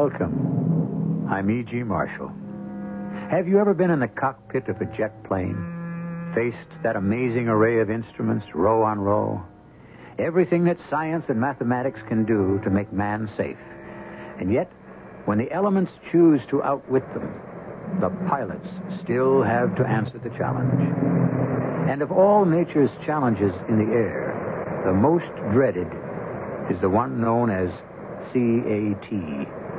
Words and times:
Welcome. 0.00 1.28
I'm 1.30 1.50
E.G. 1.50 1.82
Marshall. 1.82 2.32
Have 3.30 3.46
you 3.46 3.58
ever 3.58 3.74
been 3.74 3.90
in 3.90 4.00
the 4.00 4.08
cockpit 4.08 4.66
of 4.68 4.80
a 4.80 4.86
jet 4.96 5.12
plane? 5.24 6.32
Faced 6.34 6.82
that 6.82 6.96
amazing 6.96 7.48
array 7.48 7.80
of 7.80 7.90
instruments, 7.90 8.46
row 8.54 8.82
on 8.82 8.98
row? 8.98 9.42
Everything 10.18 10.64
that 10.64 10.78
science 10.88 11.26
and 11.28 11.38
mathematics 11.38 12.00
can 12.08 12.24
do 12.24 12.58
to 12.64 12.70
make 12.70 12.90
man 12.94 13.28
safe. 13.36 13.58
And 14.40 14.50
yet, 14.50 14.72
when 15.26 15.36
the 15.36 15.52
elements 15.52 15.92
choose 16.10 16.40
to 16.48 16.62
outwit 16.62 17.04
them, 17.12 17.30
the 18.00 18.08
pilots 18.26 18.68
still 19.04 19.42
have 19.42 19.76
to 19.76 19.84
answer 19.84 20.18
the 20.24 20.34
challenge. 20.38 20.80
And 21.90 22.00
of 22.00 22.10
all 22.10 22.46
nature's 22.46 22.88
challenges 23.04 23.52
in 23.68 23.76
the 23.76 23.92
air, 23.92 24.82
the 24.86 24.94
most 24.94 25.28
dreaded 25.52 25.88
is 26.72 26.80
the 26.80 26.88
one 26.88 27.20
known 27.20 27.50
as 27.50 27.68
CAT 28.32 29.69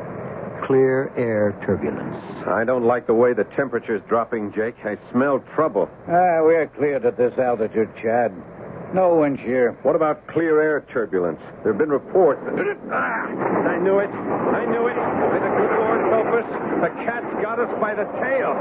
clear 0.71 1.11
air 1.17 1.51
turbulence. 1.65 2.15
I 2.47 2.63
don't 2.63 2.85
like 2.85 3.05
the 3.05 3.13
way 3.13 3.33
the 3.33 3.43
temperature's 3.59 4.01
dropping, 4.07 4.53
Jake. 4.55 4.75
I 4.85 4.95
smell 5.11 5.43
trouble. 5.53 5.89
Ah, 6.07 6.39
we're 6.47 6.71
cleared 6.77 7.05
at 7.05 7.17
this 7.17 7.37
altitude, 7.37 7.89
Chad. 8.01 8.31
No 8.95 9.17
wind 9.19 9.39
shear. 9.43 9.77
What 9.83 9.97
about 9.97 10.25
clear 10.27 10.61
air 10.61 10.79
turbulence? 10.93 11.41
There 11.63 11.73
have 11.73 11.77
been 11.77 11.89
reports. 11.89 12.39
Ah, 12.89 13.27
I 13.67 13.79
knew 13.83 13.99
it. 13.99 14.07
I 14.07 14.63
knew 14.63 14.87
it. 14.87 14.95
May 14.95 15.39
the 15.43 15.51
good 15.59 15.73
Lord 15.75 16.01
help 16.07 16.27
us. 16.39 16.47
The 16.79 16.91
cat's 17.03 17.43
got 17.43 17.59
us 17.59 17.71
by 17.81 17.93
the 17.93 18.07
tail. 18.23 18.55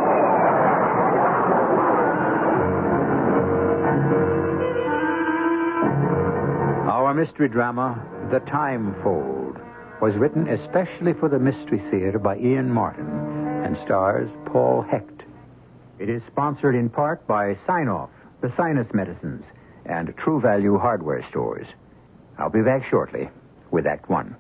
Our 6.91 7.15
mystery 7.15 7.49
drama, 7.49 8.03
The 8.33 8.41
Time 8.51 8.95
Fold, 9.03 9.50
was 10.01 10.15
written 10.17 10.49
especially 10.49 11.13
for 11.13 11.29
the 11.29 11.39
Mystery 11.39 11.83
Theater 11.91 12.19
by 12.19 12.39
Ian 12.39 12.71
Martin 12.71 13.07
and 13.65 13.77
stars 13.85 14.31
Paul 14.47 14.83
Hecht. 14.91 15.23
It 15.99 16.09
is 16.09 16.23
sponsored 16.31 16.75
in 16.75 16.89
part 16.89 17.27
by 17.27 17.59
Sine-Off, 17.67 18.09
the 18.41 18.53
sinus 18.57 18.87
medicines, 18.95 19.45
and 19.85 20.15
True 20.17 20.41
Value 20.41 20.79
hardware 20.79 21.25
stores. 21.29 21.67
I'll 22.39 22.49
be 22.49 22.63
back 22.63 22.89
shortly 22.89 23.29
with 23.71 23.87
Act 23.87 24.09
One. 24.09 24.35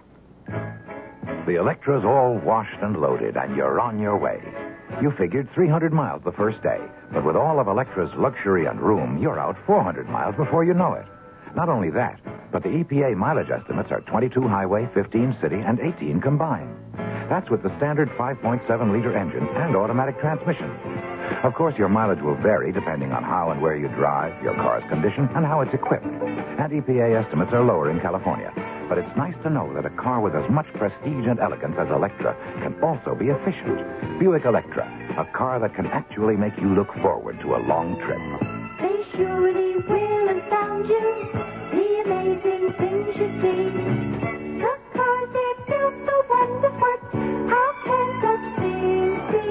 The 0.47 1.57
Electra's 1.59 2.05
all 2.07 2.41
washed 2.43 2.81
and 2.81 2.97
loaded, 2.97 3.37
and 3.37 3.55
you're 3.55 3.81
on 3.81 3.99
your 3.99 4.17
way. 4.17 4.41
You 5.03 5.13
figured 5.19 5.49
300 5.55 5.93
miles 5.93 6.23
the 6.25 6.33
first 6.33 6.63
day, 6.63 6.81
but 7.13 7.25
with 7.25 7.37
all 7.37 7.61
of 7.61 7.69
Electra's 7.69 8.11
luxury 8.17 8.65
and 8.65 8.81
room, 8.81 9.19
you're 9.19 9.39
out 9.39 9.57
400 9.67 10.09
miles 10.09 10.35
before 10.37 10.65
you 10.65 10.73
know 10.73 10.95
it. 10.95 11.07
Not 11.55 11.69
only 11.69 11.91
that, 11.91 12.21
but 12.53 12.63
the 12.63 12.69
EPA 12.69 13.17
mileage 13.17 13.51
estimates 13.51 13.91
are 13.91 14.01
22 14.03 14.43
highway, 14.49 14.89
15 14.95 15.37
city, 15.41 15.57
and 15.57 15.79
18 15.81 16.21
combined. 16.21 16.75
That's 17.29 17.49
with 17.49 17.63
the 17.63 17.71
standard 17.77 18.09
5.7 18.19 18.67
liter 18.93 19.17
engine 19.17 19.47
and 19.47 19.77
automatic 19.77 20.19
transmission. 20.21 20.71
Of 21.45 21.55
course, 21.55 21.75
your 21.79 21.89
mileage 21.89 22.21
will 22.23 22.35
vary 22.43 22.73
depending 22.73 23.13
on 23.13 23.23
how 23.23 23.51
and 23.51 23.63
where 23.63 23.77
you 23.77 23.89
drive, 23.89 24.43
your 24.43 24.55
car's 24.55 24.83
condition, 24.91 25.29
and 25.37 25.47
how 25.47 25.61
it's 25.61 25.73
equipped. 25.73 26.05
And 26.05 26.73
EPA 26.73 27.25
estimates 27.25 27.53
are 27.53 27.65
lower 27.65 27.91
in 27.91 28.01
California. 28.01 28.53
But 28.89 28.99
it's 28.99 29.17
nice 29.17 29.37
to 29.45 29.51
know 29.51 29.73
that 29.75 29.87
a 29.87 29.95
car 29.95 30.21
with 30.21 30.35
as 30.35 30.51
much 30.51 30.67
prestige 30.75 31.27
and 31.31 31.39
elegance 31.39 31.77
as 31.79 31.89
Electra 31.89 32.35
can 32.63 32.75
also 32.83 33.15
be 33.15 33.27
efficient. 33.31 34.19
Buick 34.19 34.45
Electra, 34.45 34.85
a 35.17 35.25
car 35.37 35.61
that 35.61 35.75
can 35.77 35.87
actually 35.87 36.37
make 36.37 36.57
you 36.59 36.75
look 36.75 36.93
forward 37.01 37.39
to 37.43 37.55
a 37.55 37.63
long 37.63 37.95
trip. 38.03 38.19
They 38.83 39.17
surely 39.17 39.77
will 39.87 40.20
astound 40.41 40.87
you. 40.89 41.07
The 41.73 41.87
amazing 42.05 42.65
things 42.79 43.09
you 43.17 43.29
see. 43.41 43.63
The 44.61 44.75
cars 44.95 45.29
they 45.33 45.51
built 45.69 45.95
so 46.07 46.17
wonderful. 46.29 46.97
How 47.49 47.69
can 47.85 48.07
such 48.25 48.47
things 48.61 49.21
be? 49.33 49.47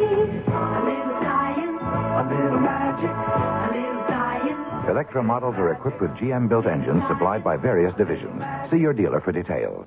A 0.49 0.81
little 0.87 1.15
science, 1.21 1.81
a 1.81 2.23
little 2.29 2.59
magic, 2.59 3.13
a 3.13 3.69
little 3.73 4.03
science. 4.09 4.89
Electra 4.89 5.23
models 5.23 5.55
are 5.57 5.71
equipped 5.73 6.01
with 6.01 6.11
GM 6.11 6.49
built 6.49 6.65
engines 6.65 7.03
supplied 7.07 7.43
by 7.43 7.57
various 7.57 7.93
divisions. 7.97 8.41
See 8.71 8.77
your 8.77 8.93
dealer 8.93 9.21
for 9.21 9.31
details. 9.31 9.85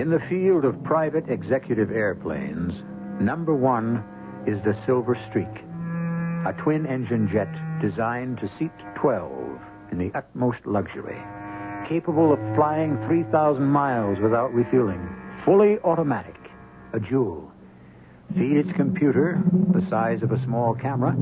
In 0.00 0.08
the 0.08 0.26
field 0.30 0.64
of 0.64 0.82
private 0.82 1.28
executive 1.28 1.90
airplanes, 1.90 2.72
number 3.20 3.54
one 3.54 4.02
is 4.46 4.56
the 4.64 4.72
Silver 4.86 5.14
Streak, 5.28 5.52
a 6.48 6.56
twin 6.62 6.86
engine 6.86 7.28
jet 7.30 7.52
designed 7.82 8.38
to 8.38 8.48
seat 8.58 8.72
12 8.98 9.30
in 9.92 9.98
the 9.98 10.10
utmost 10.16 10.64
luxury, 10.64 11.20
capable 11.86 12.32
of 12.32 12.38
flying 12.56 12.96
3,000 13.08 13.62
miles 13.62 14.16
without 14.22 14.54
refueling, 14.54 15.06
fully 15.44 15.76
automatic, 15.84 16.38
a 16.94 16.98
jewel. 16.98 17.52
Feed 18.32 18.56
its 18.56 18.72
computer 18.78 19.38
the 19.74 19.86
size 19.90 20.22
of 20.22 20.32
a 20.32 20.42
small 20.46 20.74
camera, 20.74 21.12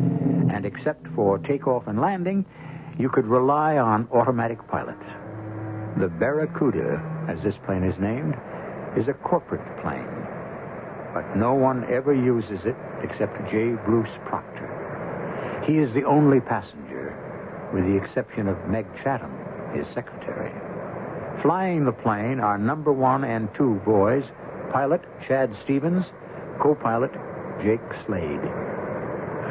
and 0.54 0.64
except 0.64 1.04
for 1.16 1.38
takeoff 1.38 1.88
and 1.88 2.00
landing, 2.00 2.46
you 2.96 3.10
could 3.10 3.26
rely 3.26 3.76
on 3.76 4.06
automatic 4.14 4.58
pilot. 4.68 5.02
The 5.98 6.06
Barracuda, 6.06 7.02
as 7.28 7.42
this 7.42 7.54
plane 7.66 7.82
is 7.82 7.98
named, 7.98 8.36
is 8.96 9.08
a 9.08 9.14
corporate 9.26 9.64
plane. 9.82 10.06
But 11.14 11.36
no 11.36 11.54
one 11.54 11.84
ever 11.90 12.14
uses 12.14 12.60
it 12.64 12.76
except 13.02 13.36
J. 13.50 13.74
Bruce 13.84 14.12
Proctor. 14.26 15.64
He 15.66 15.78
is 15.78 15.92
the 15.94 16.04
only 16.04 16.40
passenger, 16.40 17.12
with 17.74 17.84
the 17.84 17.96
exception 17.96 18.48
of 18.48 18.56
Meg 18.68 18.86
Chatham, 19.02 19.32
his 19.74 19.86
secretary. 19.94 20.52
Flying 21.42 21.84
the 21.84 21.92
plane 21.92 22.40
are 22.40 22.58
number 22.58 22.92
one 22.92 23.24
and 23.24 23.48
two 23.56 23.80
boys, 23.84 24.24
pilot 24.72 25.00
Chad 25.26 25.54
Stevens, 25.64 26.04
co 26.62 26.74
pilot 26.74 27.12
Jake 27.62 27.84
Slade. 28.06 28.40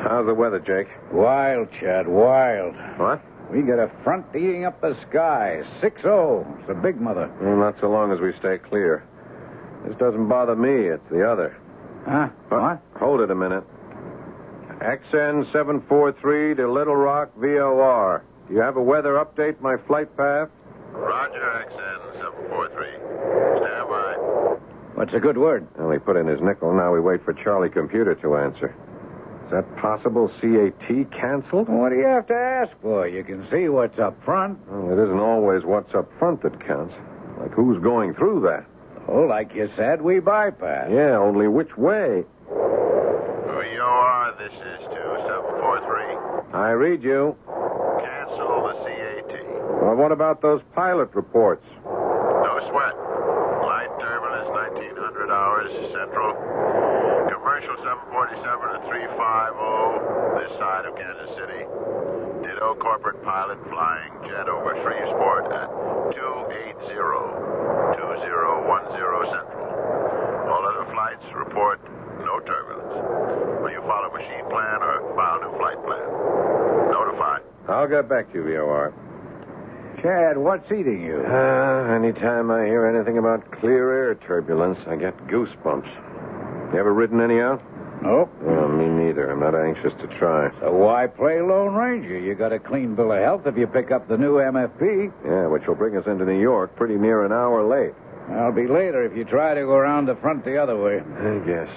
How's 0.04 0.26
the 0.26 0.34
weather, 0.34 0.60
Jake? 0.60 0.88
Wild, 1.12 1.68
Chad, 1.80 2.08
wild. 2.08 2.76
What? 2.98 3.22
We 3.52 3.62
get 3.62 3.80
a 3.80 3.90
front 4.04 4.26
eating 4.36 4.66
up 4.66 4.80
the 4.82 4.96
sky. 5.10 5.62
6 5.82 6.02
0. 6.02 6.46
It's 6.60 6.68
the 6.68 6.74
big 6.76 7.00
mother. 7.00 7.32
Well, 7.42 7.56
not 7.58 7.76
so 7.80 7.88
long 7.88 8.12
as 8.12 8.20
we 8.20 8.34
stay 8.40 8.58
clear. 8.58 9.04
This 9.86 9.96
doesn't 9.98 10.28
bother 10.28 10.56
me, 10.56 10.88
it's 10.90 11.10
the 11.10 11.30
other. 11.30 11.58
Huh? 12.06 12.30
What? 12.50 12.82
Hold 13.00 13.22
it 13.22 13.32
a 13.32 13.36
minute. 13.36 13.64
XN 14.80 15.52
743 15.52 16.56
to 16.56 16.72
Little 16.72 16.96
Rock 16.96 17.32
VOR. 17.38 18.24
Do 18.48 18.54
you 18.54 18.62
have 18.62 18.78
a 18.78 18.84
weather 18.84 19.14
update, 19.14 19.60
my 19.60 19.76
flight 19.88 20.16
path? 20.16 20.50
Roger, 20.92 21.66
XN 21.68 22.14
743. 22.22 22.88
Stand 23.60 23.90
by. 23.90 24.14
What's 24.96 25.14
a 25.14 25.20
good 25.20 25.38
word? 25.38 25.68
Well, 25.78 25.92
he 25.92 26.00
put 26.00 26.16
in 26.16 26.28
his 26.28 26.40
nickel. 26.42 26.74
Now 26.74 26.94
we 26.94 27.00
wait 27.00 27.24
for 27.26 27.34
Charlie 27.34 27.70
Computer 27.70 28.16
to 28.16 28.38
answer. 28.38 28.76
Is 29.46 29.52
that 29.52 29.78
possible 29.78 30.30
CAT 30.42 31.12
canceled? 31.12 31.70
What 31.70 31.90
do 31.90 31.96
you 31.96 32.06
have 32.06 32.28
to 32.28 32.36
ask 32.36 32.72
for? 32.82 33.08
You 33.08 33.24
can 33.24 33.48
see 33.50 33.70
what's 33.70 33.98
up 33.98 34.16
front. 34.26 34.60
Well, 34.68 34.92
it 34.98 35.02
isn't 35.04 35.20
always 35.20 35.64
what's 35.64 35.94
up 35.96 36.10
front 36.20 36.42
that 36.44 36.60
counts. 36.66 36.94
Like 37.40 37.52
who's 37.52 37.82
going 37.82 38.14
through 38.16 38.42
that? 38.42 38.66
Oh, 39.10 39.24
like 39.24 39.56
you 39.56 39.70
said, 39.78 40.02
we 40.02 40.20
bypass. 40.20 40.90
Yeah, 40.92 41.18
only 41.18 41.48
which 41.48 41.78
way? 41.78 42.24
VOR, 42.52 44.36
this 44.38 44.52
is 44.52 44.80
2743. 44.92 46.52
I 46.52 46.72
read 46.76 47.02
you. 47.04 47.36
Cancel 47.48 48.68
the 48.68 48.76
CAT. 48.84 49.32
Well, 49.80 49.96
what 49.96 50.12
about 50.12 50.42
those 50.42 50.62
pilot 50.76 51.16
reports? 51.16 51.64
No 51.88 52.60
sweat. 52.68 52.96
Light 53.64 53.92
turbulence, 53.96 54.52
1900 54.76 55.32
hours 55.32 55.72
central. 55.96 56.36
Commercial 57.32 57.80
747 57.80 58.44
to 58.44 58.80
350, 58.92 59.16
this 60.36 60.52
side 60.60 60.84
of 60.84 60.92
Kansas 61.00 61.32
City. 61.40 61.64
Ditto 62.44 62.76
corporate 62.84 63.24
pilot 63.24 63.58
flying 63.72 64.12
jet 64.28 64.52
over 64.52 64.76
Shreveport 64.84 65.48
at 65.56 65.72
280, 66.12 66.92
2010 66.92 67.67
Central. 68.38 69.66
All 70.46 70.62
other 70.62 70.86
flights 70.94 71.26
report 71.34 71.82
no 72.22 72.40
turbulence. 72.46 73.62
Will 73.62 73.72
you 73.72 73.82
follow 73.82 74.14
machine 74.14 74.46
plan 74.50 74.78
or 74.82 75.02
file 75.16 75.42
new 75.42 75.58
flight 75.58 75.80
plan? 75.84 76.08
Notify. 76.92 77.38
I'll 77.68 77.88
get 77.88 78.08
back 78.08 78.32
to 78.32 78.38
you, 78.38 78.44
VOR. 78.44 78.94
Chad, 80.02 80.38
what's 80.38 80.72
eating 80.72 81.02
you? 81.04 81.18
Uh, 81.26 81.96
anytime 81.96 82.52
I 82.52 82.66
hear 82.66 82.86
anything 82.86 83.18
about 83.18 83.50
clear 83.60 83.92
air 83.92 84.16
turbulence, 84.16 84.78
I 84.88 84.96
get 84.96 85.18
goosebumps. 85.28 85.90
You 86.74 86.80
ever 86.80 86.94
ridden 86.94 87.20
any 87.20 87.40
out? 87.40 87.62
Nope. 88.04 88.30
Oh, 88.46 88.68
me 88.68 88.86
neither. 88.86 89.32
I'm 89.32 89.40
not 89.40 89.56
anxious 89.56 89.94
to 90.00 90.08
try. 90.20 90.52
So 90.60 90.72
why 90.72 91.08
play 91.08 91.42
Lone 91.42 91.74
Ranger? 91.74 92.20
You 92.20 92.36
got 92.36 92.54
a 92.54 92.60
clean 92.60 92.94
bill 92.94 93.12
of 93.12 93.20
health 93.20 93.48
if 93.48 93.58
you 93.58 93.66
pick 93.66 93.90
up 93.90 94.08
the 94.08 94.18
new 94.18 94.36
MFP. 94.36 95.12
Yeah, 95.26 95.48
which 95.48 95.66
will 95.68 95.76
bring 95.76 95.98
us 95.98 96.06
into 96.06 96.24
New 96.26 96.40
York 96.40 96.76
pretty 96.76 96.96
near 96.96 97.26
an 97.26 97.32
hour 97.32 97.68
late. 97.68 97.96
I'll 98.30 98.52
be 98.52 98.68
later 98.68 99.04
if 99.06 99.16
you 99.16 99.24
try 99.24 99.54
to 99.54 99.62
go 99.62 99.74
around 99.76 100.06
the 100.08 100.16
front 100.16 100.44
the 100.44 100.62
other 100.62 100.76
way. 100.76 101.00
I 101.00 101.40
guess. 101.46 101.70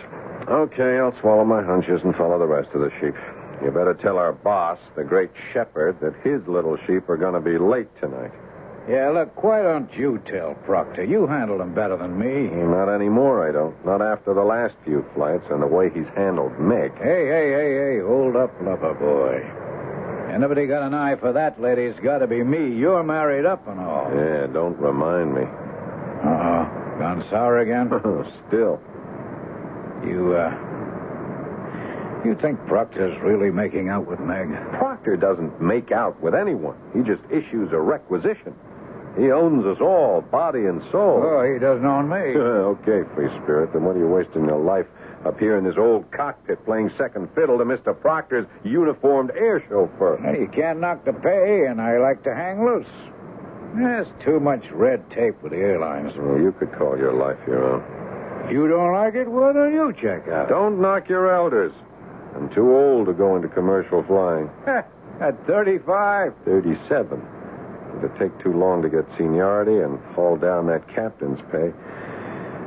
Okay, 0.49 0.99
I'll 0.99 1.19
swallow 1.20 1.44
my 1.44 1.62
hunches 1.62 2.00
and 2.02 2.14
follow 2.17 2.38
the 2.38 2.47
rest 2.47 2.70
of 2.75 2.81
the 2.81 2.91
sheep. 3.00 3.14
You 3.62 3.70
better 3.70 3.94
tell 3.94 4.17
our 4.19 4.32
boss, 4.32 4.79
the 4.97 5.05
great 5.05 5.31
shepherd, 5.52 6.00
that 6.00 6.14
his 6.25 6.41
little 6.49 6.76
sheep 6.87 7.08
are 7.08 7.17
going 7.17 7.35
to 7.35 7.41
be 7.41 7.58
late 7.58 7.88
tonight. 8.00 8.32
Yeah, 8.88 9.11
look, 9.11 9.44
why 9.44 9.62
don't 9.62 9.93
you 9.94 10.20
tell 10.26 10.55
Proctor? 10.64 11.05
You 11.05 11.26
handle 11.26 11.61
him 11.61 11.75
better 11.75 11.97
than 11.97 12.19
me. 12.19 12.49
Not 12.50 12.88
anymore, 12.93 13.47
I 13.47 13.52
don't. 13.52 13.76
Not 13.85 14.00
after 14.02 14.35
the 14.35 14.43
last 14.43 14.75
few 14.85 15.05
flights 15.14 15.44
and 15.50 15.62
the 15.62 15.67
way 15.67 15.91
he's 15.94 16.08
handled 16.17 16.52
Mick. 16.52 16.97
Hey, 16.99 17.29
hey, 17.29 17.52
hey, 17.52 17.94
hey, 17.94 18.00
hold 18.00 18.35
up, 18.35 18.50
lover 18.62 18.94
boy. 18.94 20.35
Anybody 20.35 20.67
got 20.67 20.82
an 20.82 20.94
eye 20.94 21.17
for 21.17 21.32
that 21.32 21.61
lady, 21.61 21.82
it's 21.82 22.00
got 22.00 22.19
to 22.19 22.26
be 22.26 22.43
me. 22.43 22.75
You're 22.75 23.02
married 23.02 23.44
up 23.44 23.69
and 23.69 23.79
all. 23.79 24.11
Yeah, 24.14 24.47
don't 24.47 24.79
remind 24.79 25.35
me. 25.35 25.43
Uh-oh. 26.25 26.99
Gone 26.99 27.25
sour 27.31 27.58
again? 27.58 27.88
Still. 28.49 28.81
You, 30.05 30.37
uh... 30.37 30.50
You 32.25 32.37
think 32.43 32.58
Proctor's 32.67 33.17
really 33.22 33.50
making 33.50 33.88
out 33.88 34.06
with 34.06 34.20
Meg? 34.20 34.49
Proctor 34.78 35.17
doesn't 35.17 35.61
make 35.61 35.90
out 35.90 36.20
with 36.20 36.34
anyone. 36.34 36.76
He 36.93 37.00
just 37.00 37.22
issues 37.31 37.72
a 37.72 37.81
requisition. 37.81 38.55
He 39.19 39.31
owns 39.32 39.64
us 39.67 39.78
all, 39.81 40.20
body 40.20 40.67
and 40.67 40.82
soul. 40.93 41.22
Oh, 41.25 41.43
he 41.43 41.58
doesn't 41.58 41.84
own 41.84 42.08
me. 42.08 42.17
okay, 42.76 43.08
free 43.14 43.28
spirit. 43.43 43.73
Then 43.73 43.84
what 43.84 43.96
are 43.96 43.99
you 43.99 44.06
wasting 44.06 44.44
your 44.44 44.61
life 44.61 44.87
up 45.26 45.38
here 45.38 45.56
in 45.58 45.64
this 45.64 45.75
old 45.78 46.11
cockpit 46.12 46.64
playing 46.64 46.90
second 46.96 47.28
fiddle 47.34 47.58
to 47.58 47.64
Mr. 47.64 47.99
Proctor's 47.99 48.46
uniformed 48.64 49.31
air 49.34 49.64
chauffeur? 49.69 50.20
You 50.38 50.49
can't 50.49 50.78
knock 50.81 51.05
the 51.05 51.12
pay, 51.12 51.66
and 51.69 51.81
I 51.81 51.99
like 51.99 52.23
to 52.25 52.34
hang 52.34 52.64
loose. 52.64 52.87
There's 53.76 54.08
too 54.25 54.40
much 54.40 54.64
red 54.72 55.08
tape 55.11 55.40
with 55.43 55.52
the 55.52 55.58
airlines. 55.58 56.12
Well, 56.17 56.38
you 56.38 56.52
could 56.58 56.72
call 56.72 56.99
your 56.99 57.12
life 57.12 57.38
your 57.46 57.75
own. 57.75 58.46
If 58.46 58.52
You 58.52 58.69
don't 58.69 58.93
like 58.93 59.14
it? 59.14 59.28
Why 59.28 59.52
don't 59.52 59.72
you 59.72 59.93
check 60.00 60.28
out? 60.28 60.49
Don't 60.49 60.81
knock 60.81 61.08
your 61.08 61.32
elders. 61.32 61.72
I'm 62.34 62.52
too 62.55 62.75
old 62.75 63.06
to 63.06 63.12
go 63.12 63.37
into 63.37 63.49
commercial 63.49 64.02
flying. 64.05 64.50
At 65.20 65.46
35. 65.46 66.32
37. 66.44 67.22
It'd 67.99 68.19
take 68.19 68.37
too 68.43 68.52
long 68.52 68.82
to 68.82 68.88
get 68.88 69.05
seniority 69.19 69.78
and 69.78 69.99
haul 70.14 70.37
down 70.37 70.66
that 70.69 70.87
captain's 70.94 71.40
pay. 71.52 71.70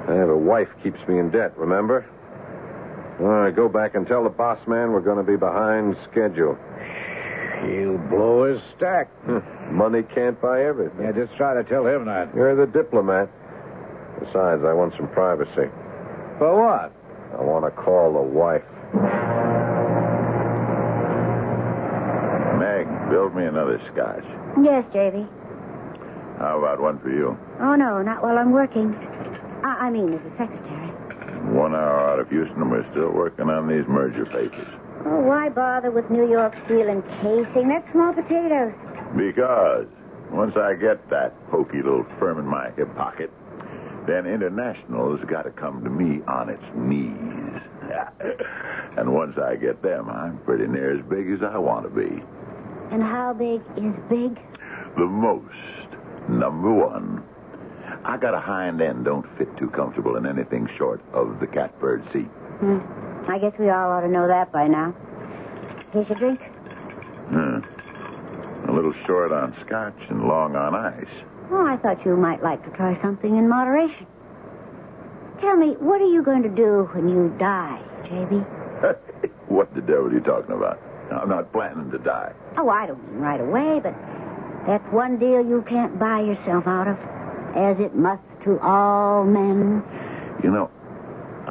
I 0.08 0.16
have 0.16 0.30
a 0.30 0.38
wife 0.38 0.68
keeps 0.84 1.00
me 1.08 1.18
in 1.20 1.32
debt, 1.32 1.58
remember? 1.58 2.06
All 3.20 3.28
right, 3.28 3.56
go 3.56 3.70
back 3.70 3.96
and 3.96 4.06
tell 4.06 4.24
the 4.24 4.30
boss 4.30 4.60
man 4.68 4.92
we're 4.92 5.02
going 5.02 5.18
to 5.18 5.24
be 5.24 5.38
behind 5.38 5.96
schedule. 6.12 6.58
He'll 7.64 7.98
blow 8.10 8.52
his 8.54 8.62
stack. 8.76 9.10
Money 9.72 10.04
can't 10.14 10.40
buy 10.42 10.64
everything. 10.66 11.02
Yeah, 11.02 11.12
just 11.12 11.36
try 11.38 11.54
to 11.54 11.64
tell 11.64 11.86
him 11.88 12.06
that. 12.06 12.34
You're 12.36 12.56
the 12.56 12.72
diplomat. 12.72 13.30
Besides, 14.20 14.64
I 14.66 14.74
want 14.74 14.94
some 14.98 15.08
privacy. 15.10 15.70
For 16.38 16.54
what? 16.56 16.92
I 17.38 17.42
want 17.42 17.66
to 17.66 17.72
call 17.72 18.14
the 18.14 18.22
wife. 18.22 18.64
Meg, 22.60 22.86
build 23.10 23.36
me 23.36 23.46
another 23.46 23.82
scotch. 23.92 24.24
Yes, 24.62 24.86
Davy. 24.94 25.26
How 26.38 26.60
about 26.60 26.82
one 26.82 27.00
for 27.00 27.10
you? 27.10 27.38
Oh, 27.60 27.76
no, 27.76 28.02
not 28.02 28.22
while 28.24 28.38
I'm 28.38 28.52
working. 28.52 28.94
I, 29.64 29.88
I 29.88 29.90
mean, 29.90 30.14
as 30.14 30.22
a 30.22 30.30
secretary. 30.38 30.90
One 31.54 31.74
hour 31.74 32.10
out 32.12 32.20
of 32.20 32.30
Houston, 32.30 32.62
and 32.62 32.72
we're 32.72 32.90
still 32.92 33.12
working 33.12 33.50
on 33.50 33.68
these 33.68 33.86
merger 33.88 34.26
papers. 34.26 34.68
Oh, 35.06 35.20
why 35.20 35.50
bother 35.50 35.92
with 35.92 36.10
New 36.10 36.30
York 36.30 36.54
steel 36.66 36.88
and 36.90 37.04
casing? 37.20 37.68
That's 37.68 37.90
small 37.92 38.14
potatoes. 38.14 38.72
Because 39.18 39.88
once 40.32 40.56
I 40.56 40.74
get 40.74 41.10
that 41.10 41.34
pokey 41.52 41.84
little 41.84 42.06
firm 42.20 42.40
in 42.40 42.46
my 42.46 42.72
hip 42.72 42.96
pocket, 42.96 43.30
then 44.08 44.26
International's 44.26 45.20
got 45.30 45.44
to 45.44 45.52
come 45.52 45.84
to 45.84 45.90
me 45.90 46.22
on 46.28 46.50
its 46.50 46.64
knees. 46.76 47.62
and 48.98 49.14
once 49.14 49.36
I 49.38 49.56
get 49.56 49.82
them, 49.82 50.10
I'm 50.10 50.40
pretty 50.40 50.68
near 50.68 50.98
as 50.98 51.06
big 51.10 51.30
as 51.32 51.40
I 51.44 51.58
want 51.58 51.84
to 51.84 51.90
be. 51.90 52.24
And 52.92 53.02
how 53.04 53.34
big 53.34 53.62
is 53.78 53.94
big? 54.10 54.40
The 54.96 55.06
most. 55.06 56.30
Number 56.30 56.72
one. 56.72 57.24
I 58.06 58.18
got 58.18 58.34
a 58.34 58.40
hind 58.40 58.82
end 58.82 59.06
don't 59.06 59.26
fit 59.38 59.48
too 59.58 59.70
comfortable 59.70 60.16
in 60.16 60.26
anything 60.26 60.68
short 60.78 61.02
of 61.14 61.40
the 61.40 61.48
catbird 61.48 62.04
seat. 62.14 62.30
Hmm. 62.60 63.03
I 63.28 63.40
guess 63.40 63.54
we 63.58 63.70
all 63.70 63.92
ought 63.92 64.02
to 64.02 64.08
know 64.08 64.28
that 64.28 64.52
by 64.52 64.68
now. 64.68 64.94
Here's 65.92 66.08
your 66.10 66.18
drink. 66.18 66.40
Hmm. 67.30 68.70
A 68.70 68.72
little 68.74 68.94
short 69.06 69.32
on 69.32 69.56
scotch 69.66 69.98
and 70.10 70.24
long 70.28 70.56
on 70.56 70.76
ice. 70.76 71.14
Oh, 71.52 71.66
I 71.66 71.78
thought 71.78 72.06
you 72.06 72.16
might 72.16 72.42
like 72.42 72.64
to 72.66 72.72
try 72.72 73.00
something 73.02 73.38
in 73.38 73.48
moderation. 73.48 74.08
Tell 75.42 75.56
me, 75.56 75.76
what 75.80 76.02
are 76.02 76.08
you 76.08 76.24
going 76.24 76.44
to 76.44 76.50
do 76.50 76.90
when 76.94 77.10
you 77.10 77.36
die, 77.38 77.82
JB? 78.06 78.46
what 79.48 79.74
the 79.76 79.82
devil 79.82 80.08
are 80.08 80.14
you 80.14 80.22
talking 80.22 80.56
about? 80.56 80.80
I'm 81.12 81.30
not 81.30 81.52
planning 81.52 81.92
to 81.92 81.98
die. 82.00 82.34
Oh, 82.58 82.70
I 82.70 82.88
don't 82.88 83.04
mean 83.12 83.20
right 83.20 83.40
away, 83.40 83.80
but 83.84 83.94
that's 84.66 84.86
one 84.94 85.20
deal 85.20 85.46
you 85.46 85.64
can't 85.70 86.00
buy 86.00 86.22
yourself 86.22 86.66
out 86.66 86.88
of, 86.88 86.98
as 87.56 87.78
it 87.80 87.96
must 87.96 88.24
to 88.46 88.60
all 88.60 89.24
men. 89.26 89.84
You 90.44 90.52
know, 90.52 90.72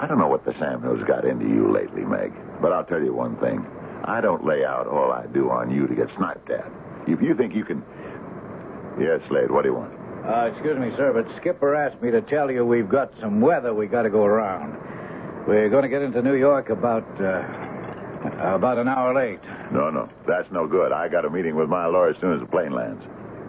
I 0.03 0.07
don't 0.09 0.19
know 0.19 0.27
what 0.27 0.45
the 0.45 0.53
Sam 0.59 0.83
Hill's 0.83 1.07
got 1.07 1.25
into 1.25 1.47
you 1.47 1.73
lately, 1.73 2.03
Meg, 2.03 2.33
but 2.61 2.73
I'll 2.73 2.85
tell 2.85 3.01
you 3.01 3.15
one 3.15 3.37
thing. 3.37 3.65
I 4.05 4.21
don't 4.21 4.45
lay 4.45 4.65
out 4.65 4.89
all 4.89 5.13
I 5.13 5.27
do 5.27 5.49
on 5.51 5.71
you 5.71 5.87
to 5.87 5.95
get 5.95 6.09
sniped 6.17 6.51
at. 6.51 6.67
If 7.07 7.23
you 7.23 7.37
think 7.37 7.55
you 7.55 7.65
can. 7.65 7.85
Yes, 8.99 9.21
Slade, 9.29 9.49
what 9.49 9.63
do 9.63 9.69
you 9.69 9.75
want? 9.77 9.95
Uh, 10.27 10.51
excuse 10.51 10.77
me, 10.77 10.91
sir, 10.97 11.13
but 11.15 11.25
Skipper 11.41 11.77
asked 11.77 12.03
me 12.03 12.11
to 12.11 12.21
tell 12.23 12.51
you 12.51 12.67
we've 12.67 12.89
got 12.91 13.13
some 13.21 13.41
weather 13.41 13.73
we 13.73 13.87
got 13.87 14.03
to 14.03 14.11
go 14.11 14.25
around. 14.25 14.75
We're 15.47 15.71
going 15.71 15.85
to 15.85 15.89
get 15.89 16.03
into 16.03 16.21
New 16.21 16.35
York 16.35 16.71
about, 16.71 17.07
uh, 17.23 18.57
about 18.57 18.79
an 18.79 18.89
hour 18.89 19.15
late. 19.15 19.43
No, 19.71 19.89
no, 19.91 20.09
that's 20.27 20.51
no 20.51 20.67
good. 20.67 20.91
I 20.91 21.07
got 21.09 21.25
a 21.25 21.31
meeting 21.31 21.55
with 21.55 21.69
my 21.69 21.87
lawyer 21.87 22.11
as 22.11 22.17
soon 22.21 22.35
as 22.35 22.41
the 22.41 22.47
plane 22.47 22.73
lands. 22.73 23.03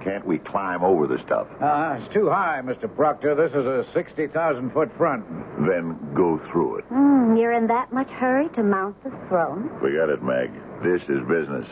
Can't 0.04 0.26
we 0.26 0.38
climb 0.40 0.84
over 0.84 1.08
the 1.08 1.18
stuff? 1.26 1.48
Uh, 1.62 1.98
it's 2.00 2.14
too 2.14 2.30
high, 2.30 2.62
Mr. 2.64 2.94
Proctor. 2.94 3.36
This 3.36 3.52
is 3.52 3.66
a 3.66 3.86
60,000 3.94 4.72
foot 4.72 4.90
front. 4.98 5.26
Then 5.66 5.98
go 6.14 6.42
through 6.52 6.80
it. 6.80 6.86
Hmm, 6.86 7.36
you're 7.38 7.54
in 7.54 7.68
that 7.68 7.94
much 7.94 8.10
hurry 8.10 8.50
to 8.56 8.64
mount 8.64 9.02
the 9.04 9.12
throne? 9.30 9.70
Forget 9.80 10.10
it, 10.10 10.22
Meg. 10.22 10.52
This 10.84 11.02
is 11.08 11.22
business. 11.28 11.68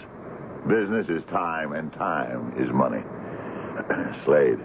Business 0.68 1.08
is 1.10 1.24
time, 1.30 1.74
and 1.74 1.92
time 1.94 2.54
is 2.58 2.70
money. 2.72 3.02
Slade, 4.26 4.60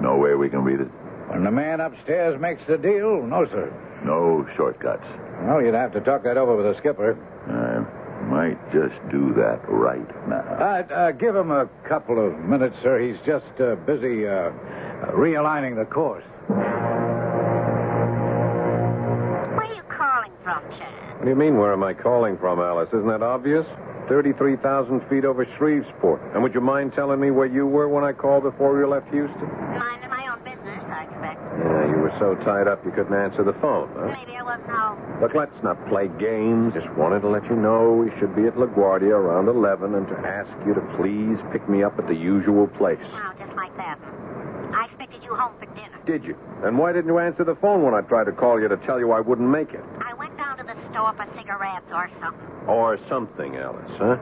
no 0.00 0.16
way 0.18 0.34
we 0.34 0.50
can 0.50 0.64
beat 0.64 0.80
it. 0.80 0.88
When 1.30 1.44
the 1.44 1.50
man 1.50 1.80
upstairs 1.80 2.40
makes 2.40 2.62
the 2.68 2.76
deal, 2.76 3.22
no, 3.22 3.46
sir. 3.46 3.72
No 4.04 4.46
shortcuts. 4.56 5.06
Well, 5.42 5.62
you'd 5.62 5.74
have 5.74 5.92
to 5.92 6.00
talk 6.00 6.22
that 6.24 6.36
over 6.36 6.56
with 6.56 6.66
the 6.66 6.78
skipper. 6.80 7.16
I 7.48 7.95
might 8.36 8.60
just 8.70 8.92
do 9.10 9.32
that 9.32 9.64
right 9.66 10.28
now. 10.28 10.44
Uh, 10.60 10.82
uh, 10.92 11.10
give 11.12 11.34
him 11.34 11.50
a 11.50 11.66
couple 11.88 12.20
of 12.20 12.38
minutes, 12.38 12.76
sir. 12.82 13.00
He's 13.00 13.16
just 13.24 13.48
uh, 13.60 13.76
busy 13.88 14.28
uh, 14.28 14.52
realigning 15.16 15.74
the 15.80 15.86
course. 15.88 16.24
Where 16.48 16.60
are 19.64 19.74
you 19.74 19.82
calling 19.88 20.32
from, 20.44 20.62
Chad? 20.76 20.92
What 21.16 21.24
do 21.24 21.30
you 21.30 21.36
mean, 21.36 21.56
where 21.56 21.72
am 21.72 21.82
I 21.82 21.94
calling 21.94 22.36
from, 22.36 22.60
Alice? 22.60 22.88
Isn't 22.92 23.08
that 23.08 23.22
obvious? 23.22 23.64
33,000 24.08 25.00
feet 25.08 25.24
over 25.24 25.46
Shreveport. 25.56 26.20
And 26.34 26.42
would 26.42 26.52
you 26.52 26.60
mind 26.60 26.92
telling 26.94 27.18
me 27.18 27.30
where 27.30 27.46
you 27.46 27.66
were 27.66 27.88
when 27.88 28.04
I 28.04 28.12
called 28.12 28.42
before 28.44 28.78
you 28.78 28.86
left 28.86 29.08
Houston? 29.08 29.48
Minding 29.80 30.10
my 30.10 30.28
own 30.30 30.44
business, 30.44 30.84
I 30.92 31.08
expect. 31.08 31.40
Yeah, 31.56 31.88
you 31.88 31.96
were 32.04 32.05
so 32.18 32.34
tied 32.44 32.68
up 32.68 32.84
you 32.84 32.92
couldn't 32.92 33.14
answer 33.14 33.44
the 33.44 33.54
phone, 33.60 33.88
huh? 33.94 34.12
Maybe 34.12 34.36
I 34.36 34.42
wasn't 34.42 34.70
home. 34.70 34.98
Look, 35.20 35.34
let's 35.34 35.56
not 35.62 35.76
play 35.88 36.08
games. 36.20 36.74
Just 36.74 36.90
wanted 36.96 37.20
to 37.20 37.28
let 37.28 37.44
you 37.44 37.56
know 37.56 37.92
we 37.92 38.10
should 38.18 38.34
be 38.34 38.46
at 38.46 38.54
LaGuardia 38.54 39.12
around 39.12 39.48
11 39.48 39.94
and 39.94 40.06
to 40.08 40.16
ask 40.24 40.50
you 40.66 40.74
to 40.74 40.82
please 40.96 41.38
pick 41.52 41.68
me 41.68 41.82
up 41.82 41.98
at 41.98 42.06
the 42.06 42.14
usual 42.14 42.66
place. 42.78 43.00
Wow, 43.12 43.32
just 43.38 43.54
like 43.56 43.74
that. 43.76 43.98
I 44.76 44.86
expected 44.86 45.22
you 45.22 45.34
home 45.34 45.54
for 45.58 45.66
dinner. 45.74 46.00
Did 46.06 46.24
you? 46.24 46.36
And 46.64 46.78
why 46.78 46.92
didn't 46.92 47.08
you 47.08 47.18
answer 47.18 47.44
the 47.44 47.56
phone 47.56 47.82
when 47.82 47.94
I 47.94 48.00
tried 48.02 48.24
to 48.24 48.32
call 48.32 48.60
you 48.60 48.68
to 48.68 48.76
tell 48.86 48.98
you 48.98 49.12
I 49.12 49.20
wouldn't 49.20 49.48
make 49.48 49.72
it? 49.72 49.84
I 50.00 50.14
went 50.14 50.36
down 50.36 50.58
to 50.58 50.64
the 50.64 50.76
store 50.90 51.12
for 51.16 51.26
cigarettes 51.36 51.86
or 51.92 52.10
something. 52.20 52.46
Or 52.68 52.98
something, 53.08 53.56
Alice, 53.56 53.92
huh? 53.98 54.16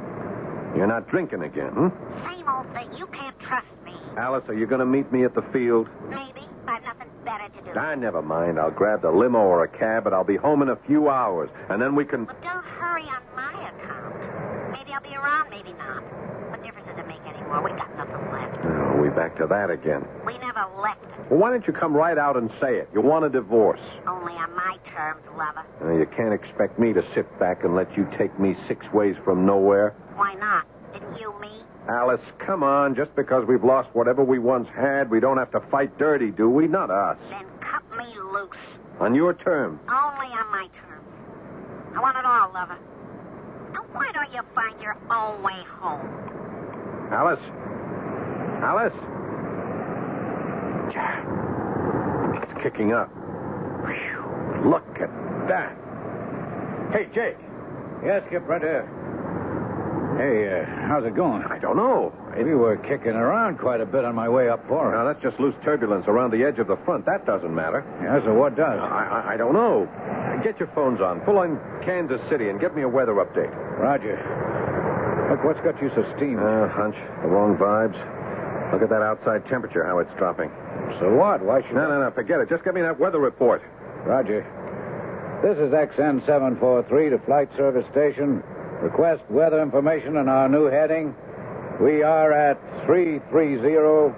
You're 0.76 0.86
not 0.86 1.08
drinking 1.08 1.42
again, 1.42 1.70
hmm? 1.70 1.88
Same 2.26 2.48
old 2.48 2.66
thing. 2.74 2.92
You 2.98 3.06
can't 3.06 3.38
trust 3.40 3.66
me. 3.84 3.94
Alice, 4.18 4.44
are 4.48 4.54
you 4.54 4.66
going 4.66 4.80
to 4.80 4.86
meet 4.86 5.10
me 5.12 5.24
at 5.24 5.34
the 5.34 5.42
field? 5.52 5.88
Maybe. 6.08 6.42
I've 6.66 6.82
nothing 6.82 7.08
better 7.24 7.48
to 7.48 7.72
do. 7.72 7.78
I 7.78 7.94
never 7.94 8.22
mind. 8.22 8.58
I'll 8.58 8.70
grab 8.70 9.02
the 9.02 9.10
limo 9.10 9.38
or 9.40 9.64
a 9.64 9.68
cab, 9.68 10.04
but 10.04 10.12
I'll 10.12 10.24
be 10.24 10.36
home 10.36 10.62
in 10.62 10.68
a 10.68 10.76
few 10.86 11.08
hours, 11.08 11.50
and 11.70 11.80
then 11.80 11.94
we 11.94 12.04
can. 12.04 12.24
But 12.26 12.40
don't 12.42 12.64
hurry 12.64 13.04
on 13.04 13.22
my 13.34 13.52
account. 13.52 14.72
Maybe 14.72 14.92
I'll 14.92 15.02
be 15.02 15.16
around, 15.16 15.50
maybe 15.50 15.72
not. 15.72 16.02
What 16.50 16.62
difference 16.62 16.86
does 16.88 16.98
it 16.98 17.08
make 17.08 17.20
anymore? 17.26 17.64
We've 17.64 17.76
got 17.76 17.90
nothing 17.96 18.22
left. 18.30 18.60
Oh, 18.64 19.00
we 19.02 19.08
back 19.10 19.36
to 19.38 19.46
that 19.48 19.70
again. 19.70 20.04
We 20.24 20.38
never 20.38 20.64
left 20.78 21.02
it. 21.02 21.30
Well, 21.30 21.40
why 21.40 21.50
don't 21.50 21.66
you 21.66 21.72
come 21.72 21.94
right 21.96 22.18
out 22.18 22.36
and 22.36 22.50
say 22.60 22.76
it? 22.76 22.88
You 22.94 23.00
want 23.00 23.24
a 23.24 23.30
divorce. 23.30 23.80
Only 24.06 24.34
on 24.34 24.54
my 24.54 24.76
terms, 24.94 25.24
lover. 25.36 25.64
Uh, 25.82 25.98
you 25.98 26.06
can't 26.16 26.32
expect 26.32 26.78
me 26.78 26.92
to 26.92 27.02
sit 27.14 27.26
back 27.40 27.64
and 27.64 27.74
let 27.74 27.90
you 27.96 28.06
take 28.18 28.38
me 28.38 28.54
six 28.68 28.86
ways 28.92 29.16
from 29.24 29.44
nowhere. 29.44 29.96
Why 30.14 30.34
not? 30.34 30.53
Didn't 31.86 31.96
you 31.96 32.00
me? 32.00 32.00
Alice, 32.00 32.20
come 32.46 32.62
on. 32.62 32.94
Just 32.94 33.14
because 33.16 33.44
we've 33.48 33.64
lost 33.64 33.88
whatever 33.92 34.24
we 34.24 34.38
once 34.38 34.68
had, 34.74 35.10
we 35.10 35.20
don't 35.20 35.38
have 35.38 35.50
to 35.52 35.60
fight 35.70 35.98
dirty, 35.98 36.30
do 36.30 36.50
we? 36.50 36.66
Not 36.66 36.90
us. 36.90 37.18
Then 37.30 37.46
cut 37.60 37.82
me 37.98 38.14
loose. 38.32 38.56
On 39.00 39.14
your 39.14 39.34
terms. 39.34 39.80
Only 39.88 40.32
on 40.32 40.50
my 40.50 40.68
terms. 40.80 41.04
I 41.96 42.00
want 42.00 42.16
it 42.16 42.24
all, 42.24 42.52
lover. 42.52 42.78
Now, 43.72 43.84
why 43.92 44.12
don't 44.12 44.32
you 44.32 44.42
find 44.54 44.80
your 44.80 44.96
own 45.10 45.42
way 45.42 45.62
home? 45.80 46.00
Alice? 47.12 47.40
Alice? 48.62 48.94
Yeah. 50.92 52.42
It's 52.42 52.62
kicking 52.62 52.92
up. 52.92 53.08
Whew. 53.84 54.70
Look 54.70 55.00
at 55.00 55.10
that. 55.48 55.76
Hey, 56.92 57.06
Jake. 57.14 57.36
Yes, 58.04 58.22
Skip 58.28 58.46
Brenner. 58.46 58.88
Hey, 60.14 60.46
uh, 60.46 60.64
how's 60.86 61.04
it 61.04 61.14
going? 61.16 61.42
I 61.42 61.58
don't 61.58 61.76
know. 61.76 62.12
We 62.38 62.54
were 62.54 62.76
kicking 62.76 63.18
around 63.18 63.58
quite 63.58 63.80
a 63.80 63.86
bit 63.86 64.04
on 64.04 64.14
my 64.14 64.28
way 64.28 64.48
up 64.48 64.62
for 64.68 64.92
Now, 64.94 65.02
that's 65.04 65.20
just 65.22 65.40
loose 65.40 65.54
turbulence 65.64 66.04
around 66.06 66.30
the 66.30 66.44
edge 66.44 66.58
of 66.58 66.68
the 66.68 66.76
front. 66.84 67.04
That 67.06 67.26
doesn't 67.26 67.52
matter. 67.52 67.82
Yeah, 68.02 68.22
so 68.22 68.34
what 68.34 68.54
does? 68.54 68.78
I, 68.78 69.26
I, 69.26 69.34
I 69.34 69.36
don't 69.36 69.54
know. 69.54 69.90
Get 70.44 70.58
your 70.60 70.70
phones 70.74 71.00
on. 71.00 71.20
Pull 71.26 71.38
on 71.38 71.58
Kansas 71.84 72.20
City 72.30 72.48
and 72.48 72.60
get 72.60 72.76
me 72.76 72.82
a 72.82 72.88
weather 72.88 73.14
update. 73.18 73.50
Roger. 73.78 74.14
Look, 75.30 75.42
what's 75.42 75.60
got 75.66 75.80
you 75.82 75.90
so 75.98 76.06
steamed? 76.16 76.38
Uh, 76.38 76.68
hunch. 76.70 76.94
The 77.22 77.28
wrong 77.28 77.58
vibes. 77.58 77.98
Look 78.72 78.82
at 78.82 78.90
that 78.90 79.02
outside 79.02 79.42
temperature, 79.50 79.82
how 79.84 79.98
it's 79.98 80.14
dropping. 80.18 80.50
so 81.00 81.10
what? 81.14 81.42
Why 81.42 81.62
should 81.66 81.74
No, 81.74 81.88
no, 81.90 82.00
no. 82.06 82.10
Forget 82.14 82.38
it. 82.40 82.48
Just 82.48 82.62
get 82.62 82.74
me 82.74 82.82
that 82.82 82.98
weather 82.98 83.18
report. 83.18 83.62
Roger. 84.06 84.46
This 85.42 85.58
is 85.58 85.74
XN743 85.74 87.10
to 87.10 87.18
Flight 87.26 87.48
Service 87.56 87.84
Station. 87.90 88.42
Request 88.84 89.22
weather 89.30 89.62
information 89.62 90.18
on 90.18 90.28
our 90.28 90.46
new 90.46 90.66
heading. 90.66 91.14
We 91.80 92.02
are 92.02 92.34
at 92.34 92.60
330, 92.84 94.12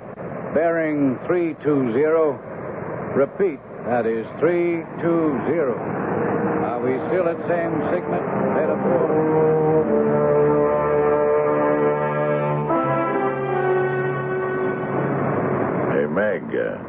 bearing 0.54 1.16
320. 1.25 1.94
Repeat, 3.14 3.61
that 3.87 4.06
is 4.11 4.26
320. 4.42 4.90
Are 6.66 6.82
we 6.82 6.99
still 7.06 7.30
at 7.30 7.38
same 7.46 7.78
segment? 7.94 8.26
Beta 8.58 8.75
4. 8.75 9.94
Hey, 15.94 16.06
Meg, 16.11 16.42
uh, 16.42 16.82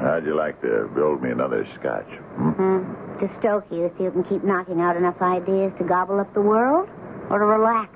how'd 0.00 0.24
you 0.24 0.34
like 0.34 0.58
to 0.62 0.88
build 0.94 1.22
me 1.22 1.30
another 1.30 1.68
scotch? 1.78 2.08
Hmm? 2.40 2.52
Hmm. 2.56 2.80
To 3.20 3.28
stoke 3.40 3.66
you 3.70 3.92
so 3.98 4.04
you 4.04 4.10
can 4.12 4.24
keep 4.24 4.42
knocking 4.44 4.80
out 4.80 4.96
enough 4.96 5.20
ideas 5.20 5.74
to 5.76 5.84
gobble 5.84 6.20
up 6.20 6.32
the 6.32 6.40
world? 6.40 6.88
Or 7.30 7.38
to 7.38 7.44
relax? 7.44 7.92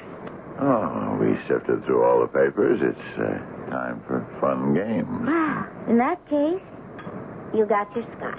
Oh, 0.60 1.16
we 1.18 1.34
sifted 1.48 1.84
through 1.86 2.04
all 2.04 2.20
the 2.20 2.26
papers. 2.26 2.80
It's 2.82 3.18
uh, 3.18 3.70
time 3.70 4.02
for 4.06 4.26
fun 4.40 4.74
games. 4.74 5.08
In 5.88 5.98
that 5.98 6.20
case, 6.28 6.62
you 7.54 7.66
got 7.66 7.88
your 7.96 8.04
scotch. 8.16 8.38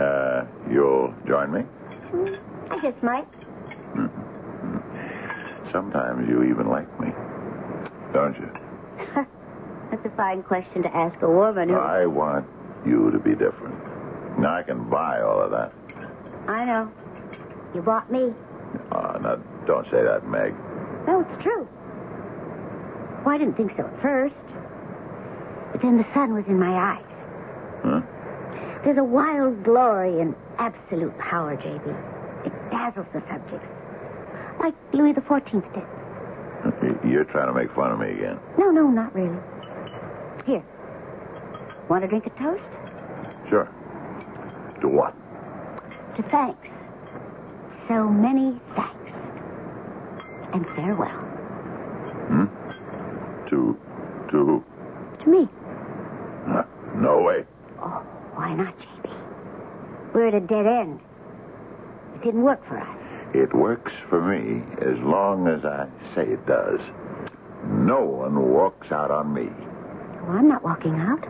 Uh, 0.00 0.44
you'll 0.70 1.14
join 1.26 1.52
me? 1.52 1.60
Hmm, 1.60 2.34
I 2.70 2.80
just 2.82 3.02
might. 3.02 3.28
Sometimes 5.72 6.28
you 6.28 6.42
even 6.44 6.68
like 6.68 6.88
me, 7.00 7.08
don't 8.12 8.34
you? 8.36 8.50
That's 9.90 10.04
a 10.04 10.16
fine 10.16 10.42
question 10.42 10.82
to 10.82 10.94
ask 10.94 11.20
a 11.22 11.30
woman 11.30 11.68
who. 11.68 11.76
I 11.76 12.06
want 12.06 12.46
you 12.84 13.10
to 13.10 13.18
be 13.18 13.32
different. 13.32 13.78
Now 14.38 14.56
I 14.56 14.62
can 14.62 14.88
buy 14.90 15.20
all 15.22 15.40
of 15.40 15.50
that. 15.52 15.72
I 16.48 16.64
know. 16.64 16.92
You 17.74 17.82
bought 17.82 18.10
me. 18.10 18.34
Oh, 18.90 19.18
now, 19.20 19.36
don't 19.66 19.84
say 19.90 20.02
that, 20.02 20.26
Meg. 20.26 20.54
No, 21.06 21.20
it's 21.20 21.42
true. 21.42 21.68
Well, 23.24 23.34
I 23.34 23.38
didn't 23.38 23.56
think 23.56 23.72
so 23.76 23.86
at 23.86 24.02
first. 24.02 24.34
But 25.72 25.80
then 25.82 25.96
the 25.96 26.06
sun 26.14 26.34
was 26.34 26.44
in 26.48 26.58
my 26.58 26.74
eyes. 26.74 27.04
Huh? 27.82 28.00
There's 28.84 28.98
a 28.98 29.04
wild 29.04 29.64
glory 29.64 30.20
in 30.20 30.34
absolute 30.58 31.16
power, 31.18 31.56
J.B. 31.56 31.90
It 32.44 32.52
dazzles 32.70 33.06
the 33.14 33.22
subjects. 33.30 33.66
Like 34.60 34.74
Louis 34.92 35.14
XIV 35.14 35.62
did. 35.74 35.82
You're 37.10 37.24
trying 37.24 37.48
to 37.48 37.54
make 37.54 37.72
fun 37.74 37.92
of 37.92 37.98
me 37.98 38.10
again. 38.12 38.38
No, 38.58 38.70
no, 38.70 38.88
not 38.88 39.14
really. 39.14 39.38
Here. 40.46 40.62
Want 41.88 42.02
to 42.02 42.08
drink 42.08 42.26
a 42.26 42.30
toast? 42.30 42.62
Sure. 43.48 43.68
To 44.80 44.88
what? 44.88 45.14
To 46.16 46.22
thanks. 46.30 46.68
So 47.88 48.08
many 48.08 48.60
thanks. 48.76 49.01
And 50.52 50.66
farewell. 50.76 51.08
Hmm? 52.28 52.44
To. 53.50 53.78
to. 54.30 54.64
To 55.24 55.30
me. 55.30 55.48
Uh, 56.48 56.62
no 56.96 57.22
way. 57.22 57.44
Oh, 57.80 58.02
why 58.34 58.54
not, 58.54 58.78
J.B.? 58.78 59.10
We're 60.14 60.28
at 60.28 60.34
a 60.34 60.40
dead 60.40 60.66
end. 60.66 61.00
It 62.16 62.22
didn't 62.24 62.42
work 62.42 62.66
for 62.68 62.78
us. 62.78 62.98
It 63.34 63.54
works 63.54 63.92
for 64.10 64.20
me 64.20 64.62
as 64.82 64.98
long 65.02 65.48
as 65.48 65.64
I 65.64 65.86
say 66.14 66.22
it 66.28 66.44
does. 66.46 66.80
No 67.64 68.04
one 68.04 68.52
walks 68.52 68.92
out 68.92 69.10
on 69.10 69.32
me. 69.32 69.48
Well, 70.22 70.36
I'm 70.36 70.48
not 70.48 70.62
walking 70.62 70.94
out. 70.94 71.24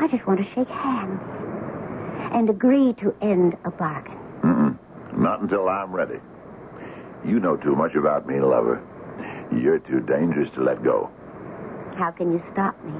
I 0.00 0.08
just 0.08 0.26
want 0.26 0.40
to 0.40 0.46
shake 0.54 0.68
hands 0.68 1.20
and 2.32 2.48
agree 2.48 2.94
to 3.02 3.14
end 3.22 3.54
a 3.64 3.70
bargain. 3.70 4.16
Mm-mm. 4.42 4.78
Not 5.18 5.42
until 5.42 5.68
I'm 5.68 5.92
ready. 5.92 6.20
You 7.26 7.40
know 7.40 7.56
too 7.56 7.74
much 7.74 7.94
about 7.94 8.26
me, 8.26 8.40
lover. 8.40 8.80
You're 9.52 9.80
too 9.80 10.00
dangerous 10.00 10.48
to 10.54 10.62
let 10.62 10.82
go. 10.84 11.10
How 11.96 12.10
can 12.10 12.32
you 12.32 12.42
stop 12.52 12.76
me 12.84 12.92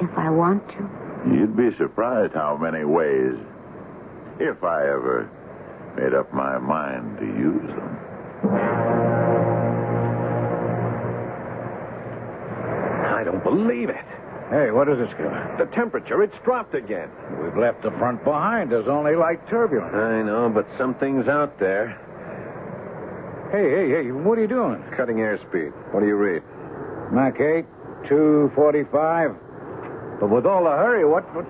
if 0.00 0.10
I 0.16 0.30
want 0.30 0.66
to? 0.70 0.90
You'd 1.30 1.56
be 1.56 1.70
surprised 1.78 2.34
how 2.34 2.56
many 2.56 2.84
ways, 2.84 3.34
if 4.38 4.64
I 4.64 4.82
ever 4.82 5.30
made 5.96 6.14
up 6.14 6.32
my 6.32 6.58
mind 6.58 7.18
to 7.18 7.26
use 7.26 7.66
them. 7.66 7.98
I 13.06 13.22
don't 13.24 13.44
believe 13.44 13.90
it. 13.90 14.06
Hey, 14.50 14.70
what 14.72 14.88
is 14.88 14.98
this, 14.98 15.10
Skip? 15.14 15.30
The 15.58 15.68
temperature, 15.76 16.22
it's 16.24 16.34
dropped 16.44 16.74
again. 16.74 17.08
We've 17.40 17.56
left 17.56 17.82
the 17.82 17.90
front 17.92 18.24
behind. 18.24 18.72
There's 18.72 18.88
only 18.88 19.14
light 19.14 19.46
turbulence. 19.48 19.94
I 19.94 20.22
know, 20.22 20.50
but 20.52 20.66
something's 20.76 21.28
out 21.28 21.60
there. 21.60 21.96
Hey, 23.50 23.66
hey, 23.68 23.88
hey, 23.90 24.10
what 24.12 24.38
are 24.38 24.42
you 24.42 24.46
doing? 24.46 24.80
Cutting 24.96 25.16
airspeed. 25.16 25.72
What 25.92 26.00
do 26.00 26.06
you 26.06 26.14
read? 26.14 26.40
Mach 27.10 27.34
8, 27.34 27.66
245. 28.08 29.34
But 30.20 30.30
with 30.30 30.46
all 30.46 30.62
the 30.62 30.70
hurry, 30.70 31.04
what, 31.04 31.26
what? 31.34 31.44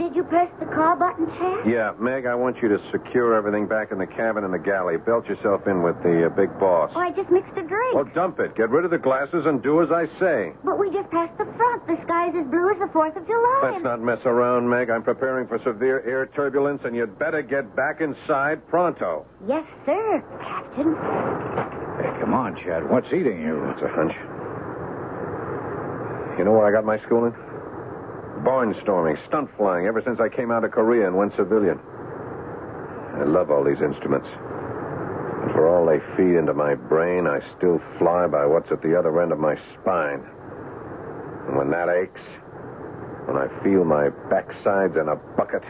Did 0.00 0.16
you 0.16 0.24
press 0.24 0.48
the 0.58 0.64
call 0.64 0.96
button, 0.96 1.28
Chad? 1.36 1.68
Yeah, 1.68 1.92
Meg, 2.00 2.24
I 2.24 2.34
want 2.34 2.56
you 2.64 2.72
to 2.72 2.80
secure 2.90 3.36
everything 3.36 3.68
back 3.68 3.92
in 3.92 3.98
the 3.98 4.06
cabin 4.06 4.44
and 4.48 4.52
the 4.54 4.58
galley. 4.58 4.96
Belt 4.96 5.26
yourself 5.28 5.66
in 5.68 5.82
with 5.84 6.00
the 6.02 6.24
uh, 6.24 6.32
big 6.32 6.48
boss. 6.58 6.88
Oh, 6.96 7.04
I 7.04 7.12
just 7.12 7.28
mixed 7.28 7.52
a 7.52 7.60
drink. 7.68 7.92
Well, 7.92 8.08
dump 8.16 8.40
it. 8.40 8.56
Get 8.56 8.70
rid 8.70 8.86
of 8.88 8.90
the 8.90 8.98
glasses 8.98 9.44
and 9.44 9.62
do 9.62 9.82
as 9.84 9.92
I 9.92 10.08
say. 10.16 10.56
But 10.64 10.80
we 10.80 10.88
just 10.88 11.10
passed 11.12 11.36
the 11.36 11.44
front. 11.44 11.84
The 11.84 12.00
sky's 12.08 12.32
as 12.32 12.48
blue 12.48 12.72
as 12.72 12.80
the 12.80 12.88
4th 12.96 13.12
of 13.20 13.28
July. 13.28 13.76
Let's 13.76 13.84
not 13.84 14.00
mess 14.00 14.24
around, 14.24 14.70
Meg. 14.70 14.88
I'm 14.88 15.02
preparing 15.04 15.46
for 15.46 15.60
severe 15.68 16.00
air 16.08 16.32
turbulence, 16.32 16.80
and 16.88 16.96
you'd 16.96 17.18
better 17.18 17.42
get 17.42 17.76
back 17.76 18.00
inside 18.00 18.66
pronto. 18.72 19.26
Yes, 19.46 19.68
sir, 19.84 20.24
Captain. 20.40 20.96
Hey, 22.00 22.08
come 22.24 22.32
on, 22.32 22.56
Chad. 22.64 22.88
What's 22.88 23.12
eating 23.12 23.44
you? 23.44 23.68
It's 23.76 23.82
a 23.84 23.88
hunch. 23.92 24.16
You 26.40 26.48
know 26.48 26.56
where 26.56 26.64
I 26.64 26.72
got 26.72 26.88
my 26.88 26.96
schooling? 27.04 27.36
Barnstorming, 28.44 29.16
stunt 29.28 29.50
flying, 29.56 29.86
ever 29.86 30.02
since 30.04 30.18
I 30.20 30.28
came 30.28 30.50
out 30.50 30.64
of 30.64 30.70
Korea 30.70 31.06
and 31.06 31.16
went 31.16 31.32
civilian. 31.36 31.78
I 33.20 33.24
love 33.24 33.50
all 33.50 33.64
these 33.64 33.82
instruments. 33.82 34.28
And 34.28 35.52
for 35.52 35.68
all 35.68 35.84
they 35.86 36.00
feed 36.16 36.36
into 36.36 36.54
my 36.54 36.74
brain, 36.74 37.26
I 37.26 37.40
still 37.56 37.80
fly 37.98 38.26
by 38.26 38.46
what's 38.46 38.70
at 38.72 38.82
the 38.82 38.98
other 38.98 39.20
end 39.20 39.32
of 39.32 39.38
my 39.38 39.56
spine. 39.74 40.24
And 41.48 41.56
when 41.56 41.70
that 41.70 41.88
aches, 41.88 42.20
when 43.26 43.36
I 43.36 43.48
feel 43.62 43.84
my 43.84 44.08
backside's 44.30 44.96
in 44.96 45.08
a 45.08 45.16
bucket, 45.36 45.64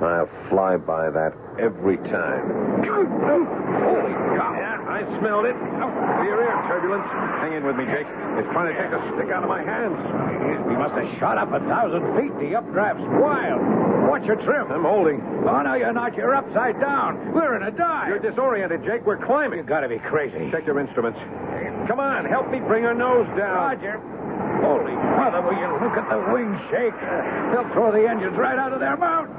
I'll 0.00 0.30
fly 0.50 0.76
by 0.76 1.10
that 1.10 1.32
every 1.58 1.96
time. 1.98 2.84
Holy 2.86 4.14
cow. 4.38 4.67
I 4.98 5.06
smelled 5.22 5.46
it. 5.46 5.54
Oh, 5.78 5.90
clear 6.18 6.42
air 6.42 6.58
turbulence. 6.66 7.06
Hang 7.38 7.54
in 7.54 7.62
with 7.62 7.78
me, 7.78 7.86
Jake. 7.86 8.10
It's 8.34 8.50
trying 8.50 8.66
to 8.66 8.74
take 8.74 8.90
a 8.90 8.98
stick 9.14 9.30
out 9.30 9.46
of 9.46 9.50
my 9.50 9.62
hands. 9.62 9.94
We 10.66 10.74
must 10.74 10.98
have 10.98 11.06
shot 11.22 11.38
up 11.38 11.54
a 11.54 11.62
thousand 11.70 12.02
feet. 12.18 12.34
The 12.42 12.58
updraft's 12.58 13.06
wild. 13.22 13.62
Watch 14.10 14.26
your 14.26 14.42
trim. 14.42 14.66
I'm 14.74 14.82
holding. 14.82 15.22
Oh, 15.46 15.62
no, 15.62 15.78
you're 15.78 15.94
not. 15.94 16.18
You're 16.18 16.34
upside 16.34 16.82
down. 16.82 17.30
We're 17.30 17.54
in 17.54 17.62
a 17.62 17.70
dive. 17.70 18.10
You're 18.10 18.18
disoriented, 18.18 18.82
Jake. 18.82 19.06
We're 19.06 19.22
climbing. 19.22 19.62
You've 19.62 19.70
gotta 19.70 19.86
be 19.86 20.02
crazy. 20.02 20.50
Check 20.50 20.66
your 20.66 20.82
instruments. 20.82 21.18
Come 21.86 22.00
on, 22.00 22.26
help 22.26 22.50
me 22.50 22.58
bring 22.58 22.82
her 22.82 22.94
nose 22.94 23.26
down. 23.38 23.78
Roger. 23.78 24.02
Holy 24.60 24.92
mother, 25.14 25.40
will 25.40 25.54
you 25.54 25.70
look 25.78 25.94
at 25.94 26.10
the 26.10 26.18
wings 26.34 26.58
shake? 26.68 26.98
They'll 27.54 27.70
throw 27.72 27.94
the 27.94 28.02
engines 28.02 28.36
right 28.36 28.58
out 28.58 28.72
of 28.74 28.80
their 28.80 28.96
mount. 28.96 29.30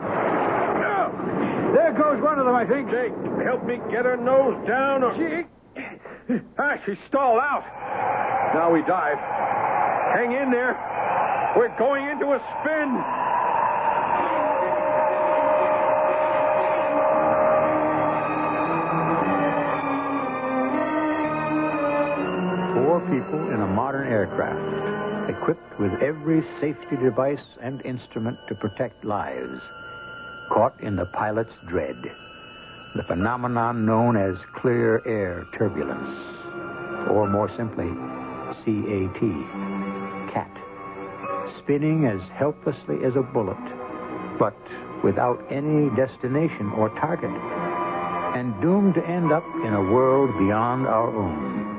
There 1.73 1.93
goes 1.93 2.21
one 2.21 2.39
of 2.39 2.45
them, 2.45 2.55
I 2.55 2.65
think. 2.65 2.89
Jake, 2.89 3.13
help 3.45 3.65
me 3.65 3.77
get 3.91 4.05
her 4.05 4.17
nose 4.17 4.57
down. 4.67 5.03
Or... 5.03 5.13
Jake. 5.17 5.47
Ah, 6.59 6.75
she 6.85 6.93
stalled 7.07 7.39
out. 7.39 7.63
Now 8.53 8.71
we 8.71 8.81
dive. 8.81 9.17
Hang 10.13 10.31
in 10.31 10.51
there. 10.51 10.77
We're 11.57 11.75
going 11.79 12.05
into 12.05 12.27
a 12.27 12.39
spin. 12.61 12.89
Four 22.75 22.99
people 23.09 23.49
in 23.53 23.61
a 23.61 23.67
modern 23.67 24.07
aircraft, 24.07 25.29
equipped 25.29 25.79
with 25.79 25.91
every 26.03 26.43
safety 26.61 26.97
device 27.01 27.39
and 27.61 27.83
instrument 27.85 28.37
to 28.47 28.55
protect 28.55 29.03
lives, 29.03 29.61
caught 30.49 30.79
in 30.81 30.95
the 30.95 31.05
pilot's 31.05 31.53
dread. 31.67 32.01
The 32.95 33.03
phenomenon 33.03 33.85
known 33.85 34.17
as 34.17 34.35
clear 34.55 35.01
air 35.07 35.45
turbulence, 35.57 36.09
or 37.09 37.29
more 37.29 37.49
simply, 37.55 37.89
CAT, 38.65 39.21
CAT, 40.33 40.51
spinning 41.61 42.05
as 42.05 42.19
helplessly 42.35 42.97
as 43.05 43.15
a 43.15 43.21
bullet, 43.21 43.57
but 44.39 44.57
without 45.03 45.39
any 45.51 45.89
destination 45.95 46.71
or 46.75 46.89
target, 46.99 47.29
and 48.35 48.59
doomed 48.61 48.95
to 48.95 49.05
end 49.05 49.31
up 49.31 49.43
in 49.65 49.73
a 49.73 49.81
world 49.91 50.29
beyond 50.39 50.87
our 50.87 51.09
own. 51.09 51.69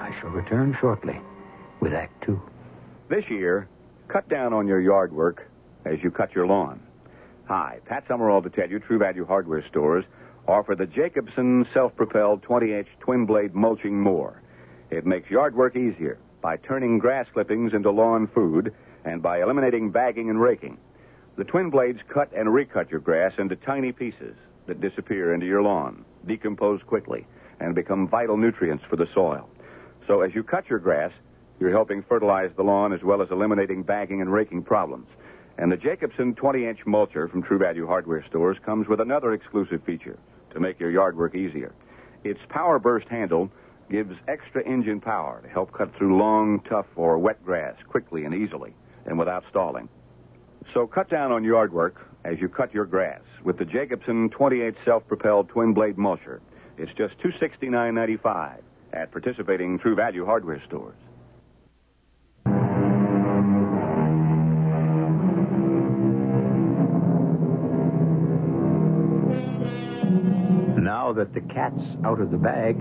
I 0.00 0.10
shall 0.20 0.30
return 0.30 0.76
shortly 0.80 1.20
with 1.80 1.92
Act 1.92 2.24
Two. 2.24 2.40
This 3.08 3.24
year, 3.28 3.68
cut 4.08 4.28
down 4.28 4.52
on 4.52 4.66
your 4.66 4.80
yard 4.80 5.12
work 5.12 5.46
as 5.84 5.98
you 6.02 6.10
cut 6.10 6.34
your 6.34 6.46
lawn. 6.46 6.80
Hi, 7.50 7.80
Pat 7.84 8.04
Summerall 8.06 8.42
to 8.42 8.48
tell 8.48 8.70
you 8.70 8.78
True 8.78 9.00
Value 9.00 9.26
Hardware 9.26 9.64
stores 9.68 10.04
offer 10.46 10.76
the 10.76 10.86
Jacobsen 10.86 11.66
self-propelled 11.74 12.44
20-inch 12.44 12.86
twin-blade 13.00 13.56
mulching 13.56 14.00
mower. 14.00 14.40
It 14.90 15.04
makes 15.04 15.28
yard 15.28 15.56
work 15.56 15.74
easier 15.74 16.20
by 16.40 16.58
turning 16.58 17.00
grass 17.00 17.26
clippings 17.34 17.74
into 17.74 17.90
lawn 17.90 18.28
food 18.32 18.72
and 19.04 19.20
by 19.20 19.42
eliminating 19.42 19.90
bagging 19.90 20.30
and 20.30 20.40
raking. 20.40 20.78
The 21.36 21.42
twin 21.42 21.70
blades 21.70 21.98
cut 22.14 22.30
and 22.36 22.54
recut 22.54 22.88
your 22.88 23.00
grass 23.00 23.32
into 23.36 23.56
tiny 23.56 23.90
pieces 23.90 24.36
that 24.68 24.80
disappear 24.80 25.34
into 25.34 25.46
your 25.46 25.62
lawn, 25.62 26.04
decompose 26.28 26.82
quickly, 26.86 27.26
and 27.58 27.74
become 27.74 28.06
vital 28.06 28.36
nutrients 28.36 28.84
for 28.88 28.94
the 28.94 29.08
soil. 29.12 29.50
So 30.06 30.20
as 30.20 30.32
you 30.36 30.44
cut 30.44 30.70
your 30.70 30.78
grass, 30.78 31.10
you're 31.58 31.72
helping 31.72 32.04
fertilize 32.08 32.52
the 32.56 32.62
lawn 32.62 32.92
as 32.92 33.02
well 33.02 33.20
as 33.20 33.28
eliminating 33.32 33.82
bagging 33.82 34.20
and 34.20 34.32
raking 34.32 34.62
problems. 34.62 35.08
And 35.60 35.70
the 35.70 35.76
Jacobsen 35.76 36.34
20-inch 36.36 36.86
mulcher 36.86 37.30
from 37.30 37.42
True 37.42 37.58
Value 37.58 37.86
Hardware 37.86 38.24
stores 38.30 38.56
comes 38.64 38.88
with 38.88 38.98
another 38.98 39.34
exclusive 39.34 39.82
feature 39.84 40.18
to 40.54 40.58
make 40.58 40.80
your 40.80 40.90
yard 40.90 41.18
work 41.18 41.34
easier. 41.34 41.74
Its 42.24 42.40
power 42.48 42.78
burst 42.78 43.06
handle 43.08 43.50
gives 43.90 44.14
extra 44.26 44.66
engine 44.66 45.02
power 45.02 45.42
to 45.42 45.48
help 45.50 45.70
cut 45.74 45.94
through 45.98 46.16
long, 46.16 46.60
tough, 46.66 46.86
or 46.96 47.18
wet 47.18 47.44
grass 47.44 47.74
quickly 47.88 48.24
and 48.24 48.34
easily 48.34 48.72
and 49.04 49.18
without 49.18 49.44
stalling. 49.50 49.90
So 50.72 50.86
cut 50.86 51.10
down 51.10 51.30
on 51.30 51.44
yard 51.44 51.74
work 51.74 52.08
as 52.24 52.38
you 52.40 52.48
cut 52.48 52.72
your 52.72 52.86
grass 52.86 53.20
with 53.44 53.58
the 53.58 53.66
Jacobsen 53.66 54.30
28 54.30 54.74
self-propelled 54.86 55.50
twin-blade 55.50 55.96
mulcher. 55.96 56.40
It's 56.78 56.92
just 56.96 57.18
$269.95 57.18 58.60
at 58.94 59.12
participating 59.12 59.78
True 59.78 59.94
Value 59.94 60.24
hardware 60.24 60.62
stores. 60.66 60.96
That 71.16 71.34
the 71.34 71.40
cat's 71.40 71.82
out 72.04 72.20
of 72.20 72.30
the 72.30 72.38
bag, 72.38 72.80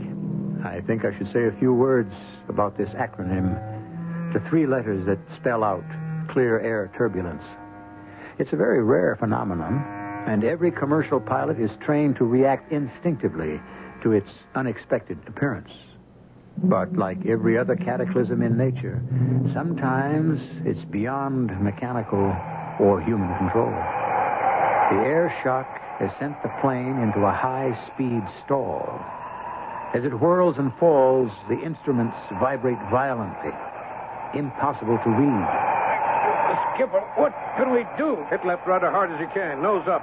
I 0.64 0.82
think 0.86 1.04
I 1.04 1.18
should 1.18 1.34
say 1.34 1.48
a 1.48 1.60
few 1.60 1.74
words 1.74 2.14
about 2.48 2.78
this 2.78 2.90
acronym. 2.90 3.58
The 4.34 4.40
three 4.50 4.68
letters 4.68 5.04
that 5.08 5.18
spell 5.40 5.64
out 5.64 5.84
clear 6.32 6.60
air 6.60 6.92
turbulence. 6.96 7.42
It's 8.38 8.54
a 8.54 8.56
very 8.56 8.84
rare 8.84 9.18
phenomenon, 9.20 9.84
and 10.28 10.44
every 10.44 10.72
commercial 10.72 11.20
pilot 11.20 11.60
is 11.60 11.72
trained 11.84 12.18
to 12.18 12.24
react 12.24 12.72
instinctively 12.72 13.60
to 14.04 14.12
its 14.12 14.30
unexpected 14.54 15.18
appearance. 15.28 15.72
But 16.64 16.94
like 16.94 17.26
every 17.26 17.58
other 17.58 17.76
cataclysm 17.76 18.44
in 18.44 18.56
nature, 18.58 19.02
sometimes 19.56 20.40
it's 20.66 20.86
beyond 20.92 21.48
mechanical 21.62 22.36
or 22.80 23.02
human 23.02 23.36
control. 23.40 23.72
The 24.92 25.02
air 25.04 25.34
shock 25.44 25.68
has 26.00 26.10
sent 26.20 26.42
the 26.44 26.52
plane 26.64 26.98
into 27.04 27.28
a 27.28 27.32
high 27.32 27.76
speed 27.92 28.24
stall. 28.46 28.88
As 29.94 30.06
it 30.06 30.16
whirls 30.16 30.56
and 30.58 30.72
falls, 30.80 31.32
the 31.50 31.60
instruments 31.60 32.16
vibrate 32.40 32.80
violently. 32.90 33.52
Impossible 34.34 34.96
to 35.04 35.10
read. 35.12 35.46
Skipper, 36.76 37.04
what 37.20 37.36
can 37.58 37.76
we 37.76 37.84
do? 37.98 38.16
Hit 38.32 38.46
left 38.46 38.66
rudder 38.66 38.90
hard 38.90 39.12
as 39.12 39.20
you 39.20 39.28
can. 39.34 39.62
Nose 39.62 39.84
up. 39.92 40.02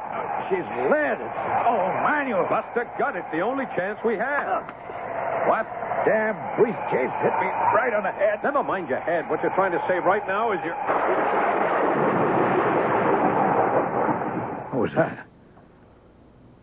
She's 0.50 0.66
lead. 0.92 1.18
Oh, 1.64 1.80
all 1.80 1.96
manual. 2.04 2.44
Buster 2.50 2.84
a 2.84 2.98
gut. 2.98 3.16
It's 3.16 3.30
the 3.32 3.40
only 3.40 3.64
chance 3.76 3.98
we 4.04 4.14
have. 4.20 4.62
Uh. 4.62 5.48
What 5.48 5.66
damn 6.04 6.34
briefcase 6.58 7.14
hit 7.22 7.34
me 7.38 7.48
right 7.72 7.94
on 7.94 8.02
the 8.02 8.12
head? 8.12 8.42
Never 8.42 8.62
mind 8.62 8.88
your 8.88 9.00
head. 9.00 9.30
What 9.30 9.40
you're 9.42 9.54
trying 9.54 9.72
to 9.72 9.82
say 9.88 9.98
right 10.02 10.26
now 10.26 10.52
is 10.52 10.58
your. 10.66 10.74
What 14.74 14.82
was 14.82 14.92
that? 14.96 15.26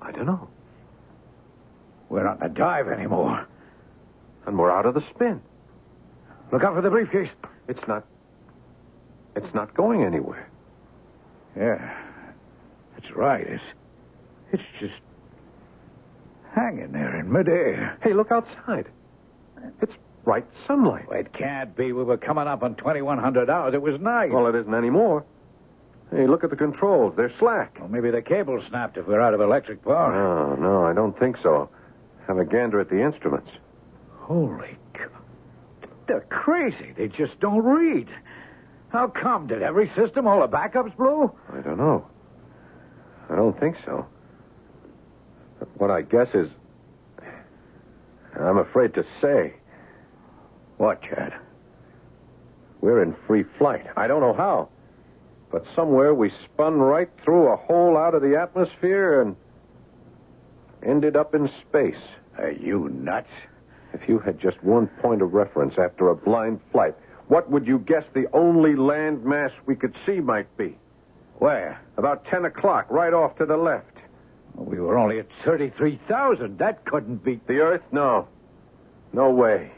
I 0.04 0.12
don't 0.12 0.26
know. 0.26 0.48
We're 2.10 2.24
not 2.24 2.38
in 2.42 2.52
a 2.52 2.54
dive 2.54 2.88
anymore. 2.88 3.48
And 4.46 4.58
we're 4.58 4.72
out 4.72 4.86
of 4.86 4.94
the 4.94 5.04
spin. 5.16 5.42
Look 6.52 6.63
out 6.63 6.76
for 6.76 6.82
the 6.82 6.89
briefcase. 6.89 7.30
It's 7.68 7.80
not. 7.88 8.06
It's 9.36 9.54
not 9.56 9.74
going 9.74 10.04
anywhere. 10.04 10.50
Yeah, 11.58 11.98
that's 12.94 13.16
right. 13.16 13.46
It's, 13.48 13.63
it's 14.52 14.63
just 14.80 14.94
hanging 16.54 16.92
there 16.92 17.20
in 17.20 17.32
midair. 17.32 17.98
Hey, 18.04 18.13
look 18.13 18.32
outside. 18.32 18.88
It's 19.82 19.94
bright 20.24 20.46
sunlight. 20.68 21.08
Well, 21.10 21.20
it 21.20 21.34
can't 21.34 21.76
be. 21.76 21.94
We 21.94 22.04
were 22.04 22.18
coming 22.18 22.48
up 22.48 22.63
on 22.63 22.76
2100 22.76 23.50
hours. 23.50 23.74
It 23.74 23.82
was 23.82 24.00
night. 24.00 24.32
Well, 24.32 24.48
it 24.48 24.56
isn't 24.56 24.74
anymore. 24.74 25.26
Hey, 26.13 26.28
look 26.28 26.43
at 26.43 26.52
the 26.52 26.56
controls. 26.56 27.13
They're 27.17 27.34
slack. 27.39 27.78
Well, 27.80 27.89
maybe 27.89 28.12
the 28.12 28.21
cable 28.21 28.62
snapped 28.69 28.97
if 28.97 29.08
we're 29.08 29.21
out 29.21 29.34
of 29.34 29.41
electric 29.41 29.84
power. 29.84 30.13
No, 30.13 30.56
no, 30.62 30.86
I 30.86 30.93
don't 30.93 31.17
think 31.17 31.38
so. 31.41 31.69
Have 32.28 32.38
a 32.38 32.45
gander 32.45 32.80
at 32.80 32.89
the 32.89 33.04
instruments. 33.04 33.49
Holy 34.19 34.78
God. 34.93 35.10
They're 36.08 36.26
crazy. 36.30 36.93
They 36.95 37.08
just 37.08 37.39
don't 37.39 37.63
read. 37.63 38.10
How 38.89 39.08
come? 39.08 39.47
Did 39.47 39.63
every 39.63 39.91
system, 39.95 40.28
all 40.28 40.41
the 40.41 40.47
backups 40.47 40.95
blow? 40.95 41.36
I 41.52 41.62
don't 41.62 41.78
know. 41.78 42.06
I 43.30 43.36
don't 43.36 43.60
think 43.60 43.76
so. 43.84 44.06
What 45.78 45.89
I 45.89 46.02
guess 46.02 46.28
is. 46.36 46.49
I'm 48.39 48.58
afraid 48.58 48.93
to 48.95 49.04
say. 49.21 49.56
What, 50.78 51.02
Chad? 51.02 51.34
We're 52.82 53.02
in 53.02 53.15
free 53.26 53.45
flight. 53.58 53.86
I 53.97 54.08
don't 54.08 54.21
know 54.21 54.34
how. 54.34 54.69
But 55.54 55.66
somewhere 55.76 56.16
we 56.16 56.32
spun 56.46 56.80
right 56.80 57.10
through 57.24 57.50
a 57.50 57.56
hole 57.56 57.96
out 57.96 58.16
of 58.16 58.24
the 58.24 58.36
atmosphere 58.36 59.22
and 59.22 59.36
ended 60.84 61.16
up 61.16 61.36
in 61.36 61.48
space. 61.62 62.02
Are 62.39 62.50
you 62.50 62.89
nuts? 62.89 63.30
If 63.94 64.10
you 64.10 64.18
had 64.18 64.39
just 64.39 64.62
one 64.63 64.88
point 65.00 65.22
of 65.22 65.36
reference 65.36 65.76
after 65.78 66.10
a 66.10 66.16
blind 66.16 66.60
flight, 66.72 66.96
what 67.28 67.52
would 67.52 67.68
you 67.68 67.78
guess 67.78 68.04
the 68.16 68.26
only 68.34 68.76
land 68.76 69.24
mass 69.24 69.52
we 69.68 69.76
could 69.76 69.94
see 70.08 70.20
might 70.20 70.58
be? 70.58 70.76
Where? 71.38 71.80
About 71.98 72.26
10 72.26 72.46
o'clock, 72.46 72.88
right 72.89 73.13
off 73.13 73.38
to 73.38 73.46
the 73.46 73.56
left. 73.56 73.98
We 74.56 74.80
were 74.80 74.98
only 74.98 75.20
at 75.20 75.28
33,000. 75.46 76.58
That 76.58 76.84
couldn't 76.86 77.24
be. 77.24 77.39
The 77.46 77.60
Earth? 77.60 77.84
No. 77.92 78.28
No 79.13 79.30
way. 79.30 79.72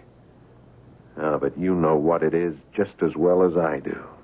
Ah, 1.17 1.37
but 1.37 1.57
you 1.59 1.75
know 1.75 1.97
what 1.97 2.23
it 2.23 2.33
is 2.33 2.55
just 2.73 2.93
as 3.01 3.11
well 3.17 3.43
as 3.43 3.57
I 3.57 3.81
do. 3.81 4.14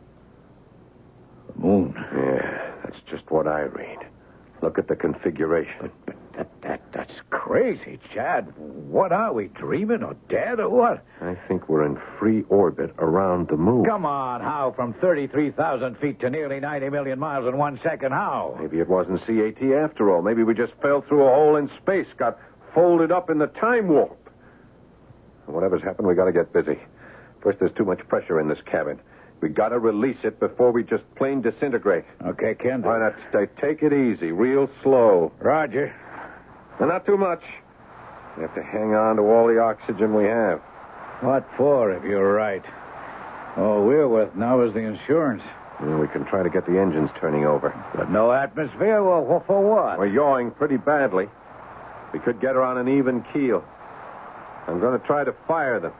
Moon. 1.61 1.93
Yeah, 2.15 2.71
that's 2.83 2.97
just 3.09 3.29
what 3.29 3.47
I 3.47 3.61
read. 3.61 3.99
Look 4.61 4.77
at 4.77 4.87
the 4.87 4.95
configuration. 4.95 5.73
But, 5.81 5.91
But 6.05 6.15
that, 6.37 6.49
that, 6.61 6.81
that's 6.93 7.13
crazy, 7.29 7.99
Chad. 8.13 8.53
What 8.57 9.11
are 9.11 9.33
we, 9.33 9.47
dreaming 9.47 10.03
or 10.03 10.15
dead 10.29 10.59
or 10.59 10.69
what? 10.69 11.03
I 11.21 11.35
think 11.47 11.67
we're 11.67 11.85
in 11.85 11.99
free 12.19 12.43
orbit 12.49 12.93
around 12.99 13.47
the 13.49 13.57
moon. 13.57 13.85
Come 13.85 14.05
on, 14.05 14.41
how? 14.41 14.73
From 14.75 14.93
33,000 14.95 15.97
feet 15.97 16.19
to 16.21 16.29
nearly 16.29 16.59
90 16.59 16.89
million 16.89 17.19
miles 17.19 17.47
in 17.47 17.57
one 17.57 17.79
second, 17.83 18.11
how? 18.11 18.57
Maybe 18.59 18.79
it 18.79 18.87
wasn't 18.87 19.19
CAT 19.25 19.61
after 19.83 20.09
all. 20.13 20.21
Maybe 20.21 20.43
we 20.43 20.53
just 20.53 20.73
fell 20.81 21.01
through 21.07 21.23
a 21.23 21.33
hole 21.33 21.55
in 21.57 21.69
space, 21.81 22.07
got 22.17 22.37
folded 22.73 23.11
up 23.11 23.29
in 23.29 23.37
the 23.39 23.47
time 23.47 23.87
warp. 23.87 24.17
Whatever's 25.47 25.81
happened, 25.83 26.07
we 26.07 26.15
got 26.15 26.25
to 26.25 26.31
get 26.31 26.53
busy. 26.53 26.79
First, 27.41 27.59
there's 27.59 27.73
too 27.75 27.85
much 27.85 27.99
pressure 28.07 28.39
in 28.39 28.47
this 28.47 28.59
cabin. 28.69 28.99
We 29.41 29.49
got 29.49 29.69
to 29.69 29.79
release 29.79 30.17
it 30.23 30.39
before 30.39 30.71
we 30.71 30.83
just 30.83 31.03
plain 31.15 31.41
disintegrate. 31.41 32.05
Okay, 32.23 32.53
Kent. 32.55 32.85
Why 32.85 32.99
not 32.99 33.15
stay, 33.29 33.47
take 33.59 33.81
it 33.81 33.91
easy, 33.91 34.31
real 34.31 34.69
slow. 34.83 35.31
Roger. 35.39 35.93
And 36.79 36.89
not 36.89 37.05
too 37.05 37.17
much. 37.17 37.41
We 38.37 38.43
have 38.43 38.53
to 38.55 38.63
hang 38.63 38.93
on 38.93 39.17
to 39.17 39.23
all 39.23 39.47
the 39.47 39.59
oxygen 39.59 40.13
we 40.13 40.25
have. 40.25 40.59
What 41.21 41.47
for, 41.57 41.91
if 41.91 42.03
you're 42.03 42.33
right? 42.33 42.63
All 43.57 43.85
we're 43.85 44.07
with 44.07 44.35
now 44.35 44.61
is 44.61 44.73
the 44.73 44.79
insurance. 44.79 45.43
And 45.79 45.99
we 45.99 46.07
can 46.07 46.25
try 46.25 46.43
to 46.43 46.49
get 46.49 46.65
the 46.67 46.79
engines 46.79 47.09
turning 47.19 47.45
over. 47.45 47.73
But 47.95 48.11
no 48.11 48.31
atmosphere? 48.31 49.03
Well, 49.03 49.43
for 49.47 49.61
what? 49.61 49.97
We're 49.97 50.05
yawing 50.07 50.51
pretty 50.51 50.77
badly. 50.77 51.25
We 52.13 52.19
could 52.19 52.39
get 52.39 52.53
her 52.53 52.61
on 52.61 52.77
an 52.77 52.87
even 52.87 53.23
keel. 53.33 53.65
I'm 54.67 54.79
going 54.79 54.99
to 54.99 55.05
try 55.07 55.23
to 55.23 55.33
fire 55.47 55.79
them. 55.79 55.93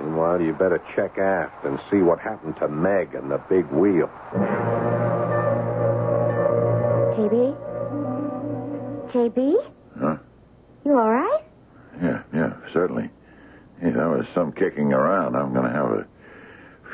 Meanwhile, 0.00 0.40
you 0.40 0.52
better 0.52 0.80
check 0.96 1.18
aft 1.18 1.64
and 1.64 1.78
see 1.90 1.98
what 1.98 2.18
happened 2.20 2.56
to 2.60 2.68
Meg 2.68 3.14
and 3.14 3.30
the 3.30 3.38
big 3.48 3.66
wheel. 3.70 4.10
JB? 7.16 7.56
JB? 9.12 9.54
Huh? 9.98 10.16
You 10.84 10.98
all 10.98 11.10
right? 11.10 11.40
Yeah, 12.02 12.22
yeah, 12.34 12.52
certainly. 12.72 13.08
Yeah, 13.82 13.90
that 13.90 14.08
was 14.08 14.26
some 14.34 14.52
kicking 14.52 14.92
around. 14.92 15.36
I'm 15.36 15.52
going 15.52 15.66
to 15.66 15.72
have 15.72 15.90
a 15.90 16.06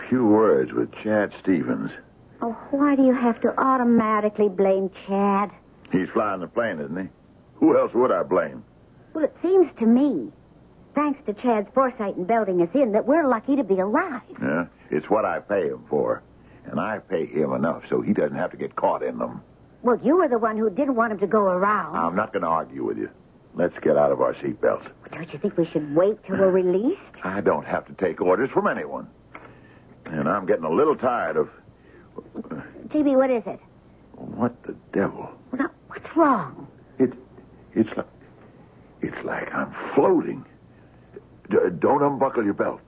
few 0.09 0.27
words 0.27 0.73
with 0.73 0.91
Chad 1.03 1.33
Stevens. 1.43 1.91
Oh, 2.43 2.53
why 2.71 2.97
do 2.97 3.05
you 3.05 3.15
have 3.15 3.41
to 3.43 3.49
automatically 3.59 4.49
blame 4.49 4.91
Chad? 5.07 5.51
He's 5.93 6.09
flying 6.13 6.41
the 6.41 6.47
plane, 6.49 6.81
isn't 6.81 6.97
he? 6.97 7.09
Who 7.57 7.79
else 7.79 7.93
would 7.95 8.11
I 8.13 8.23
blame? 8.23 8.65
Well, 9.15 9.25
it 9.25 9.35
seems 9.43 9.67
to 9.79 9.87
me, 9.87 10.31
thanks 10.95 11.21
to 11.27 11.35
Chad's 11.35 11.69
foresight 11.75 12.17
in 12.17 12.25
belting 12.25 12.61
us 12.63 12.69
in, 12.75 12.93
that 12.93 13.07
we're 13.07 13.27
lucky 13.29 13.57
to 13.57 13.65
be 13.65 13.79
alive. 13.79 14.23
Yeah, 14.41 14.67
it's 14.91 15.09
what 15.09 15.25
I 15.25 15.41
pay 15.41 15.69
him 15.69 15.85
for. 15.89 16.23
And 16.67 16.79
I 16.79 16.99
pay 16.99 17.27
him 17.27 17.53
enough 17.53 17.83
so 17.89 18.01
he 18.01 18.13
doesn't 18.13 18.37
have 18.37 18.51
to 18.51 18.57
get 18.57 18.77
caught 18.77 19.03
in 19.03 19.19
them. 19.19 19.43
Well, 19.83 19.99
you 20.05 20.17
were 20.17 20.29
the 20.29 20.39
one 20.39 20.57
who 20.59 20.69
didn't 20.69 20.95
want 20.95 21.13
him 21.13 21.19
to 21.21 21.27
go 21.27 21.41
around. 21.41 21.97
I'm 21.97 22.15
not 22.15 22.33
going 22.33 22.43
to 22.43 22.49
argue 22.49 22.85
with 22.85 22.99
you. 22.99 23.09
Let's 23.55 23.75
get 23.83 23.97
out 23.97 24.13
of 24.13 24.21
our 24.21 24.35
seatbelts. 24.35 24.87
Don't 25.11 25.33
you 25.33 25.39
think 25.39 25.57
we 25.57 25.67
should 25.67 25.95
wait 25.97 26.23
till 26.27 26.37
we're 26.37 26.51
released? 26.51 27.01
I 27.25 27.41
don't 27.41 27.67
have 27.67 27.87
to 27.87 27.93
take 27.95 28.21
orders 28.21 28.51
from 28.53 28.67
anyone. 28.67 29.09
And 30.07 30.29
I'm 30.29 30.47
getting 30.47 30.65
a 30.65 30.71
little 30.71 30.97
tired 30.97 31.37
of. 31.37 31.49
JB, 32.89 33.17
what 33.17 33.31
is 33.31 33.43
it? 33.47 33.59
What 34.15 34.63
the 34.65 34.75
devil? 34.93 35.31
Well, 35.51 35.63
now, 35.63 35.71
what's 35.89 36.17
wrong? 36.17 36.69
It, 36.99 37.13
it's 37.75 37.89
like, 37.97 38.07
it's 39.01 39.25
like 39.25 39.53
I'm 39.55 39.75
floating. 39.95 40.45
D- 41.51 41.57
don't 41.79 42.03
unbuckle 42.03 42.45
your 42.45 42.55
belt. 42.55 42.81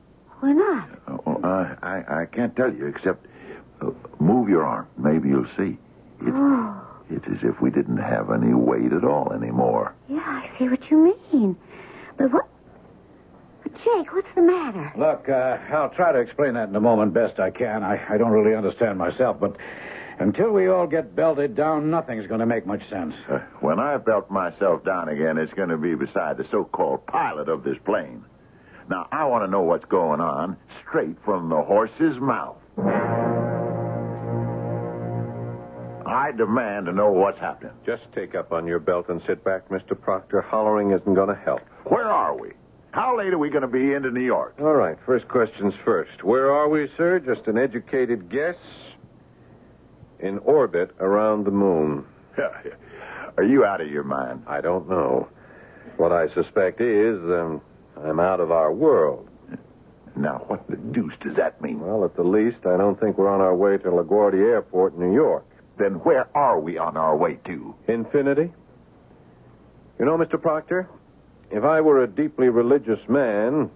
We're 0.43 0.55
not. 0.55 0.89
Oh, 1.27 1.41
I, 1.45 1.77
I, 1.83 2.23
I 2.23 2.27
can't 2.27 2.55
tell 2.57 2.73
you 2.73 2.87
except 2.87 3.27
uh, 3.81 3.91
move 4.19 4.49
your 4.49 4.65
arm. 4.65 4.87
Maybe 4.97 5.29
you'll 5.29 5.47
see. 5.57 5.79
It's, 6.21 6.31
Oh, 6.35 6.81
it's 7.11 7.25
as 7.29 7.39
if 7.43 7.61
we 7.61 7.71
didn't 7.71 7.99
have 7.99 8.31
any 8.31 8.55
weight 8.55 8.93
at 8.93 9.05
all 9.05 9.33
anymore. 9.33 9.95
yeah, 10.09 10.19
I 10.21 10.51
see 10.59 10.69
what 10.69 10.91
you 10.91 11.15
mean. 11.33 11.57
But 12.17 12.33
what... 12.33 12.47
But 13.63 13.73
Jake, 13.85 14.13
what's 14.13 14.29
the 14.35 14.43
matter? 14.43 14.93
Look, 14.97 15.29
uh, 15.29 15.59
I'll 15.75 15.91
try 15.91 16.13
to 16.13 16.19
explain 16.19 16.55
that 16.55 16.69
in 16.69 16.75
a 16.77 16.81
moment 16.81 17.15
best 17.15 17.39
I 17.39 17.51
can. 17.51 17.83
I, 17.85 18.15
I 18.15 18.19
don't 18.19 18.31
really 18.33 18.57
understand 18.57 18.99
myself, 18.99 19.39
but 19.39 19.57
until 20.19 20.51
we 20.51 20.69
all 20.69 20.87
get 20.87 21.15
belted 21.15 21.55
down, 21.55 21.91
nothing's 21.91 22.27
going 22.27 22.41
to 22.41 22.47
make 22.47 22.67
much 22.67 22.83
sense. 22.91 23.15
Uh, 23.31 23.39
when 23.61 23.79
I 23.79 23.97
belt 23.99 24.31
myself 24.31 24.85
down 24.85 25.09
again, 25.09 25.39
it's 25.39 25.53
going 25.55 25.69
to 25.69 25.77
be 25.77 25.95
beside 25.95 26.37
the 26.39 26.47
so-called 26.51 27.07
pilot 27.07 27.49
of 27.49 27.63
this 27.63 27.77
plane. 27.85 28.25
Now, 28.89 29.09
I 29.13 29.25
want 29.27 29.45
to 29.45 29.51
know 29.51 29.63
what's 29.63 29.85
going 29.87 30.21
on 30.21 30.57
straight 30.87 31.17
from 31.25 31.49
the 31.49 31.63
horse's 31.63 32.19
mouth. 32.21 32.57
I 36.07 36.31
demand 36.37 36.87
to 36.87 36.93
know 36.93 37.11
what's 37.11 37.39
happening. 37.39 37.73
Just 37.87 38.03
take 38.15 38.35
up 38.35 38.53
on 38.53 38.67
your 38.67 38.79
belt 38.81 39.07
and 39.09 39.21
sit 39.27 39.43
back, 39.45 39.69
Mr. 39.69 39.99
Proctor. 39.99 40.43
Hollering 40.43 40.91
isn't 40.91 41.15
going 41.15 41.29
to 41.29 41.41
help. 41.43 41.61
Where 41.85 42.11
are 42.11 42.37
we? 42.39 42.51
How 42.91 43.17
late 43.17 43.33
are 43.33 43.39
we 43.39 43.49
going 43.49 43.63
to 43.63 43.69
be 43.69 43.95
into 43.95 44.11
New 44.11 44.21
York? 44.25 44.55
All 44.61 44.75
right, 44.75 44.99
first 45.07 45.27
questions 45.29 45.73
first. 45.85 46.23
Where 46.23 46.53
are 46.53 46.69
we, 46.69 46.89
sir? 46.99 47.19
Just 47.21 47.47
an 47.49 47.57
educated 47.57 48.31
guess? 48.31 48.57
In 50.21 50.39
orbit 50.41 50.91
around 51.01 51.45
the 51.45 51.51
moon. 51.51 52.05
Are 53.37 53.43
you 53.45 53.65
out 53.65 53.81
of 53.81 53.89
your 53.89 54.05
mind? 54.05 54.43
I 54.47 54.61
don't 54.61 54.89
know. 54.89 55.27
What 55.97 56.13
I 56.13 56.27
suspect 56.35 56.81
is 56.81 57.17
um, 57.25 57.61
I'm 57.97 58.21
out 58.21 58.41
of 58.41 58.51
our 58.51 58.73
world. 58.73 59.29
Now, 60.17 60.45
what 60.49 60.69
the 60.69 60.77
deuce 60.77 61.15
does 61.23 61.37
that 61.37 61.61
mean? 61.63 61.81
Well, 61.81 62.05
at 62.05 62.17
the 62.17 62.23
least, 62.23 62.67
I 62.67 62.77
don't 62.77 63.01
think 63.01 63.17
we're 63.17 63.33
on 63.33 63.41
our 63.41 63.55
way 63.55 63.79
to 63.79 63.89
LaGuardia 63.89 64.53
Airport, 64.53 64.99
New 64.99 65.15
York. 65.15 65.47
Then 65.79 65.95
where 65.95 66.29
are 66.37 66.61
we 66.61 66.77
on 66.77 66.97
our 66.97 67.17
way 67.17 67.39
to? 67.47 67.75
Infinity? 67.89 68.53
You 69.99 70.05
know, 70.05 70.19
Mr. 70.19 70.41
Proctor, 70.41 70.89
if 71.51 71.65
I 71.65 71.81
were 71.81 72.03
a 72.03 72.07
deeply 72.07 72.49
religious 72.49 73.01
man, 73.09 73.71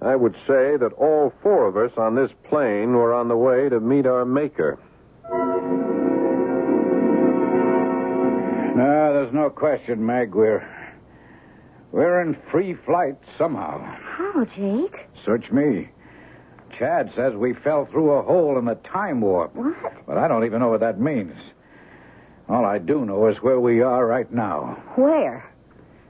I 0.00 0.16
would 0.16 0.34
say 0.46 0.76
that 0.78 0.92
all 0.96 1.32
four 1.42 1.66
of 1.66 1.76
us 1.76 1.92
on 1.96 2.14
this 2.14 2.30
plane 2.48 2.92
were 2.92 3.14
on 3.14 3.28
the 3.28 3.36
way 3.36 3.68
to 3.68 3.78
meet 3.78 4.06
our 4.06 4.24
Maker. 4.24 4.78
No, 8.74 9.12
there's 9.12 9.34
no 9.34 9.50
question, 9.50 10.04
Meg. 10.04 10.34
We're 10.34 10.66
we're 11.92 12.20
in 12.22 12.36
free 12.50 12.74
flight 12.86 13.16
somehow. 13.38 13.78
How, 14.00 14.44
Jake? 14.56 15.06
Search 15.24 15.50
me. 15.52 15.88
Chad 16.78 17.12
says 17.14 17.34
we 17.34 17.52
fell 17.52 17.86
through 17.86 18.12
a 18.12 18.22
hole 18.22 18.58
in 18.58 18.64
the 18.64 18.74
time 18.76 19.20
warp. 19.20 19.54
What? 19.54 20.06
But 20.06 20.16
I 20.16 20.26
don't 20.26 20.44
even 20.44 20.60
know 20.60 20.68
what 20.68 20.80
that 20.80 20.98
means. 20.98 21.36
All 22.48 22.64
I 22.64 22.78
do 22.78 23.04
know 23.04 23.28
is 23.28 23.36
where 23.42 23.60
we 23.60 23.82
are 23.82 24.06
right 24.06 24.30
now. 24.32 24.82
Where? 24.96 25.48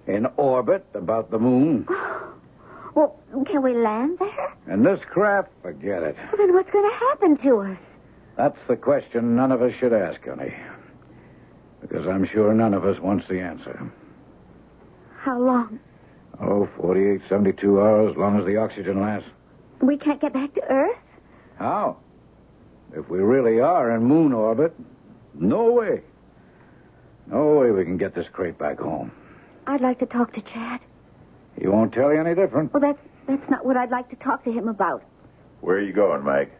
In 0.06 0.26
orbit 0.36 0.86
about 0.94 1.30
the 1.30 1.38
moon. 1.38 1.86
Well, 2.94 3.18
can 3.46 3.62
we 3.62 3.74
land 3.74 4.18
there? 4.18 4.54
And 4.66 4.84
this 4.84 5.00
craft, 5.10 5.48
forget 5.62 6.02
it. 6.02 6.14
Well, 6.14 6.36
then 6.36 6.52
what's 6.52 6.70
going 6.70 6.90
to 6.90 6.96
happen 6.98 7.38
to 7.38 7.72
us? 7.72 7.78
That's 8.36 8.58
the 8.68 8.76
question 8.76 9.34
none 9.34 9.50
of 9.50 9.62
us 9.62 9.72
should 9.80 9.94
ask, 9.94 10.20
honey. 10.22 10.54
Because 11.80 12.06
I'm 12.06 12.28
sure 12.30 12.52
none 12.52 12.74
of 12.74 12.84
us 12.84 13.00
wants 13.00 13.24
the 13.30 13.40
answer. 13.40 13.90
How 15.22 15.40
long? 15.40 15.78
Oh, 16.40 16.68
48, 16.80 17.20
72 17.28 17.80
hours, 17.80 18.10
as 18.10 18.16
long 18.16 18.40
as 18.40 18.44
the 18.44 18.56
oxygen 18.56 19.00
lasts. 19.00 19.28
We 19.80 19.96
can't 19.96 20.20
get 20.20 20.32
back 20.32 20.52
to 20.54 20.62
Earth? 20.68 20.98
How? 21.58 21.98
If 22.92 23.08
we 23.08 23.20
really 23.20 23.60
are 23.60 23.94
in 23.94 24.02
moon 24.04 24.32
orbit, 24.32 24.74
no 25.34 25.72
way. 25.72 26.02
No 27.28 27.58
way 27.60 27.70
we 27.70 27.84
can 27.84 27.98
get 27.98 28.16
this 28.16 28.26
crate 28.32 28.58
back 28.58 28.80
home. 28.80 29.12
I'd 29.68 29.80
like 29.80 30.00
to 30.00 30.06
talk 30.06 30.32
to 30.34 30.40
Chad. 30.40 30.80
He 31.60 31.68
won't 31.68 31.92
tell 31.92 32.12
you 32.12 32.20
any 32.20 32.34
different. 32.34 32.72
Well, 32.74 32.80
that's 32.80 32.98
that's 33.28 33.48
not 33.48 33.64
what 33.64 33.76
I'd 33.76 33.92
like 33.92 34.10
to 34.10 34.16
talk 34.16 34.42
to 34.44 34.50
him 34.50 34.66
about. 34.66 35.04
Where 35.60 35.76
are 35.76 35.82
you 35.82 35.92
going, 35.92 36.24
Mike? 36.24 36.50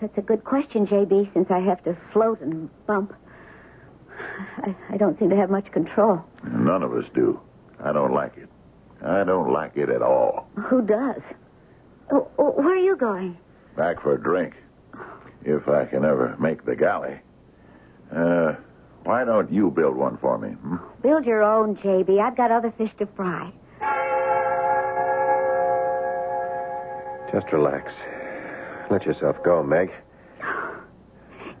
That's 0.00 0.16
a 0.16 0.22
good 0.22 0.44
question, 0.44 0.86
JB, 0.86 1.34
since 1.34 1.48
I 1.50 1.58
have 1.58 1.84
to 1.84 1.94
float 2.14 2.40
and 2.40 2.70
bump. 2.86 3.12
I, 4.62 4.74
I 4.94 4.96
don't 4.96 5.18
seem 5.18 5.28
to 5.28 5.36
have 5.36 5.50
much 5.50 5.70
control. 5.72 6.24
None 6.42 6.82
of 6.82 6.94
us 6.94 7.04
do. 7.14 7.38
I 7.82 7.92
don't 7.92 8.12
like 8.12 8.36
it. 8.36 8.48
I 9.04 9.24
don't 9.24 9.52
like 9.52 9.76
it 9.76 9.88
at 9.90 10.02
all. 10.02 10.48
Who 10.68 10.82
does? 10.82 11.20
Oh, 12.10 12.28
oh, 12.38 12.50
where 12.52 12.74
are 12.74 12.76
you 12.76 12.96
going? 12.96 13.36
Back 13.76 14.02
for 14.02 14.14
a 14.14 14.22
drink. 14.22 14.54
If 15.44 15.68
I 15.68 15.84
can 15.84 16.04
ever 16.04 16.36
make 16.40 16.64
the 16.64 16.74
galley. 16.74 17.20
Uh, 18.14 18.54
why 19.04 19.24
don't 19.24 19.52
you 19.52 19.70
build 19.70 19.96
one 19.96 20.16
for 20.18 20.38
me? 20.38 20.48
Hmm? 20.48 20.76
Build 21.02 21.24
your 21.26 21.42
own, 21.42 21.76
JB. 21.76 22.20
I've 22.20 22.36
got 22.36 22.50
other 22.50 22.72
fish 22.76 22.90
to 22.98 23.06
fry. 23.06 23.52
Just 27.32 27.52
relax. 27.52 27.92
Let 28.90 29.04
yourself 29.04 29.36
go, 29.44 29.62
Meg. 29.62 29.90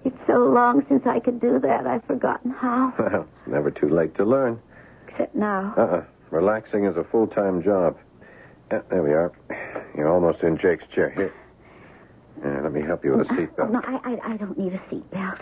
It's 0.04 0.16
so 0.26 0.34
long 0.38 0.84
since 0.88 1.02
I 1.06 1.18
could 1.18 1.40
do 1.40 1.58
that, 1.60 1.86
I've 1.86 2.04
forgotten 2.04 2.52
how. 2.52 2.94
Well, 2.98 3.26
it's 3.40 3.48
never 3.48 3.70
too 3.70 3.88
late 3.88 4.14
to 4.16 4.24
learn. 4.24 4.60
Now. 5.34 5.74
Uh-uh. 5.76 6.04
Relaxing 6.30 6.84
is 6.86 6.96
a 6.96 7.04
full-time 7.04 7.62
job. 7.62 7.96
Uh, 8.70 8.80
there 8.90 9.02
we 9.02 9.10
are. 9.12 9.32
You're 9.96 10.12
almost 10.12 10.42
in 10.42 10.58
Jake's 10.58 10.84
chair. 10.94 11.10
Here. 11.10 11.32
Uh, 12.44 12.62
let 12.62 12.72
me 12.72 12.82
help 12.82 13.04
you 13.04 13.16
with 13.16 13.26
a 13.30 13.32
Oh, 13.32 13.36
seatbelt. 13.36 13.70
no, 13.70 13.80
I, 13.84 14.00
I, 14.04 14.32
I 14.32 14.36
don't 14.36 14.58
need 14.58 14.72
a 14.74 14.78
seatbelt. 14.92 15.40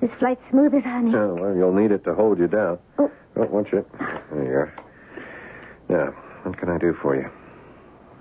This 0.00 0.10
flight's 0.18 0.40
smooth 0.50 0.74
as 0.74 0.82
honey. 0.84 1.12
Oh, 1.14 1.34
well, 1.34 1.54
you'll 1.54 1.74
need 1.74 1.92
it 1.92 2.04
to 2.04 2.14
hold 2.14 2.38
you 2.38 2.46
down. 2.48 2.78
Oh. 2.98 3.10
Oh, 3.36 3.46
won't 3.46 3.70
you? 3.72 3.84
There 4.32 4.44
you 4.44 4.50
are. 4.50 4.74
Now, 5.88 6.06
what 6.44 6.58
can 6.58 6.68
I 6.70 6.78
do 6.78 6.94
for 7.02 7.14
you? 7.16 7.28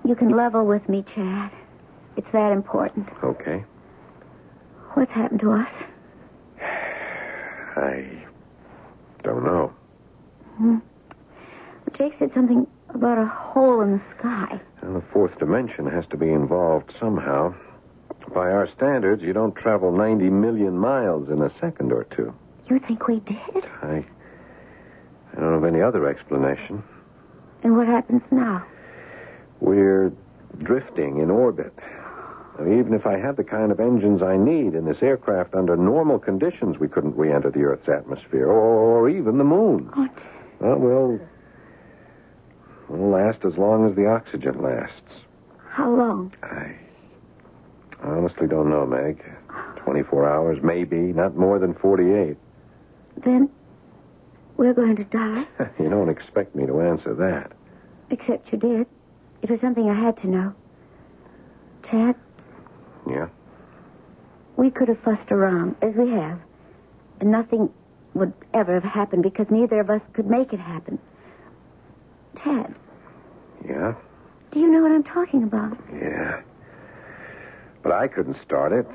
You 0.05 0.15
can 0.15 0.29
level 0.29 0.65
with 0.65 0.87
me, 0.89 1.03
Chad. 1.15 1.51
It's 2.17 2.27
that 2.33 2.51
important. 2.51 3.07
Okay. 3.23 3.63
What's 4.93 5.11
happened 5.11 5.39
to 5.41 5.51
us? 5.51 5.67
I 7.75 8.23
don't 9.23 9.43
know. 9.43 9.73
Hmm. 10.57 10.77
Jake 11.97 12.13
said 12.19 12.31
something 12.33 12.67
about 12.89 13.17
a 13.17 13.25
hole 13.25 13.81
in 13.81 13.93
the 13.93 14.01
sky. 14.17 14.59
And 14.81 14.95
the 14.95 15.03
fourth 15.13 15.37
dimension 15.39 15.85
has 15.87 16.05
to 16.11 16.17
be 16.17 16.29
involved 16.29 16.91
somehow. 16.99 17.53
By 18.33 18.51
our 18.51 18.67
standards, 18.75 19.21
you 19.21 19.33
don't 19.33 19.55
travel 19.55 19.91
90 19.91 20.29
million 20.29 20.77
miles 20.77 21.29
in 21.29 21.41
a 21.41 21.51
second 21.59 21.91
or 21.91 22.05
two. 22.15 22.33
You 22.69 22.79
think 22.79 23.07
we 23.07 23.19
did? 23.21 23.63
I. 23.81 24.05
I 25.35 25.39
don't 25.39 25.53
have 25.53 25.63
any 25.63 25.81
other 25.81 26.07
explanation. 26.07 26.83
And 27.63 27.77
what 27.77 27.87
happens 27.87 28.21
now? 28.31 28.65
We're 29.59 30.11
drifting 30.63 31.19
in 31.19 31.29
orbit. 31.29 31.73
Now, 32.59 32.65
even 32.65 32.93
if 32.93 33.05
I 33.05 33.17
had 33.17 33.37
the 33.37 33.43
kind 33.43 33.71
of 33.71 33.79
engines 33.79 34.21
I 34.21 34.35
need 34.35 34.73
in 34.73 34.85
this 34.85 34.97
aircraft 35.01 35.53
under 35.53 35.77
normal 35.77 36.19
conditions, 36.19 36.79
we 36.79 36.87
couldn't 36.87 37.15
re 37.15 37.31
enter 37.31 37.51
the 37.51 37.61
Earth's 37.63 37.87
atmosphere 37.87 38.47
or, 38.47 39.01
or 39.01 39.09
even 39.09 39.37
the 39.37 39.43
moon. 39.43 39.89
What? 39.93 40.11
Uh, 40.61 40.75
well, 40.77 40.79
we'll. 40.79 41.21
We'll 42.89 43.11
last 43.11 43.39
as 43.45 43.57
long 43.57 43.89
as 43.89 43.95
the 43.95 44.07
oxygen 44.07 44.61
lasts. 44.63 45.25
How 45.69 45.89
long? 45.93 46.33
I 46.41 46.75
honestly 48.01 48.47
don't 48.47 48.69
know, 48.69 48.85
Meg. 48.85 49.21
24 49.83 50.27
hours, 50.29 50.57
maybe, 50.63 50.95
not 50.97 51.35
more 51.35 51.59
than 51.59 51.73
48. 51.75 52.37
Then 53.25 53.49
we're 54.55 54.73
going 54.73 54.95
to 54.95 55.03
die? 55.03 55.43
you 55.79 55.89
don't 55.89 56.09
expect 56.09 56.55
me 56.55 56.65
to 56.65 56.79
answer 56.81 57.13
that. 57.15 57.51
Except 58.09 58.51
you 58.53 58.57
did. 58.57 58.87
It 59.41 59.49
was 59.51 59.59
something 59.61 59.89
I 59.89 59.99
had 60.05 60.15
to 60.21 60.27
know. 60.27 60.53
Chad, 61.91 62.15
Yeah? 63.09 63.27
we 64.57 64.71
could 64.71 64.87
have 64.87 64.99
fussed 65.03 65.31
around, 65.31 65.75
as 65.81 65.93
we 65.95 66.09
have. 66.11 66.39
And 67.19 67.31
nothing 67.31 67.69
would 68.13 68.33
ever 68.53 68.73
have 68.79 68.83
happened 68.83 69.23
because 69.23 69.47
neither 69.49 69.79
of 69.79 69.89
us 69.89 70.01
could 70.13 70.27
make 70.27 70.53
it 70.53 70.59
happen. 70.59 70.97
Chad, 72.43 72.73
Yeah? 73.67 73.95
do 74.51 74.59
you 74.59 74.71
know 74.71 74.81
what 74.81 74.91
I'm 74.91 75.03
talking 75.03 75.43
about? 75.43 75.77
Yeah. 75.93 76.41
But 77.83 77.91
I 77.91 78.07
couldn't 78.07 78.37
start 78.45 78.71
it. 78.71 78.87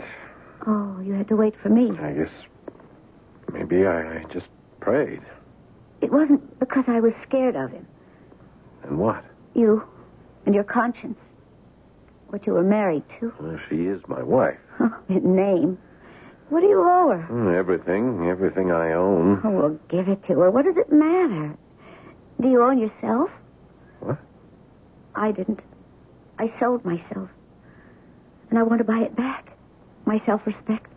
Oh, 0.66 1.00
you 1.00 1.12
had 1.14 1.28
to 1.28 1.36
wait 1.36 1.54
for 1.62 1.68
me. 1.68 1.90
I 1.98 2.12
guess 2.12 2.30
maybe 3.52 3.86
I, 3.86 4.18
I 4.18 4.24
just 4.32 4.46
prayed. 4.80 5.20
It 6.00 6.12
wasn't 6.12 6.58
because 6.60 6.84
I 6.88 7.00
was 7.00 7.12
scared 7.26 7.56
of 7.56 7.70
him. 7.70 7.86
And 8.84 8.98
what? 8.98 9.24
You 9.54 9.82
and 10.46 10.54
your 10.54 10.64
conscience. 10.64 11.18
What 12.28 12.46
you 12.46 12.54
were 12.54 12.62
married 12.62 13.02
to. 13.20 13.32
Well, 13.40 13.58
she 13.68 13.82
is 13.86 14.00
my 14.08 14.22
wife. 14.22 14.58
In 15.08 15.36
name. 15.36 15.78
What 16.52 16.60
do 16.60 16.66
you 16.66 16.80
owe 16.80 17.08
her? 17.16 17.22
Hmm, 17.22 17.48
Everything, 17.58 18.28
everything 18.28 18.70
I 18.70 18.92
own. 18.92 19.40
Oh, 19.42 19.50
well, 19.50 19.78
give 19.88 20.06
it 20.06 20.22
to 20.26 20.34
her. 20.38 20.50
What 20.50 20.66
does 20.66 20.76
it 20.76 20.92
matter? 20.92 21.56
Do 22.42 22.46
you 22.48 22.62
own 22.62 22.78
yourself? 22.78 23.30
What? 24.00 24.18
I 25.14 25.32
didn't. 25.32 25.60
I 26.38 26.52
sold 26.60 26.84
myself. 26.84 27.30
And 28.50 28.58
I 28.58 28.64
want 28.64 28.80
to 28.80 28.84
buy 28.84 28.98
it 28.98 29.16
back. 29.16 29.56
My 30.04 30.20
self 30.26 30.42
respect. 30.46 30.88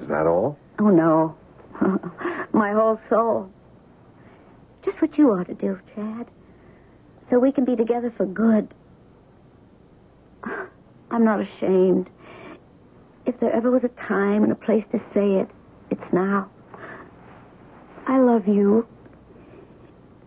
Is 0.00 0.06
that 0.06 0.28
all? 0.28 0.56
Oh, 0.78 0.90
no. 0.90 1.34
My 2.52 2.70
whole 2.72 3.00
soul. 3.10 3.50
Just 4.84 5.02
what 5.02 5.18
you 5.18 5.32
ought 5.32 5.48
to 5.48 5.54
do, 5.54 5.76
Chad. 5.96 6.28
So 7.30 7.40
we 7.40 7.50
can 7.50 7.64
be 7.64 7.74
together 7.74 8.14
for 8.16 8.26
good. 8.26 8.72
I'm 11.10 11.24
not 11.24 11.40
ashamed. 11.40 12.08
If 13.30 13.38
there 13.38 13.54
ever 13.54 13.70
was 13.70 13.84
a 13.84 14.08
time 14.08 14.42
and 14.42 14.50
a 14.50 14.56
place 14.56 14.82
to 14.90 14.98
say 15.14 15.34
it, 15.38 15.48
it's 15.88 16.12
now. 16.12 16.50
I 18.08 18.18
love 18.18 18.48
you. 18.48 18.88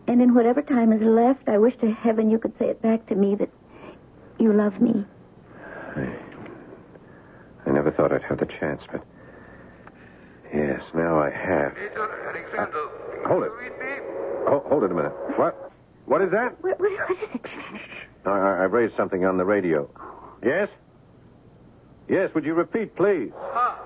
And 0.08 0.22
in 0.22 0.34
whatever 0.34 0.62
time 0.62 0.94
is 0.94 1.02
left, 1.02 1.50
I 1.50 1.58
wish 1.58 1.74
to 1.82 1.92
heaven 1.92 2.32
you 2.32 2.40
could 2.40 2.54
say 2.58 2.68
it 2.68 2.82
back 2.82 3.06
to 3.08 3.16
me 3.16 3.36
that 3.36 3.50
you 4.40 4.54
love 4.54 4.80
me. 4.80 5.04
I 5.98 6.16
I 7.66 7.72
never 7.72 7.92
thought 7.92 8.14
I'd 8.14 8.24
have 8.24 8.40
the 8.40 8.46
chance, 8.46 8.82
but. 8.90 9.04
Yes, 10.54 10.80
now 10.96 11.20
I 11.20 11.30
have. 11.30 11.74
Major 11.74 12.30
Alexander. 12.30 12.88
Uh, 13.26 13.28
hold 13.28 13.44
it. 13.44 13.52
You? 13.60 14.46
Oh, 14.48 14.64
hold 14.70 14.84
it 14.84 14.92
a 14.92 14.96
minute. 14.96 15.14
What? 15.36 15.74
What 16.06 16.22
is 16.22 16.32
that? 16.32 16.56
What, 16.64 16.80
what, 16.80 16.90
what 16.90 17.18
is 17.18 17.30
it, 17.36 17.44
Chad? 17.44 17.82
I, 18.26 18.30
I, 18.30 18.64
I've 18.64 18.72
raised 18.72 18.96
something 18.96 19.26
on 19.26 19.36
the 19.36 19.44
radio. 19.44 19.90
Yes? 20.42 20.70
Yes, 22.10 22.30
would 22.36 22.46
you 22.46 22.54
repeat, 22.54 22.96
please? 22.96 23.32
Ah, 23.36 23.80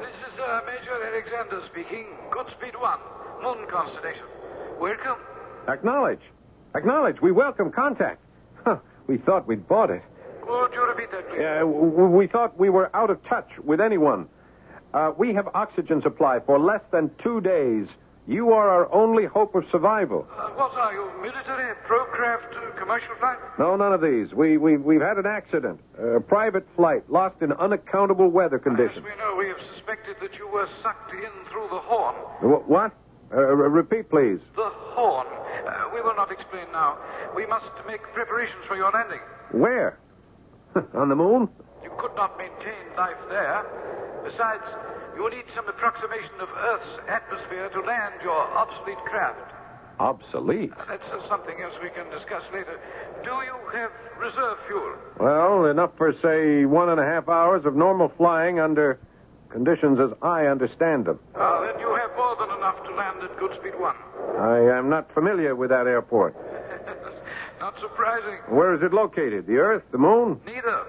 this 0.00 0.08
is 0.32 0.40
uh, 0.40 0.60
Major 0.66 0.96
Alexander 1.04 1.60
speaking. 1.70 2.06
Goodspeed 2.30 2.80
1, 2.80 2.98
Moon 3.42 3.66
Constellation. 3.70 4.24
Welcome. 4.80 5.18
Acknowledge. 5.68 6.20
Acknowledge. 6.74 7.16
We 7.20 7.30
welcome 7.30 7.70
contact. 7.70 8.20
Huh, 8.64 8.78
we 9.06 9.18
thought 9.18 9.46
we'd 9.46 9.68
bought 9.68 9.90
it. 9.90 10.02
Would 10.48 10.72
you 10.72 10.86
repeat 10.88 11.10
that, 11.12 11.28
please? 11.28 11.38
Yeah, 11.40 11.58
w- 11.60 12.06
we 12.08 12.26
thought 12.26 12.58
we 12.58 12.70
were 12.70 12.94
out 12.96 13.10
of 13.10 13.22
touch 13.28 13.48
with 13.62 13.80
anyone. 13.80 14.28
Uh, 14.94 15.12
we 15.16 15.34
have 15.34 15.48
oxygen 15.54 16.00
supply 16.02 16.38
for 16.44 16.58
less 16.58 16.80
than 16.90 17.10
two 17.22 17.40
days. 17.40 17.86
You 18.26 18.52
are 18.52 18.68
our 18.68 18.92
only 18.94 19.24
hope 19.26 19.54
of 19.54 19.64
survival. 19.70 20.26
Uh, 20.30 20.50
what 20.50 20.72
are 20.72 20.92
you, 20.92 21.10
military, 21.20 21.74
procraft, 21.88 22.41
commercial 22.82 23.14
flight? 23.22 23.38
No, 23.58 23.76
none 23.76 23.92
of 23.94 24.00
these. 24.02 24.34
We, 24.34 24.58
we, 24.58 24.76
we've 24.76 25.00
had 25.00 25.16
an 25.16 25.26
accident. 25.26 25.78
A 25.98 26.18
private 26.20 26.66
flight 26.74 27.06
lost 27.08 27.36
in 27.40 27.52
unaccountable 27.52 28.28
weather 28.28 28.56
As 28.58 28.62
conditions. 28.66 29.04
we 29.06 29.14
know, 29.22 29.36
we 29.38 29.46
have 29.46 29.62
suspected 29.74 30.16
that 30.20 30.34
you 30.34 30.48
were 30.50 30.66
sucked 30.82 31.12
in 31.14 31.30
through 31.50 31.68
the 31.70 31.78
horn. 31.80 32.14
Wh- 32.42 32.66
What? 32.68 32.90
Uh, 33.32 33.38
re- 33.54 33.68
repeat, 33.70 34.10
please. 34.10 34.40
The 34.56 34.68
horn. 34.98 35.26
Uh, 35.30 35.88
we 35.94 36.02
will 36.02 36.16
not 36.16 36.30
explain 36.32 36.66
now. 36.72 36.98
We 37.36 37.46
must 37.46 37.70
make 37.86 38.02
preparations 38.12 38.66
for 38.68 38.76
your 38.76 38.90
landing. 38.92 39.20
Where? 39.52 39.98
On 40.94 41.08
the 41.08 41.16
moon? 41.16 41.48
You 41.82 41.90
could 41.98 42.14
not 42.16 42.36
maintain 42.36 42.82
life 42.98 43.16
there. 43.30 43.62
Besides, 44.24 44.62
you 45.16 45.22
will 45.22 45.30
need 45.30 45.46
some 45.56 45.68
approximation 45.68 46.40
of 46.40 46.48
Earth's 46.50 46.94
atmosphere 47.08 47.70
to 47.72 47.80
land 47.86 48.14
your 48.22 48.42
obsolete 48.56 49.00
craft. 49.08 49.51
Obsolete. 50.02 50.72
That's 50.88 51.02
uh, 51.14 51.28
something 51.30 51.54
else 51.62 51.74
we 51.80 51.88
can 51.90 52.10
discuss 52.10 52.42
later. 52.52 52.74
Do 53.22 53.30
you 53.30 53.54
have 53.78 53.90
reserve 54.18 54.58
fuel? 54.66 54.94
Well, 55.20 55.70
enough 55.70 55.92
for, 55.96 56.12
say, 56.20 56.64
one 56.66 56.88
and 56.88 56.98
a 56.98 57.04
half 57.04 57.28
hours 57.28 57.62
of 57.64 57.76
normal 57.76 58.10
flying 58.16 58.58
under 58.58 58.98
conditions 59.48 60.00
as 60.02 60.10
I 60.20 60.46
understand 60.46 61.04
them. 61.04 61.20
Ah, 61.36 61.60
then 61.62 61.78
you 61.78 61.86
have 61.94 62.10
more 62.16 62.34
than 62.34 62.50
enough 62.58 62.82
to 62.82 62.90
land 62.96 63.22
at 63.22 63.30
Goodspeed 63.38 63.78
1. 63.78 63.94
I 64.42 64.76
am 64.76 64.90
not 64.90 65.06
familiar 65.14 65.54
with 65.54 65.70
that 65.70 65.86
airport. 65.86 66.34
Not 67.60 67.78
surprising. 67.78 68.40
Where 68.48 68.74
is 68.74 68.82
it 68.82 68.92
located? 68.92 69.46
The 69.46 69.54
Earth? 69.54 69.84
The 69.92 69.98
Moon? 69.98 70.40
Neither. 70.44 70.82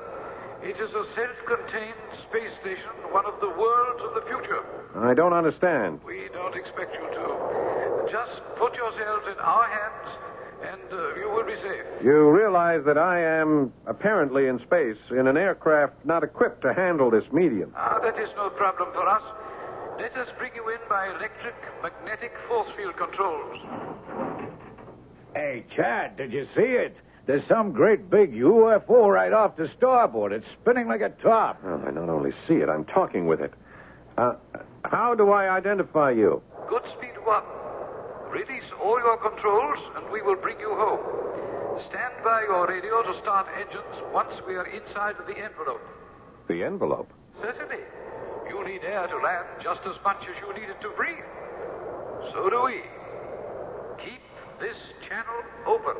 It 0.64 0.74
is 0.82 0.90
a 0.90 1.06
self-contained 1.14 2.02
space 2.30 2.50
station, 2.62 3.14
one 3.14 3.28
of 3.28 3.38
the 3.42 3.50
worlds 3.50 4.02
of 4.10 4.16
the 4.16 4.26
future. 4.26 4.66
I 4.98 5.14
don't 5.14 5.34
understand. 5.34 6.00
We 6.04 6.30
don't 6.34 6.56
expect 6.56 6.96
you 6.98 7.06
to. 7.14 7.63
Just 8.14 8.46
put 8.60 8.76
yourselves 8.76 9.26
in 9.26 9.40
our 9.42 9.66
hands, 9.66 10.06
and 10.62 10.94
uh, 10.94 11.16
you 11.18 11.32
will 11.34 11.44
be 11.44 11.56
safe. 11.66 12.06
You 12.06 12.30
realize 12.30 12.82
that 12.86 12.96
I 12.96 13.20
am 13.20 13.74
apparently 13.88 14.46
in 14.46 14.60
space 14.60 15.02
in 15.10 15.26
an 15.26 15.36
aircraft 15.36 15.94
not 16.06 16.24
equipped 16.24 16.62
to 16.62 16.76
handle 16.76 17.10
this 17.10 17.24
medium. 17.34 17.74
Ah, 17.76 17.98
that 18.04 18.14
is 18.22 18.30
no 18.36 18.52
problem 18.52 18.90
for 18.94 19.10
us. 19.10 19.24
Let 20.00 20.16
us 20.16 20.28
bring 20.38 20.52
you 20.54 20.70
in 20.70 20.78
by 20.88 21.08
electric 21.08 21.56
magnetic 21.82 22.32
force 22.48 22.70
field 22.78 22.94
controls. 22.98 23.58
Hey, 25.34 25.66
Chad, 25.76 26.16
did 26.16 26.32
you 26.32 26.46
see 26.56 26.62
it? 26.62 26.96
There's 27.26 27.42
some 27.50 27.72
great 27.72 28.12
big 28.12 28.32
UFO 28.32 29.12
right 29.12 29.34
off 29.34 29.58
the 29.58 29.72
starboard. 29.76 30.34
It's 30.34 30.46
spinning 30.62 30.88
like 30.88 31.02
a 31.02 31.10
top. 31.24 31.64
Well, 31.64 31.82
I 31.84 31.90
not 31.90 32.10
only 32.10 32.30
see 32.48 32.56
it, 32.56 32.70
I'm 32.70 32.86
talking 32.86 33.26
with 33.26 33.42
it. 33.42 33.56
Uh, 34.20 34.34
how 34.86 35.16
do 35.16 35.32
I 35.32 35.50
identify 35.50 36.12
you? 36.12 36.44
Goodspeed 36.70 37.26
1. 37.26 37.44
Release 38.34 38.66
all 38.82 38.98
your 38.98 39.18
controls, 39.22 39.78
and 39.96 40.10
we 40.12 40.24
will 40.24 40.36
bring 40.42 40.60
you 40.60 40.74
home. 40.74 41.06
Stand 41.90 42.18
by 42.24 42.42
your 42.42 42.66
radio 42.66 43.04
to 43.04 43.14
start 43.22 43.46
engines 43.62 43.94
once 44.12 44.34
we 44.48 44.56
are 44.56 44.66
inside 44.66 45.14
the 45.28 45.38
envelope. 45.38 45.86
The 46.48 46.64
envelope. 46.64 47.14
Certainly. 47.44 47.86
You 48.50 48.66
need 48.66 48.82
air 48.82 49.06
to 49.06 49.18
land 49.22 49.46
just 49.62 49.82
as 49.86 50.02
much 50.04 50.18
as 50.26 50.34
you 50.42 50.50
need 50.58 50.68
it 50.68 50.82
to 50.82 50.90
breathe. 50.98 51.30
So 52.34 52.50
do 52.50 52.64
we. 52.66 52.82
Keep 54.02 54.26
this 54.58 54.82
channel 55.06 55.40
open. 55.70 55.94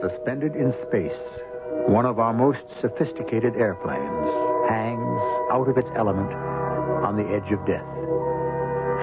Suspended 0.00 0.56
in 0.56 0.72
space, 0.88 1.20
one 1.92 2.06
of 2.06 2.18
our 2.18 2.32
most 2.32 2.64
sophisticated 2.80 3.56
airplanes 3.56 4.32
hangs 4.72 5.20
out 5.52 5.68
of 5.68 5.76
its 5.76 5.88
element 5.94 6.51
on 7.02 7.16
the 7.16 7.28
edge 7.34 7.52
of 7.52 7.66
death. 7.66 7.84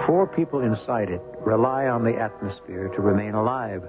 Four 0.08 0.32
people 0.36 0.62
inside 0.62 1.10
it 1.10 1.22
rely 1.46 1.88
on 1.88 2.04
the 2.04 2.16
atmosphere 2.16 2.90
to 2.96 3.02
remain 3.02 3.36
alive. 3.36 3.84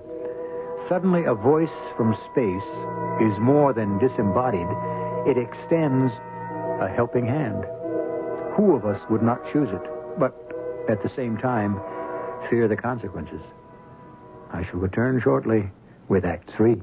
Suddenly, 0.89 1.25
a 1.25 1.35
voice 1.35 1.69
from 1.97 2.17
space 2.33 2.71
is 3.23 3.39
more 3.39 3.73
than 3.73 3.99
disembodied, 3.99 4.69
it 5.27 5.39
extends 5.39 6.13
a 6.81 6.89
helping 6.95 7.27
hand. 7.27 7.65
Who 8.57 8.75
of 8.75 8.85
us 8.85 9.01
would 9.11 9.23
not 9.23 9.41
choose 9.53 9.69
it, 9.71 9.83
but 10.19 10.35
at 10.89 11.03
the 11.03 11.11
same 11.15 11.37
time, 11.37 11.81
fear 12.51 12.67
the 12.69 12.77
consequences? 12.77 13.41
I 14.53 14.65
shall 14.65 14.81
return 14.81 15.21
shortly 15.23 15.71
with 16.09 16.25
Act 16.25 16.51
Three. 16.57 16.83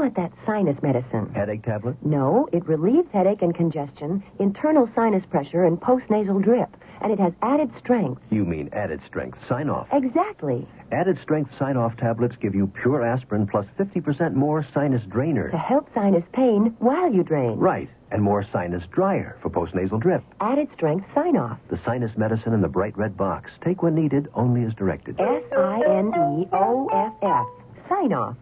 Want 0.00 0.16
that 0.16 0.32
sinus 0.46 0.82
medicine. 0.82 1.30
Headache 1.34 1.62
tablet? 1.62 1.94
No, 2.02 2.48
it 2.54 2.66
relieves 2.66 3.06
headache 3.12 3.42
and 3.42 3.54
congestion, 3.54 4.22
internal 4.38 4.88
sinus 4.94 5.22
pressure, 5.28 5.64
and 5.64 5.78
postnasal 5.78 6.42
drip. 6.42 6.74
And 7.02 7.12
it 7.12 7.18
has 7.18 7.34
added 7.42 7.70
strength. 7.78 8.22
You 8.30 8.46
mean 8.46 8.70
added 8.72 9.02
strength. 9.06 9.36
Sine-Off. 9.46 9.88
Exactly. 9.92 10.66
Added 10.90 11.18
strength 11.22 11.50
Sine-Off 11.58 11.98
tablets 11.98 12.34
give 12.40 12.54
you 12.54 12.66
pure 12.82 13.04
aspirin 13.04 13.46
plus 13.46 13.66
50% 13.78 14.32
more 14.32 14.66
sinus 14.72 15.02
drainer. 15.06 15.50
To 15.50 15.58
help 15.58 15.86
sinus 15.94 16.24
pain 16.32 16.74
while 16.78 17.12
you 17.12 17.22
drain. 17.22 17.58
Right. 17.58 17.90
And 18.10 18.22
more 18.22 18.46
sinus 18.50 18.84
dryer 18.90 19.36
for 19.42 19.50
postnasal 19.50 20.00
drip. 20.00 20.24
Added 20.40 20.68
strength 20.72 21.04
Sine-Off. 21.14 21.58
The 21.68 21.78
sinus 21.84 22.16
medicine 22.16 22.54
in 22.54 22.62
the 22.62 22.68
bright 22.68 22.96
red 22.96 23.18
box. 23.18 23.50
Take 23.62 23.82
when 23.82 23.96
needed, 23.96 24.28
only 24.32 24.64
as 24.64 24.72
directed. 24.72 25.20
S 25.20 25.42
I 25.54 25.82
N 25.86 26.06
E 26.40 26.48
O 26.54 26.88
F 26.90 27.12
F. 27.22 27.86
Sine-Off. 27.90 28.36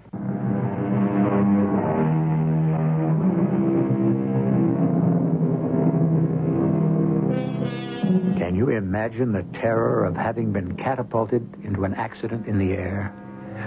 Imagine 8.99 9.33
the 9.33 9.61
terror 9.61 10.05
of 10.05 10.17
having 10.17 10.53
been 10.53 10.75
catapulted 10.77 11.47
into 11.63 11.85
an 11.85 11.95
accident 11.95 12.49
in 12.49 12.59
the 12.59 12.73
air, 12.73 13.15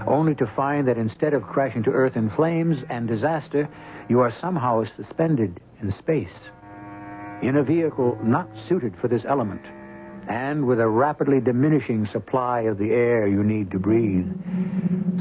only 0.06 0.36
to 0.36 0.46
find 0.58 0.86
that 0.86 0.98
instead 0.98 1.34
of 1.34 1.42
crashing 1.44 1.82
to 1.82 1.90
earth 1.90 2.18
in 2.18 2.30
flames 2.32 2.76
and 2.90 3.08
disaster, 3.08 3.70
you 4.10 4.20
are 4.20 4.34
somehow 4.42 4.84
suspended 4.98 5.62
in 5.82 5.94
space, 6.00 6.36
in 7.42 7.56
a 7.56 7.64
vehicle 7.64 8.18
not 8.22 8.50
suited 8.68 8.94
for 9.00 9.08
this 9.08 9.22
element, 9.26 9.62
and 10.28 10.68
with 10.68 10.82
a 10.82 10.90
rapidly 10.90 11.40
diminishing 11.40 12.06
supply 12.12 12.62
of 12.64 12.78
the 12.78 12.92
air 12.92 13.26
you 13.26 13.42
need 13.42 13.72
to 13.72 13.80
breathe? 13.80 14.28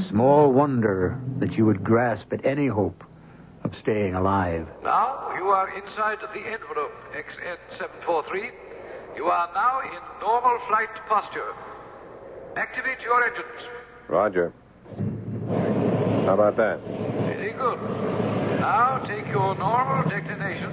Small 0.09 0.51
wonder 0.51 1.21
that 1.39 1.53
you 1.53 1.65
would 1.65 1.85
grasp 1.85 2.33
at 2.33 2.45
any 2.45 2.67
hope 2.67 3.01
of 3.63 3.71
staying 3.81 4.15
alive. 4.15 4.67
Now 4.83 5.33
you 5.37 5.45
are 5.45 5.69
inside 5.69 6.17
the 6.33 6.41
envelope, 6.41 6.91
XN743. 7.15 8.70
You 9.15 9.25
are 9.25 9.49
now 9.53 9.81
in 9.81 9.99
normal 10.21 10.57
flight 10.67 10.89
posture. 11.07 11.51
Activate 12.55 12.99
your 13.01 13.23
engines. 13.23 13.61
Roger. 14.07 14.53
How 16.25 16.33
about 16.35 16.55
that? 16.57 16.79
Very 17.27 17.51
good. 17.53 17.79
Now 18.59 19.03
take 19.07 19.27
your 19.27 19.55
normal 19.55 20.09
declination 20.09 20.71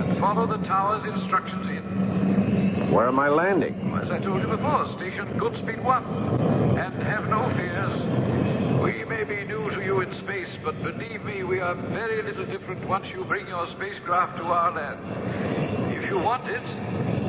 and 0.00 0.18
follow 0.18 0.46
the 0.46 0.58
tower's 0.66 1.06
instructions 1.06 1.66
in. 1.70 2.92
Where 2.92 3.08
am 3.08 3.18
I 3.20 3.28
landing? 3.28 3.74
As 4.02 4.10
I 4.10 4.18
told 4.18 4.42
you 4.42 4.48
before, 4.48 4.84
station 4.98 5.38
Goodspeed 5.38 5.82
1. 5.82 6.78
And 6.78 7.02
have 7.02 7.24
no 7.30 7.46
fears. 7.56 8.82
We 8.82 9.04
may 9.04 9.24
be 9.24 9.44
new 9.46 9.70
to 9.70 9.80
you 9.84 10.00
in 10.00 10.10
space, 10.24 10.50
but 10.64 10.74
believe 10.82 11.24
me, 11.24 11.44
we 11.44 11.60
are 11.60 11.74
very 11.74 12.22
little 12.22 12.46
different 12.46 12.86
once 12.88 13.06
you 13.14 13.24
bring 13.24 13.46
your 13.46 13.66
spacecraft 13.76 14.36
to 14.38 14.44
our 14.44 14.74
land. 14.74 15.71
You 16.12 16.18
want 16.18 16.44
it, 16.46 16.60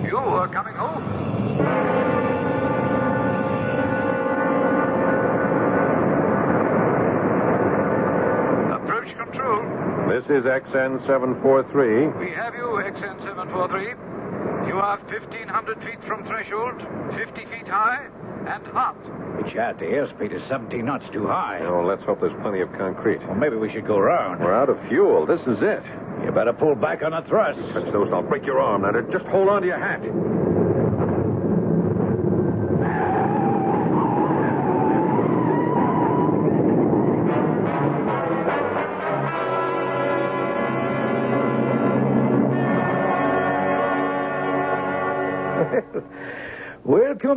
you 0.03 0.17
are 0.17 0.51
coming 0.51 0.75
home. 0.75 1.03
Approach 8.75 9.07
control. 9.15 9.63
This 10.11 10.25
is 10.25 10.43
XN743. 10.43 12.19
We 12.19 12.31
have 12.31 12.55
you, 12.55 12.83
XN743. 12.91 14.67
You 14.67 14.75
are 14.75 14.99
1,500 14.99 15.79
feet 15.79 16.03
from 16.05 16.25
threshold, 16.27 16.81
50 17.15 17.45
feet 17.55 17.67
high, 17.69 18.09
and 18.47 18.65
hot. 18.67 18.95
Chad, 19.53 19.77
the 19.79 19.85
airspeed 19.85 20.33
is 20.33 20.41
17 20.49 20.85
knots 20.85 21.05
too 21.11 21.27
high. 21.27 21.59
Oh, 21.63 21.85
let's 21.85 22.03
hope 22.03 22.21
there's 22.21 22.35
plenty 22.41 22.61
of 22.61 22.71
concrete. 22.73 23.19
Well, 23.27 23.35
maybe 23.35 23.55
we 23.55 23.71
should 23.71 23.85
go 23.85 23.99
round. 23.99 24.39
We're 24.39 24.53
out 24.53 24.69
of 24.69 24.77
fuel. 24.87 25.25
This 25.25 25.41
is 25.41 25.57
it. 25.61 25.83
You 26.23 26.31
better 26.31 26.53
pull 26.53 26.75
back 26.75 27.03
on 27.03 27.11
the 27.11 27.27
thrust. 27.27 27.59
Touch 27.73 27.91
those 27.91 28.09
I'll 28.13 28.23
break 28.23 28.45
your 28.45 28.59
arm. 28.59 28.83
Now, 28.83 28.91
just 29.11 29.25
hold 29.25 29.49
on 29.49 29.61
to 29.61 29.67
your 29.67 29.79
hat. 29.79 29.99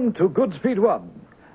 Welcome 0.07 0.29
to 0.29 0.41
Goodspeed 0.41 0.79
One. 0.79 1.11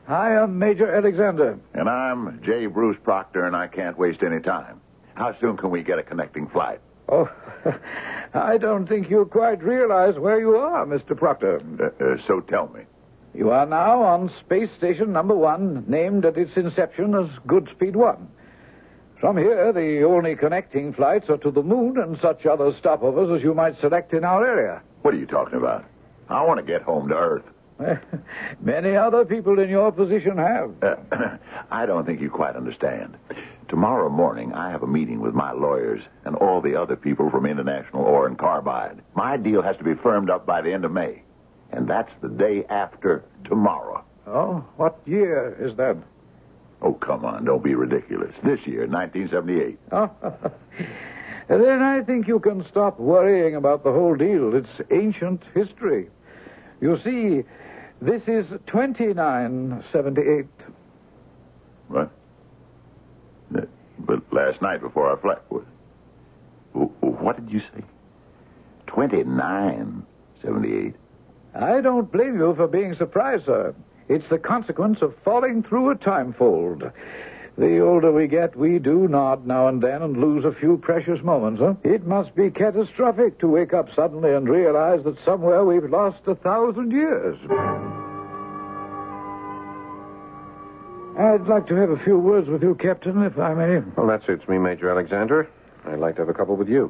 I 0.10 0.32
am 0.32 0.60
Major 0.60 0.94
Alexander. 0.94 1.58
And 1.74 1.88
I'm 1.88 2.42
J. 2.44 2.66
Bruce 2.66 2.98
Proctor, 3.02 3.46
and 3.46 3.56
I 3.56 3.68
can't 3.68 3.98
waste 3.98 4.24
any 4.24 4.42
time. 4.42 4.82
How 5.14 5.34
soon 5.40 5.56
can 5.56 5.70
we 5.70 5.84
get 5.84 6.00
a 6.00 6.04
connecting 6.04 6.50
flight? 6.50 6.82
Oh, 7.08 7.30
I 8.34 8.58
don't 8.58 8.88
think 8.88 9.10
you 9.10 9.24
quite 9.24 9.64
realize 9.64 10.16
where 10.20 10.38
you 10.38 10.58
are, 10.58 10.86
Mr. 10.86 11.16
Proctor. 11.16 11.62
Uh, 11.80 12.04
uh, 12.04 12.18
so 12.28 12.42
tell 12.42 12.68
me. 12.68 12.82
You 13.34 13.52
are 13.52 13.66
now 13.66 14.02
on 14.04 14.30
Space 14.42 14.70
Station 14.78 15.14
Number 15.14 15.36
One, 15.36 15.86
named 15.88 16.26
at 16.26 16.36
its 16.36 16.52
inception 16.58 17.16
as 17.16 17.30
Goodspeed 17.48 17.96
One. 17.96 18.28
From 19.22 19.38
here, 19.38 19.72
the 19.72 20.04
only 20.04 20.36
connecting 20.36 20.92
flights 20.92 21.30
are 21.30 21.38
to 21.38 21.52
the 21.52 21.64
moon 21.64 21.98
and 21.98 22.20
such 22.22 22.46
other 22.46 22.74
stopovers 22.74 23.34
as 23.34 23.44
you 23.44 23.54
might 23.54 23.80
select 23.80 24.12
in 24.12 24.26
our 24.26 24.46
area. 24.46 24.82
What 25.04 25.14
are 25.14 25.20
you 25.20 25.26
talking 25.28 25.58
about? 25.58 25.86
I 26.28 26.44
want 26.44 26.60
to 26.60 26.66
get 26.66 26.82
home 26.82 27.08
to 27.08 27.16
Earth. 27.16 27.46
Many 28.62 28.96
other 28.96 29.26
people 29.26 29.60
in 29.60 29.70
your 29.70 29.92
position 29.92 30.38
have. 30.38 30.72
Uh, 30.82 30.96
I 31.72 31.86
don't 31.86 32.06
think 32.06 32.22
you 32.22 32.30
quite 32.30 32.56
understand. 32.56 33.18
Tomorrow 33.70 34.10
morning, 34.10 34.54
I 34.54 34.70
have 34.70 34.84
a 34.84 34.88
meeting 34.88 35.22
with 35.22 35.34
my 35.34 35.52
lawyers 35.54 36.02
and 36.26 36.36
all 36.36 36.62
the 36.62 36.76
other 36.76 36.96
people 36.96 37.30
from 37.30 37.46
International 37.46 38.04
Ore 38.04 38.28
and 38.28 38.38
Carbide. 38.38 39.02
My 39.16 39.38
deal 39.38 39.62
has 39.62 39.78
to 39.78 39.84
be 39.84 39.94
firmed 39.96 40.30
up 40.30 40.46
by 40.46 40.62
the 40.62 40.74
end 40.74 40.84
of 40.84 40.92
May. 40.92 41.22
And 41.72 41.88
that's 41.88 42.12
the 42.22 42.28
day 42.28 42.66
after 42.70 43.24
tomorrow. 43.46 44.04
Oh, 44.28 44.66
what 44.76 45.00
year 45.06 45.56
is 45.60 45.76
that? 45.78 45.98
Oh, 46.82 46.94
come 46.94 47.24
on, 47.24 47.46
don't 47.46 47.64
be 47.64 47.76
ridiculous. 47.76 48.34
This 48.44 48.60
year, 48.66 48.88
1978. 48.88 49.80
Oh, 49.92 50.10
then 51.48 51.82
I 51.82 52.02
think 52.02 52.28
you 52.28 52.40
can 52.40 52.66
stop 52.70 53.00
worrying 53.00 53.56
about 53.56 53.84
the 53.84 53.92
whole 53.92 54.16
deal. 54.16 54.54
It's 54.56 54.90
ancient 54.92 55.44
history. 55.54 56.10
You 56.82 56.98
see, 57.04 57.44
this 58.02 58.22
is 58.28 58.46
2978. 58.68 60.46
What? 61.88 62.12
Uh, 63.56 63.62
But 64.00 64.22
last 64.34 64.62
night 64.62 64.82
before 64.82 65.12
I 65.12 65.16
flight, 65.22 65.40
what, 65.50 65.64
what 67.02 67.36
did 67.38 67.50
you 67.52 67.60
say? 67.60 67.84
2978. 68.88 70.96
I 71.54 71.82
don't 71.82 72.10
blame 72.12 72.40
you 72.40 72.56
for 72.56 72.68
being 72.68 72.96
surprised, 72.96 73.46
sir. 73.46 73.76
It's 74.10 74.28
the 74.30 74.40
consequence 74.40 75.02
of 75.02 75.14
falling 75.24 75.64
through 75.64 75.92
a 75.92 75.96
time 75.96 76.34
fold. 76.34 76.84
The 77.58 77.80
older 77.80 78.12
we 78.12 78.28
get, 78.28 78.56
we 78.56 78.80
do 78.80 79.08
nod 79.08 79.46
now 79.46 79.68
and 79.68 79.82
then 79.82 80.02
and 80.02 80.18
lose 80.18 80.46
a 80.46 80.54
few 80.58 80.78
precious 80.78 81.22
moments, 81.22 81.62
huh? 81.62 81.76
It 81.84 82.08
must 82.08 82.34
be 82.34 82.50
catastrophic 82.50 83.40
to 83.40 83.48
wake 83.48 83.74
up 83.74 83.90
suddenly 83.96 84.34
and 84.34 84.48
realize 84.48 85.04
that 85.04 85.18
somewhere 85.26 85.64
we've 85.66 85.90
lost 85.90 86.20
a 86.28 86.36
thousand 86.36 86.92
years. 86.92 87.38
I'd 91.20 91.46
like 91.48 91.68
to 91.68 91.76
have 91.76 91.90
a 91.90 92.02
few 92.04 92.18
words 92.18 92.48
with 92.48 92.64
you, 92.64 92.74
Captain, 92.76 93.22
if 93.24 93.38
I 93.38 93.54
may. 93.54 93.80
Well, 93.98 94.08
that 94.08 94.26
suits 94.26 94.48
me, 94.48 94.58
Major 94.58 94.90
Alexander. 94.90 95.48
I'd 95.86 96.00
like 96.00 96.16
to 96.16 96.22
have 96.22 96.30
a 96.30 96.34
couple 96.34 96.56
with 96.56 96.70
you. 96.70 96.90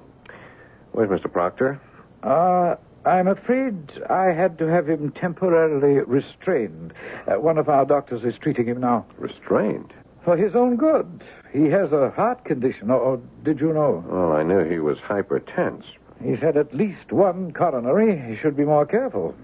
Where's 0.91 1.09
Mr. 1.09 1.31
Proctor? 1.31 1.81
Uh, 2.21 2.75
I'm 3.03 3.27
afraid 3.27 3.73
I 4.09 4.25
had 4.25 4.59
to 4.59 4.67
have 4.67 4.87
him 4.87 5.11
temporarily 5.11 6.01
restrained. 6.05 6.93
Uh, 7.27 7.39
one 7.39 7.57
of 7.57 7.67
our 7.67 7.83
doctors 7.85 8.23
is 8.23 8.35
treating 8.39 8.67
him 8.67 8.79
now. 8.79 9.05
Restrained? 9.17 9.91
For 10.23 10.37
his 10.37 10.55
own 10.55 10.75
good. 10.75 11.23
He 11.51 11.65
has 11.65 11.91
a 11.91 12.11
heart 12.11 12.45
condition, 12.45 12.91
or, 12.91 13.19
did 13.43 13.59
you 13.59 13.73
know? 13.73 14.03
Well, 14.07 14.33
I 14.33 14.43
knew 14.43 14.63
he 14.63 14.79
was 14.79 14.97
hypertense. 14.99 15.83
He's 16.23 16.39
had 16.39 16.57
at 16.57 16.75
least 16.75 17.11
one 17.11 17.51
coronary. 17.51 18.17
He 18.29 18.39
should 18.39 18.55
be 18.55 18.63
more 18.63 18.85
careful. 18.85 19.35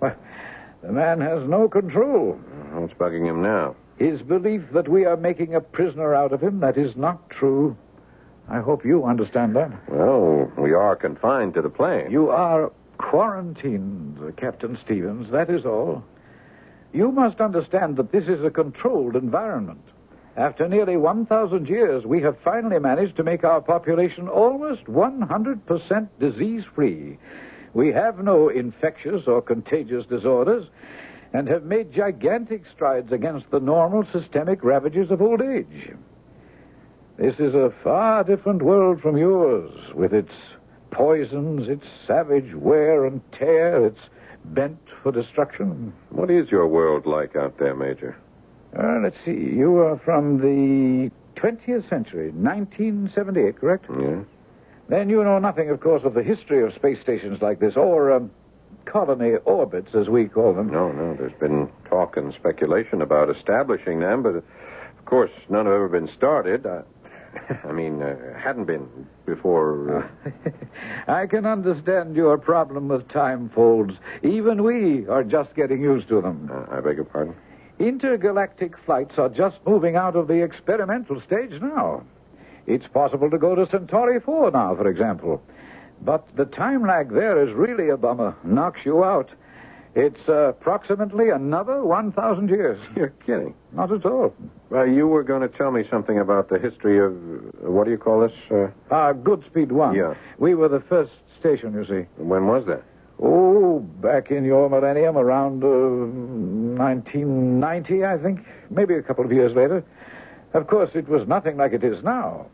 Well, 0.00 0.16
the 0.82 0.92
man 0.92 1.20
has 1.20 1.46
no 1.48 1.68
control. 1.68 2.38
What's 2.72 2.94
bugging 2.94 3.26
him 3.26 3.42
now? 3.42 3.76
His 3.98 4.22
belief 4.22 4.62
that 4.72 4.88
we 4.88 5.04
are 5.04 5.16
making 5.16 5.54
a 5.54 5.60
prisoner 5.60 6.14
out 6.14 6.32
of 6.32 6.40
him, 6.40 6.60
that 6.60 6.78
is 6.78 6.96
not 6.96 7.28
true. 7.28 7.76
I 8.48 8.60
hope 8.60 8.84
you 8.84 9.04
understand 9.04 9.56
that. 9.56 9.70
Well, 9.90 10.50
we 10.56 10.72
are 10.72 10.96
confined 10.96 11.54
to 11.54 11.62
the 11.62 11.68
plane. 11.68 12.10
You 12.10 12.30
are 12.30 12.72
quarantined, 12.96 14.36
Captain 14.38 14.78
Stevens, 14.82 15.30
that 15.32 15.50
is 15.50 15.66
all. 15.66 16.02
You 16.92 17.12
must 17.12 17.40
understand 17.40 17.96
that 17.98 18.12
this 18.12 18.24
is 18.24 18.42
a 18.42 18.50
controlled 18.50 19.16
environment. 19.16 19.82
After 20.38 20.68
nearly 20.68 20.96
1,000 20.96 21.68
years, 21.68 22.04
we 22.06 22.22
have 22.22 22.36
finally 22.44 22.78
managed 22.78 23.16
to 23.16 23.24
make 23.24 23.42
our 23.42 23.60
population 23.60 24.28
almost 24.28 24.84
100% 24.84 26.08
disease 26.20 26.62
free. 26.76 27.18
We 27.74 27.88
have 27.88 28.20
no 28.20 28.48
infectious 28.48 29.22
or 29.26 29.42
contagious 29.42 30.06
disorders 30.06 30.68
and 31.32 31.48
have 31.48 31.64
made 31.64 31.92
gigantic 31.92 32.62
strides 32.72 33.10
against 33.10 33.50
the 33.50 33.58
normal 33.58 34.04
systemic 34.12 34.62
ravages 34.62 35.10
of 35.10 35.20
old 35.20 35.42
age. 35.42 35.90
This 37.16 37.34
is 37.40 37.54
a 37.54 37.74
far 37.82 38.22
different 38.22 38.62
world 38.62 39.00
from 39.02 39.16
yours, 39.16 39.72
with 39.92 40.14
its 40.14 40.32
poisons, 40.92 41.68
its 41.68 41.84
savage 42.06 42.54
wear 42.54 43.06
and 43.06 43.20
tear, 43.32 43.86
its 43.86 43.98
bent 44.44 44.78
for 45.02 45.10
destruction. 45.10 45.92
What 46.10 46.30
is 46.30 46.48
your 46.48 46.68
world 46.68 47.06
like 47.06 47.34
out 47.34 47.58
there, 47.58 47.74
Major? 47.74 48.16
Uh, 48.78 49.00
let's 49.02 49.16
see. 49.24 49.32
You 49.32 49.78
are 49.78 49.98
from 50.04 50.38
the 50.38 51.10
20th 51.40 51.88
century, 51.88 52.30
1978, 52.30 53.58
correct? 53.58 53.86
Yes. 53.90 54.24
Then 54.88 55.10
you 55.10 55.22
know 55.22 55.38
nothing, 55.38 55.68
of 55.70 55.80
course, 55.80 56.02
of 56.04 56.14
the 56.14 56.22
history 56.22 56.62
of 56.64 56.72
space 56.74 56.98
stations 57.02 57.42
like 57.42 57.60
this, 57.60 57.76
or 57.76 58.12
um, 58.12 58.30
colony 58.86 59.32
orbits, 59.44 59.94
as 59.94 60.08
we 60.08 60.26
call 60.26 60.54
them. 60.54 60.70
No, 60.70 60.92
no. 60.92 61.14
There's 61.14 61.38
been 61.38 61.68
talk 61.88 62.16
and 62.16 62.32
speculation 62.34 63.02
about 63.02 63.34
establishing 63.34 64.00
them, 64.00 64.22
but 64.22 64.36
of 64.36 64.44
course, 65.04 65.30
none 65.50 65.66
have 65.66 65.74
ever 65.74 65.88
been 65.88 66.08
started. 66.16 66.64
I, 66.66 66.82
I 67.68 67.72
mean, 67.72 68.00
uh, 68.02 68.16
hadn't 68.38 68.64
been 68.64 68.88
before. 69.26 70.08
Uh... 70.24 70.30
I 71.12 71.26
can 71.26 71.44
understand 71.44 72.16
your 72.16 72.38
problem 72.38 72.88
with 72.88 73.08
time 73.10 73.50
folds. 73.54 73.94
Even 74.22 74.62
we 74.62 75.06
are 75.08 75.24
just 75.24 75.54
getting 75.54 75.82
used 75.82 76.08
to 76.08 76.22
them. 76.22 76.50
Uh, 76.50 76.76
I 76.76 76.80
beg 76.80 76.96
your 76.96 77.04
pardon? 77.04 77.34
Intergalactic 77.78 78.74
flights 78.84 79.14
are 79.18 79.28
just 79.28 79.56
moving 79.66 79.94
out 79.94 80.16
of 80.16 80.26
the 80.26 80.42
experimental 80.42 81.22
stage 81.26 81.60
now. 81.60 82.02
It's 82.66 82.86
possible 82.88 83.30
to 83.30 83.38
go 83.38 83.54
to 83.54 83.68
Centauri 83.70 84.20
4 84.20 84.50
now, 84.50 84.74
for 84.74 84.88
example. 84.88 85.42
But 86.02 86.26
the 86.36 86.44
time 86.44 86.86
lag 86.86 87.10
there 87.10 87.46
is 87.46 87.54
really 87.54 87.88
a 87.88 87.96
bummer. 87.96 88.36
Knocks 88.44 88.80
you 88.84 89.04
out. 89.04 89.30
It's 89.94 90.28
uh, 90.28 90.50
approximately 90.50 91.30
another 91.30 91.82
1,000 91.84 92.48
years. 92.50 92.80
You're 92.96 93.14
kidding. 93.24 93.54
Not 93.72 93.92
at 93.92 94.04
all. 94.04 94.34
Well, 94.70 94.86
you 94.86 95.06
were 95.06 95.22
going 95.22 95.42
to 95.42 95.48
tell 95.48 95.70
me 95.70 95.84
something 95.90 96.18
about 96.18 96.50
the 96.50 96.58
history 96.58 96.98
of, 96.98 97.12
uh, 97.12 97.70
what 97.70 97.84
do 97.84 97.90
you 97.90 97.98
call 97.98 98.20
this? 98.20 98.32
Uh... 98.50 98.64
Uh, 98.94 99.12
Goodspeed 99.14 99.72
1. 99.72 99.94
Yeah. 99.94 100.14
We 100.38 100.54
were 100.54 100.68
the 100.68 100.82
first 100.88 101.12
station, 101.40 101.72
you 101.72 101.84
see. 101.86 102.22
When 102.22 102.46
was 102.46 102.66
that? 102.66 102.82
Oh, 103.20 103.80
back 103.80 104.30
in 104.30 104.44
your 104.44 104.68
millennium, 104.70 105.16
around 105.18 105.64
uh, 105.64 105.68
1990, 106.78 108.04
I 108.04 108.18
think. 108.18 108.40
Maybe 108.70 108.94
a 108.94 109.02
couple 109.02 109.24
of 109.24 109.32
years 109.32 109.54
later. 109.56 109.84
Of 110.54 110.66
course, 110.68 110.90
it 110.94 111.08
was 111.08 111.26
nothing 111.26 111.56
like 111.56 111.72
it 111.72 111.82
is 111.84 112.02
now. 112.04 112.46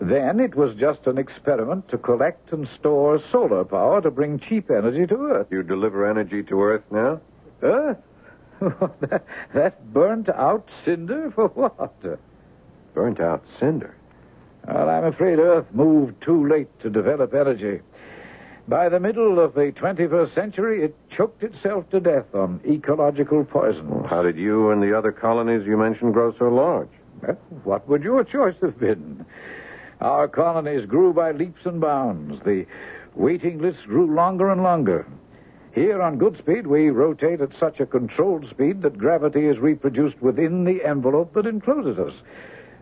Then 0.00 0.40
it 0.40 0.54
was 0.54 0.74
just 0.76 1.06
an 1.06 1.18
experiment 1.18 1.88
to 1.90 1.98
collect 1.98 2.52
and 2.52 2.66
store 2.78 3.22
solar 3.30 3.64
power 3.64 4.00
to 4.00 4.10
bring 4.10 4.40
cheap 4.40 4.70
energy 4.70 5.06
to 5.06 5.14
Earth. 5.14 5.46
You 5.50 5.62
deliver 5.62 6.08
energy 6.08 6.42
to 6.44 6.62
Earth 6.62 6.84
now? 6.90 7.20
Earth? 7.62 7.98
that, 8.60 9.24
that 9.54 9.92
burnt 9.92 10.28
out 10.30 10.66
cinder 10.84 11.30
for 11.34 11.48
what? 11.48 12.02
Burnt 12.94 13.20
out 13.20 13.44
cinder? 13.58 13.94
Well, 14.66 14.88
I'm 14.88 15.04
afraid 15.04 15.38
Earth 15.38 15.66
moved 15.72 16.22
too 16.22 16.48
late 16.48 16.68
to 16.80 16.90
develop 16.90 17.34
energy. 17.34 17.80
By 18.70 18.88
the 18.88 19.00
middle 19.00 19.40
of 19.40 19.54
the 19.54 19.72
21st 19.72 20.32
century, 20.32 20.84
it 20.84 20.94
choked 21.16 21.42
itself 21.42 21.90
to 21.90 21.98
death 21.98 22.32
on 22.32 22.60
ecological 22.64 23.44
poison. 23.44 24.04
How 24.08 24.22
did 24.22 24.36
you 24.36 24.70
and 24.70 24.80
the 24.80 24.96
other 24.96 25.10
colonies 25.10 25.66
you 25.66 25.76
mentioned 25.76 26.14
grow 26.14 26.32
so 26.38 26.44
large? 26.44 26.88
Well, 27.20 27.36
what 27.64 27.88
would 27.88 28.04
your 28.04 28.22
choice 28.22 28.54
have 28.62 28.78
been? 28.78 29.26
Our 30.00 30.28
colonies 30.28 30.86
grew 30.86 31.12
by 31.12 31.32
leaps 31.32 31.62
and 31.66 31.80
bounds. 31.80 32.40
The 32.44 32.64
waiting 33.16 33.60
lists 33.60 33.82
grew 33.86 34.14
longer 34.14 34.50
and 34.50 34.62
longer. 34.62 35.04
Here 35.74 36.00
on 36.00 36.20
Goodspeed, 36.20 36.68
we 36.68 36.90
rotate 36.90 37.40
at 37.40 37.50
such 37.58 37.80
a 37.80 37.86
controlled 37.86 38.48
speed 38.50 38.82
that 38.82 38.96
gravity 38.96 39.48
is 39.48 39.58
reproduced 39.58 40.22
within 40.22 40.62
the 40.62 40.84
envelope 40.84 41.34
that 41.34 41.46
encloses 41.46 41.98
us. 41.98 42.14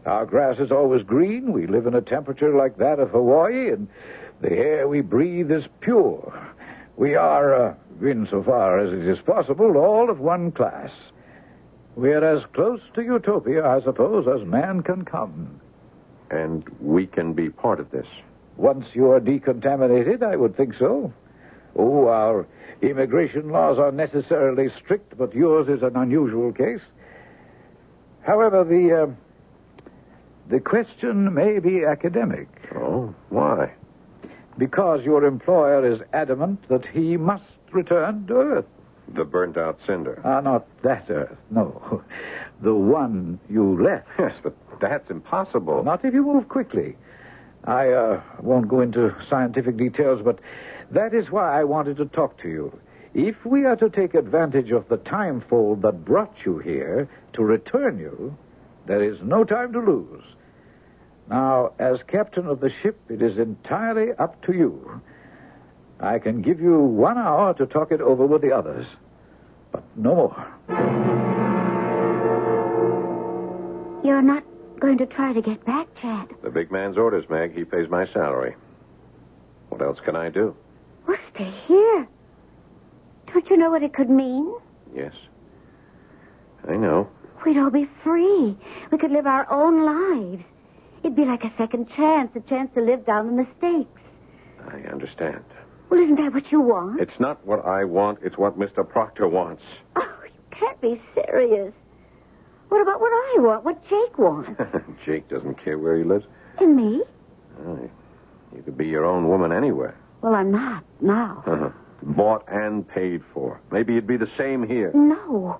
Our 0.05 0.27
grass 0.27 0.59
is 0.59 0.71
always 0.71 1.03
green. 1.03 1.51
We 1.51 1.67
live 1.67 1.87
in 1.87 1.95
a 1.95 2.03
temperature 2.03 2.55
like 2.55 2.77
that 2.77 3.01
of 3.01 3.09
Hawaii, 3.09 3.71
and 3.71 3.89
the 4.41 4.53
air 4.53 4.89
we 4.89 5.01
breathe 5.01 5.51
is 5.51 5.65
pure. 5.81 6.55
We 6.97 7.15
are, 7.15 7.71
uh, 7.71 7.75
insofar 8.03 8.79
as 8.81 8.93
it 8.93 9.07
is 9.07 9.19
possible, 9.25 9.77
all 9.77 10.11
of 10.11 10.21
one 10.21 10.53
class. 10.53 10.91
We're 11.97 12.25
as 12.25 12.45
close 12.55 12.81
to 12.95 13.03
utopia, 13.03 13.67
I 13.67 13.81
suppose, 13.83 14.27
as 14.29 14.47
man 14.47 14.83
can 14.83 15.05
come. 15.05 15.61
And 16.31 16.65
we 16.81 17.07
can 17.07 17.33
be 17.33 17.51
part 17.51 17.81
of 17.81 17.91
this. 17.91 18.07
Once 18.57 18.87
you're 18.93 19.21
decontaminated, 19.21 20.23
I 20.23 20.37
would 20.37 20.57
think 20.57 20.75
so. 20.79 21.13
Oh, 21.77 22.09
our 22.09 22.47
immigration 22.83 23.51
laws 23.51 23.79
are 23.79 23.93
necessarily 23.93 24.69
strict, 24.83 25.17
but 25.17 25.35
yours 25.35 25.69
is 25.69 25.83
an 25.83 25.97
unusual 25.97 26.53
case. 26.53 26.81
However, 28.23 28.65
the 28.65 29.05
uh, 29.05 29.91
the 30.51 30.61
question 30.61 31.33
may 31.35 31.59
be 31.59 31.85
academic. 31.85 32.49
Oh, 32.75 33.15
why? 33.29 33.75
Because 34.59 35.05
your 35.05 35.25
employer 35.25 35.91
is 35.91 36.01
adamant 36.13 36.69
that 36.69 36.85
he 36.87 37.17
must 37.17 37.45
return 37.73 38.27
to 38.27 38.35
Earth. 38.35 38.65
The 39.15 39.25
burnt 39.25 39.57
out 39.57 39.79
cinder. 39.87 40.21
Ah, 40.25 40.41
not 40.41 40.67
that 40.83 41.09
Earth, 41.09 41.39
no. 41.51 42.03
The 42.61 42.75
one 42.75 43.39
you 43.49 43.81
left. 43.81 44.09
Yes, 44.19 44.35
but 44.43 44.57
that's 44.81 45.09
impossible. 45.11 45.85
Not 45.85 46.05
if 46.05 46.13
you 46.13 46.25
move 46.25 46.49
quickly. 46.49 46.97
I 47.65 47.91
uh, 47.91 48.21
won't 48.41 48.67
go 48.67 48.81
into 48.81 49.15
scientific 49.31 49.77
details, 49.77 50.21
but 50.25 50.41
that 50.91 51.15
is 51.15 51.31
why 51.31 51.61
I 51.61 51.65
wanted 51.65 51.97
to 51.99 52.07
talk 52.07 52.41
to 52.43 52.49
you. 52.49 52.79
If 53.15 53.37
we 53.45 53.65
are 53.65 53.77
to 53.77 53.89
take 53.89 54.15
advantage 54.15 54.71
of 54.71 54.89
the 54.89 54.97
time 54.97 55.43
fold 55.49 55.83
that 55.83 56.05
brought 56.05 56.35
you 56.45 56.59
here 56.59 57.09
to 57.35 57.43
return 57.43 57.99
you, 57.99 58.37
there 58.87 59.03
is 59.03 59.19
no 59.23 59.45
time 59.45 59.73
to 59.73 59.81
lose. 59.81 60.25
Now, 61.29 61.73
as 61.79 61.99
captain 62.09 62.47
of 62.47 62.61
the 62.61 62.71
ship, 62.83 62.99
it 63.11 63.21
is 63.21 63.39
entirely 63.39 64.13
up 64.19 64.43
to 64.47 64.53
you. 64.55 65.03
I 66.01 66.19
can 66.19 66.43
give 66.43 66.61
you 66.61 66.79
one 66.79 67.19
hour 67.19 67.53
to 67.55 67.67
talk 67.67 67.93
it 67.93 68.01
over 68.01 68.25
with 68.25 68.41
the 68.41 68.53
others, 68.53 68.87
but 69.73 69.85
no 69.97 70.15
more. 70.15 70.55
You're 74.05 74.23
not 74.23 74.45
going 74.81 74.97
to 74.99 75.07
try 75.07 75.33
to 75.33 75.43
get 75.43 75.65
back, 75.67 75.87
Chad. 76.01 76.29
The 76.43 76.51
big 76.51 76.71
man's 76.71 76.97
orders, 76.97 77.25
Meg. 77.29 77.55
He 77.55 77.65
pays 77.65 77.91
my 77.91 78.07
salary. 78.13 78.55
What 79.69 79.83
else 79.83 79.99
can 80.05 80.17
I 80.17 80.31
do? 80.31 80.57
Well, 81.07 81.19
stay 81.35 81.53
here. 81.67 82.09
Don't 83.27 83.51
you 83.51 83.57
know 83.59 83.71
what 83.71 83.83
it 83.83 83.93
could 83.93 84.09
mean? 84.09 84.55
Yes. 84.95 85.13
I 86.67 86.77
know. 86.77 87.09
We'd 87.45 87.59
all 87.59 87.71
be 87.71 87.89
free. 88.03 88.57
We 88.91 88.99
could 88.99 89.11
live 89.11 89.27
our 89.27 89.51
own 89.53 89.85
lives. 89.85 90.45
It'd 91.03 91.17
be 91.17 91.25
like 91.25 91.45
a 91.45 91.53
second 91.57 91.89
chance, 91.97 92.31
a 92.35 92.41
chance 92.49 92.71
to 92.75 92.81
live 92.81 93.07
down 93.07 93.27
the 93.27 93.45
mistakes. 93.45 94.01
I 94.71 94.79
understand. 94.91 95.45
Well, 95.91 96.01
isn't 96.01 96.17
that 96.17 96.35
what 96.35 96.51
you 96.53 96.61
want? 96.61 97.01
It's 97.01 97.19
not 97.19 97.45
what 97.47 97.65
I 97.65 97.85
want, 97.85 98.19
it's 98.23 98.37
what 98.37 98.59
Mr. 98.59 98.87
Proctor 98.87 99.27
wants. 99.29 99.63
Oh, 99.97 100.15
you 100.25 100.57
can't 100.59 100.81
be 100.81 101.01
serious. 101.15 101.73
What 102.69 102.83
about 102.83 103.01
what 103.01 103.11
I 103.13 103.37
want? 103.41 103.65
What 103.65 103.83
Jake 103.89 104.19
wants? 104.19 104.51
Jake 105.07 105.29
doesn't 105.29 105.63
care 105.65 105.79
where 105.79 105.97
he 105.97 106.05
lives. 106.05 106.27
And 106.59 106.77
me? 106.77 107.03
Oh, 107.67 107.89
you 108.55 108.63
could 108.63 108.77
be 108.77 108.87
your 108.87 109.07
own 109.07 109.29
woman 109.29 109.53
anywhere. 109.53 109.97
Well, 110.21 110.35
I'm 110.35 110.51
not 110.51 110.85
now. 111.01 111.43
Uh-huh. 111.47 111.71
Bought 112.03 112.45
and 112.49 112.87
paid 112.87 113.23
for. 113.33 113.61
Maybe 113.73 113.95
it'd 113.95 114.07
be 114.07 114.17
the 114.19 114.31
same 114.37 114.67
here. 114.67 114.93
No. 114.95 115.59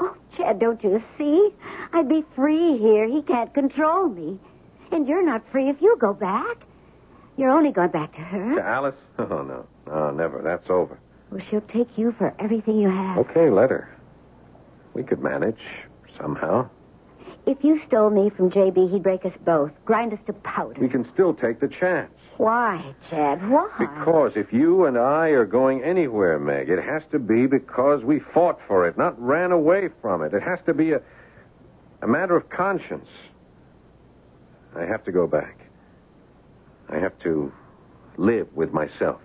Oh, 0.00 0.16
Chad, 0.36 0.58
don't 0.58 0.82
you 0.82 1.02
see? 1.18 1.50
I'd 1.92 2.08
be 2.08 2.24
free 2.34 2.78
here. 2.78 3.06
He 3.08 3.22
can't 3.22 3.52
control 3.52 4.08
me. 4.08 4.40
And 4.92 5.08
you're 5.08 5.24
not 5.24 5.42
free 5.50 5.68
if 5.68 5.76
you 5.80 5.96
go 6.00 6.12
back. 6.12 6.58
You're 7.36 7.50
only 7.50 7.72
going 7.72 7.90
back 7.90 8.12
to 8.14 8.20
her. 8.20 8.56
To 8.56 8.62
Alice? 8.62 8.94
Oh, 9.18 9.42
no. 9.42 9.66
No, 9.86 10.10
never. 10.10 10.42
That's 10.42 10.68
over. 10.70 10.98
Well, 11.30 11.40
she'll 11.50 11.60
take 11.62 11.96
you 11.96 12.14
for 12.18 12.34
everything 12.38 12.78
you 12.78 12.88
have. 12.88 13.18
Okay, 13.18 13.50
let 13.50 13.70
her. 13.70 13.96
We 14.94 15.02
could 15.02 15.20
manage 15.22 15.58
somehow. 16.20 16.68
If 17.46 17.58
you 17.62 17.80
stole 17.88 18.10
me 18.10 18.30
from 18.36 18.50
JB, 18.50 18.92
he'd 18.92 19.02
break 19.02 19.24
us 19.24 19.32
both, 19.44 19.70
grind 19.84 20.12
us 20.12 20.18
to 20.26 20.32
powder. 20.32 20.80
We 20.80 20.88
can 20.88 21.08
still 21.12 21.34
take 21.34 21.60
the 21.60 21.68
chance. 21.68 22.12
Why, 22.36 22.94
Chad? 23.10 23.48
Why? 23.50 23.68
Because 23.78 24.32
if 24.36 24.52
you 24.52 24.84
and 24.86 24.96
I 24.96 25.28
are 25.28 25.44
going 25.46 25.82
anywhere, 25.82 26.38
Meg, 26.38 26.68
it 26.68 26.82
has 26.82 27.02
to 27.10 27.18
be 27.18 27.46
because 27.46 28.04
we 28.04 28.20
fought 28.32 28.58
for 28.68 28.86
it, 28.86 28.96
not 28.96 29.20
ran 29.20 29.50
away 29.52 29.88
from 30.00 30.22
it. 30.22 30.32
It 30.34 30.42
has 30.42 30.58
to 30.66 30.74
be 30.74 30.92
a, 30.92 31.00
a 32.02 32.06
matter 32.06 32.36
of 32.36 32.48
conscience. 32.50 33.08
I 34.76 34.84
have 34.84 35.04
to 35.04 35.12
go 35.12 35.26
back. 35.26 35.58
I 36.88 36.98
have 36.98 37.18
to 37.20 37.52
live 38.16 38.48
with 38.54 38.72
myself. 38.72 39.20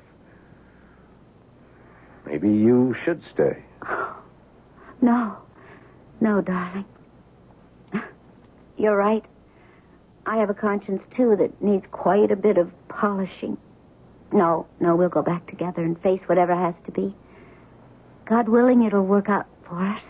Maybe 2.26 2.50
you 2.50 2.96
should 3.06 3.22
stay. 3.34 3.64
No. 5.00 5.38
No, 6.20 6.42
darling. 6.42 6.86
You're 8.78 8.98
right. 8.98 9.24
I 10.26 10.38
have 10.38 10.50
a 10.50 10.56
conscience, 10.56 11.04
too, 11.16 11.36
that 11.38 11.62
needs 11.62 11.86
quite 11.92 12.32
a 12.32 12.36
bit 12.36 12.58
of 12.58 12.72
polishing. 12.90 13.58
No, 14.34 14.66
no, 14.80 14.96
we'll 14.96 15.10
go 15.10 15.22
back 15.22 15.48
together 15.48 15.84
and 15.84 16.02
face 16.02 16.20
whatever 16.26 16.56
has 16.56 16.74
to 16.88 16.92
be. 16.92 17.16
God 18.26 18.50
willing, 18.50 18.84
it'll 18.84 19.06
work 19.06 19.30
out 19.30 19.46
for 19.68 19.80
us. 19.80 20.02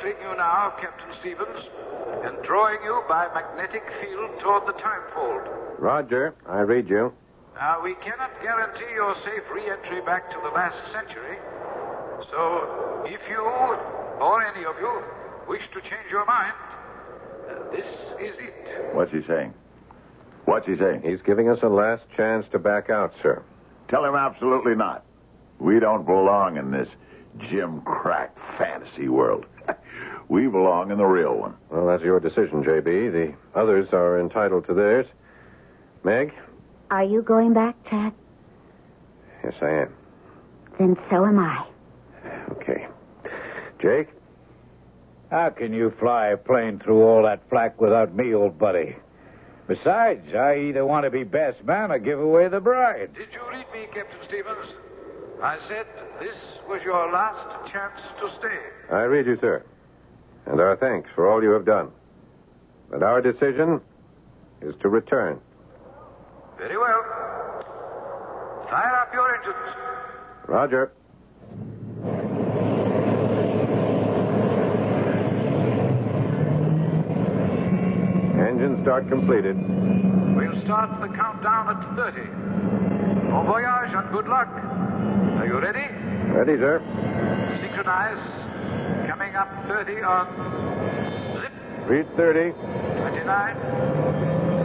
Circling 0.00 0.20
you 0.22 0.36
now, 0.36 0.72
Captain 0.80 1.08
Stevens, 1.20 1.64
and 2.24 2.36
drawing 2.46 2.78
you 2.82 3.02
by 3.08 3.28
magnetic 3.34 3.82
field 4.00 4.30
toward 4.42 4.66
the 4.66 4.78
time 4.80 5.02
fold. 5.14 5.42
Roger, 5.78 6.34
I 6.48 6.60
read 6.60 6.88
you. 6.88 7.12
Now, 7.54 7.82
we 7.82 7.94
cannot 7.96 8.30
guarantee 8.42 8.92
your 8.94 9.14
safe 9.24 9.42
re-entry 9.52 10.00
back 10.02 10.30
to 10.30 10.38
the 10.42 10.50
last 10.50 10.76
century. 10.92 11.36
So, 12.30 13.04
if 13.06 13.20
you, 13.28 13.40
or 13.40 14.44
any 14.44 14.64
of 14.64 14.76
you, 14.80 15.02
wish 15.48 15.62
to 15.74 15.80
change 15.80 16.10
your 16.10 16.24
mind, 16.26 16.54
uh, 17.50 17.70
this 17.72 17.86
is 18.20 18.34
it. 18.38 18.94
What's 18.94 19.12
he 19.12 19.20
saying? 19.26 19.52
What's 20.44 20.66
he 20.66 20.76
saying? 20.76 21.02
He's 21.04 21.20
giving 21.26 21.50
us 21.50 21.58
a 21.62 21.68
last 21.68 22.02
chance 22.16 22.46
to 22.52 22.58
back 22.58 22.88
out, 22.88 23.12
sir. 23.22 23.42
Tell 23.88 24.04
him 24.04 24.14
absolutely 24.14 24.74
not. 24.74 25.04
We 25.58 25.80
don't 25.80 26.06
belong 26.06 26.56
in 26.56 26.70
this 26.70 26.88
Jim 27.50 27.82
Crack 27.82 28.34
fantasy 28.58 29.08
world. 29.08 29.46
we 30.30 30.46
belong 30.46 30.92
in 30.92 30.98
the 30.98 31.04
real 31.04 31.34
one. 31.34 31.56
Well, 31.70 31.86
that's 31.88 32.04
your 32.04 32.20
decision, 32.20 32.62
J.B. 32.64 32.90
The 33.08 33.34
others 33.54 33.88
are 33.92 34.20
entitled 34.20 34.66
to 34.68 34.74
theirs. 34.74 35.06
Meg? 36.04 36.32
Are 36.90 37.04
you 37.04 37.20
going 37.20 37.52
back, 37.52 37.74
Chad? 37.90 38.14
Yes, 39.44 39.54
I 39.60 39.70
am. 39.70 39.94
Then 40.78 40.96
so 41.10 41.26
am 41.26 41.38
I. 41.38 41.66
Okay. 42.52 42.86
Jake? 43.82 44.08
How 45.30 45.50
can 45.50 45.72
you 45.72 45.92
fly 45.98 46.28
a 46.28 46.36
plane 46.36 46.80
through 46.82 47.02
all 47.02 47.24
that 47.24 47.42
flak 47.50 47.80
without 47.80 48.14
me, 48.14 48.32
old 48.32 48.58
buddy? 48.58 48.96
Besides, 49.66 50.34
I 50.34 50.68
either 50.68 50.86
want 50.86 51.04
to 51.04 51.10
be 51.10 51.24
best 51.24 51.62
man 51.64 51.90
or 51.90 51.98
give 51.98 52.20
away 52.20 52.48
the 52.48 52.60
bride. 52.60 53.14
Did 53.14 53.28
you 53.32 53.40
read 53.50 53.66
me, 53.72 53.86
Captain 53.92 54.18
Stevens? 54.28 54.74
I 55.42 55.58
said 55.68 55.86
this 56.20 56.36
was 56.68 56.80
your 56.84 57.10
last 57.12 57.72
chance 57.72 58.00
to 58.20 58.30
stay. 58.38 58.94
I 58.94 59.02
read 59.02 59.26
you, 59.26 59.38
sir. 59.40 59.64
And 60.50 60.60
our 60.60 60.76
thanks 60.76 61.08
for 61.14 61.30
all 61.30 61.40
you 61.44 61.50
have 61.50 61.64
done. 61.64 61.92
But 62.90 63.04
our 63.04 63.22
decision 63.22 63.80
is 64.60 64.74
to 64.82 64.88
return. 64.88 65.38
Very 66.58 66.76
well. 66.76 67.02
Fire 68.68 68.96
up 68.96 69.14
your 69.14 69.32
engines. 69.36 69.54
Roger. 70.48 70.90
Engine 78.42 78.82
start 78.82 79.08
completed. 79.08 79.54
We'll 79.54 80.64
start 80.64 80.90
the 81.00 81.14
countdown 81.14 81.76
at 81.76 81.94
30. 81.94 82.26
Bon 83.30 83.46
voyage 83.46 83.94
and 83.94 84.10
good 84.10 84.26
luck. 84.26 84.48
Are 84.48 85.46
you 85.46 85.60
ready? 85.60 85.86
Ready, 86.34 86.58
sir. 86.58 86.82
Synchronize. 87.62 88.39
Coming 89.30 89.48
up 89.48 89.68
30 89.68 90.02
on 90.02 90.26
zip. 91.40 91.52
Read 91.88 92.06
30. 92.16 92.50
29. 92.50 93.56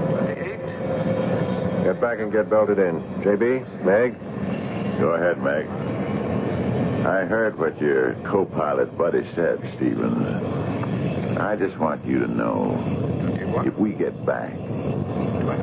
28. 0.10 1.84
Get 1.84 2.02
back 2.02 2.18
and 2.20 2.32
get 2.32 2.50
belted 2.50 2.80
in. 2.80 2.96
JB, 3.22 3.86
Meg? 3.86 4.18
Go 5.00 5.10
ahead, 5.14 5.38
Meg. 5.38 5.68
I 7.06 7.26
heard 7.26 7.60
what 7.60 7.80
your 7.80 8.16
co 8.32 8.46
pilot 8.46 8.98
buddy 8.98 9.22
said, 9.36 9.60
Stevens. 9.76 11.38
I 11.38 11.56
just 11.60 11.78
want 11.78 12.04
you 12.04 12.18
to 12.20 12.28
know 12.28 12.74
if 13.68 13.78
we 13.78 13.92
get 13.92 14.26
back, 14.26 14.52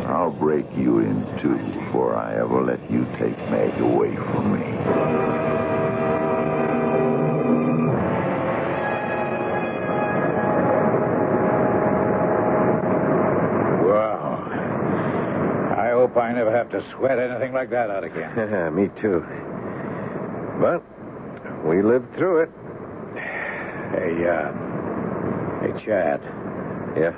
I'll 0.07 0.31
break 0.31 0.67
you 0.77 1.01
in 1.01 1.27
two 1.43 1.59
before 1.81 2.15
I 2.17 2.37
ever 2.39 2.63
let 2.63 2.89
you 2.89 3.05
take 3.19 3.37
Meg 3.51 3.81
away 3.81 4.15
from 4.15 4.53
me. 4.53 5.62
Hope 16.13 16.23
I 16.23 16.33
never 16.33 16.55
have 16.55 16.71
to 16.71 16.85
sweat 16.97 17.19
anything 17.19 17.53
like 17.53 17.71
that 17.71 17.91
out 17.91 18.05
again. 18.05 18.75
Me 18.77 18.89
too. 19.01 19.25
But 20.61 20.85
we 21.67 21.83
lived 21.83 22.15
through 22.17 22.43
it. 22.43 22.51
Hey, 23.93 24.13
uh, 24.29 24.53
hey, 25.61 25.73
Chad. 25.85 26.21
Yeah? 26.97 27.17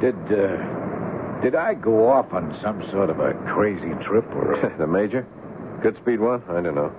Did, 0.00 0.16
uh, 0.32 1.42
did 1.42 1.54
I 1.54 1.74
go 1.74 2.10
off 2.10 2.32
on 2.32 2.56
some 2.62 2.82
sort 2.92 3.10
of 3.10 3.20
a 3.20 3.34
crazy 3.54 3.92
trip 4.06 4.24
or? 4.32 4.74
the 4.78 4.86
Major? 4.86 5.26
Good 5.82 5.96
speed 6.00 6.20
one? 6.20 6.42
I 6.48 6.60
don't 6.60 6.74
know. 6.74 6.92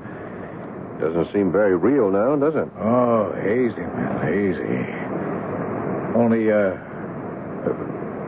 Doesn't 1.01 1.34
seem 1.34 1.51
very 1.51 1.78
real 1.78 2.12
now, 2.12 2.36
does 2.36 2.55
it? 2.55 2.70
Oh, 2.80 3.32
hazy, 3.41 3.82
man, 3.82 4.20
hazy. 4.28 4.78
Only, 6.16 6.51
uh, 6.51 6.76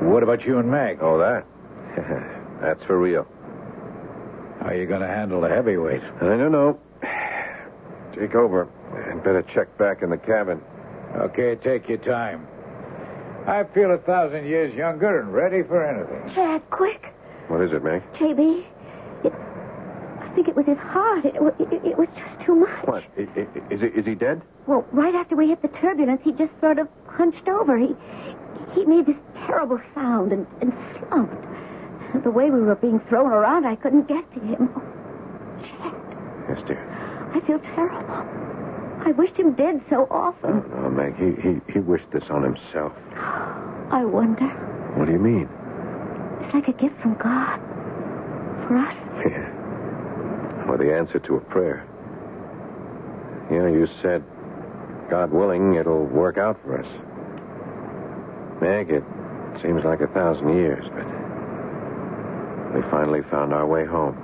what 0.07 0.23
about 0.23 0.45
you 0.45 0.57
and 0.57 0.71
Meg? 0.71 0.99
Oh, 1.01 1.17
that? 1.19 2.37
That's 2.61 2.83
for 2.85 2.99
real. 2.99 3.25
How 4.59 4.67
are 4.67 4.75
you 4.75 4.85
going 4.85 5.01
to 5.01 5.07
handle 5.07 5.41
the 5.41 5.49
heavyweight? 5.49 6.01
I 6.03 6.19
don't 6.37 6.51
know. 6.51 6.79
Take 8.15 8.35
over. 8.35 8.69
And 9.09 9.23
better 9.23 9.43
check 9.55 9.75
back 9.77 10.03
in 10.03 10.09
the 10.09 10.17
cabin. 10.17 10.61
Okay, 11.15 11.55
take 11.55 11.89
your 11.89 11.97
time. 11.99 12.45
I 13.47 13.63
feel 13.73 13.91
a 13.91 13.97
thousand 13.97 14.45
years 14.45 14.73
younger 14.75 15.19
and 15.19 15.33
ready 15.33 15.63
for 15.63 15.83
anything. 15.83 16.35
Chad, 16.35 16.61
quick. 16.69 17.01
What 17.47 17.61
is 17.61 17.71
it, 17.71 17.83
Meg? 17.83 18.03
JB, 18.13 18.63
it, 19.25 19.33
I 19.33 20.31
think 20.35 20.47
it 20.47 20.55
was 20.55 20.65
his 20.67 20.77
heart. 20.77 21.25
It, 21.25 21.35
it, 21.59 21.85
it 21.85 21.97
was 21.97 22.07
just 22.15 22.45
too 22.45 22.55
much. 22.55 22.85
What? 22.85 23.03
I- 23.17 23.21
I- 23.35 23.73
Is 23.73 23.81
he, 23.81 23.87
is 23.87 24.05
he 24.05 24.13
dead? 24.13 24.41
Well, 24.67 24.85
right 24.91 25.15
after 25.15 25.35
we 25.35 25.47
hit 25.47 25.61
the 25.63 25.69
turbulence, 25.69 26.21
he 26.23 26.31
just 26.33 26.51
sort 26.61 26.77
of 26.77 26.87
hunched 27.07 27.47
over. 27.49 27.77
He 27.77 27.95
he 28.75 28.85
made 28.85 29.05
this 29.05 29.17
terrible 29.47 29.81
sound 29.95 30.31
and, 30.31 30.45
and 30.61 30.71
slumped. 31.09 31.43
The 32.23 32.29
way 32.31 32.51
we 32.51 32.61
were 32.61 32.75
being 32.75 32.99
thrown 33.09 33.31
around, 33.31 33.65
I 33.65 33.75
couldn't 33.75 34.07
get 34.07 34.23
to 34.33 34.39
him. 34.39 34.69
Oh, 34.75 34.81
Chad, 35.61 35.93
Yes, 36.49 36.67
dear. 36.67 36.83
I 37.33 37.39
feel 37.47 37.59
terrible. 37.73 38.25
I 39.07 39.11
wished 39.17 39.35
him 39.35 39.53
dead 39.53 39.81
so 39.89 40.07
often. 40.11 40.61
Oh, 40.75 40.89
Meg, 40.89 41.15
he, 41.15 41.31
he, 41.41 41.59
he 41.73 41.79
wished 41.79 42.09
this 42.13 42.23
on 42.29 42.43
himself. 42.43 42.91
I 43.15 44.03
wonder. 44.05 44.45
What 44.97 45.05
do 45.05 45.13
you 45.13 45.19
mean? 45.19 45.49
It's 46.41 46.53
like 46.53 46.67
a 46.67 46.73
gift 46.73 46.99
from 47.01 47.15
God. 47.15 47.57
For 48.67 48.77
us. 48.77 48.95
Yeah. 49.25 50.67
Or 50.69 50.77
the 50.77 50.93
answer 50.93 51.19
to 51.19 51.35
a 51.35 51.39
prayer. 51.39 51.87
You 53.49 53.59
know, 53.59 53.67
you 53.67 53.87
said, 54.01 54.23
God 55.09 55.31
willing, 55.31 55.75
it'll 55.75 56.05
work 56.05 56.37
out 56.37 56.59
for 56.63 56.77
us. 56.79 56.87
Meg, 58.61 58.91
it 58.91 59.03
seems 59.63 59.83
like 59.83 60.01
a 60.01 60.07
thousand 60.07 60.55
years, 60.55 60.85
but 60.93 61.05
we 62.73 62.81
finally 62.89 63.21
found 63.29 63.53
our 63.53 63.67
way 63.67 63.85
home. 63.85 64.15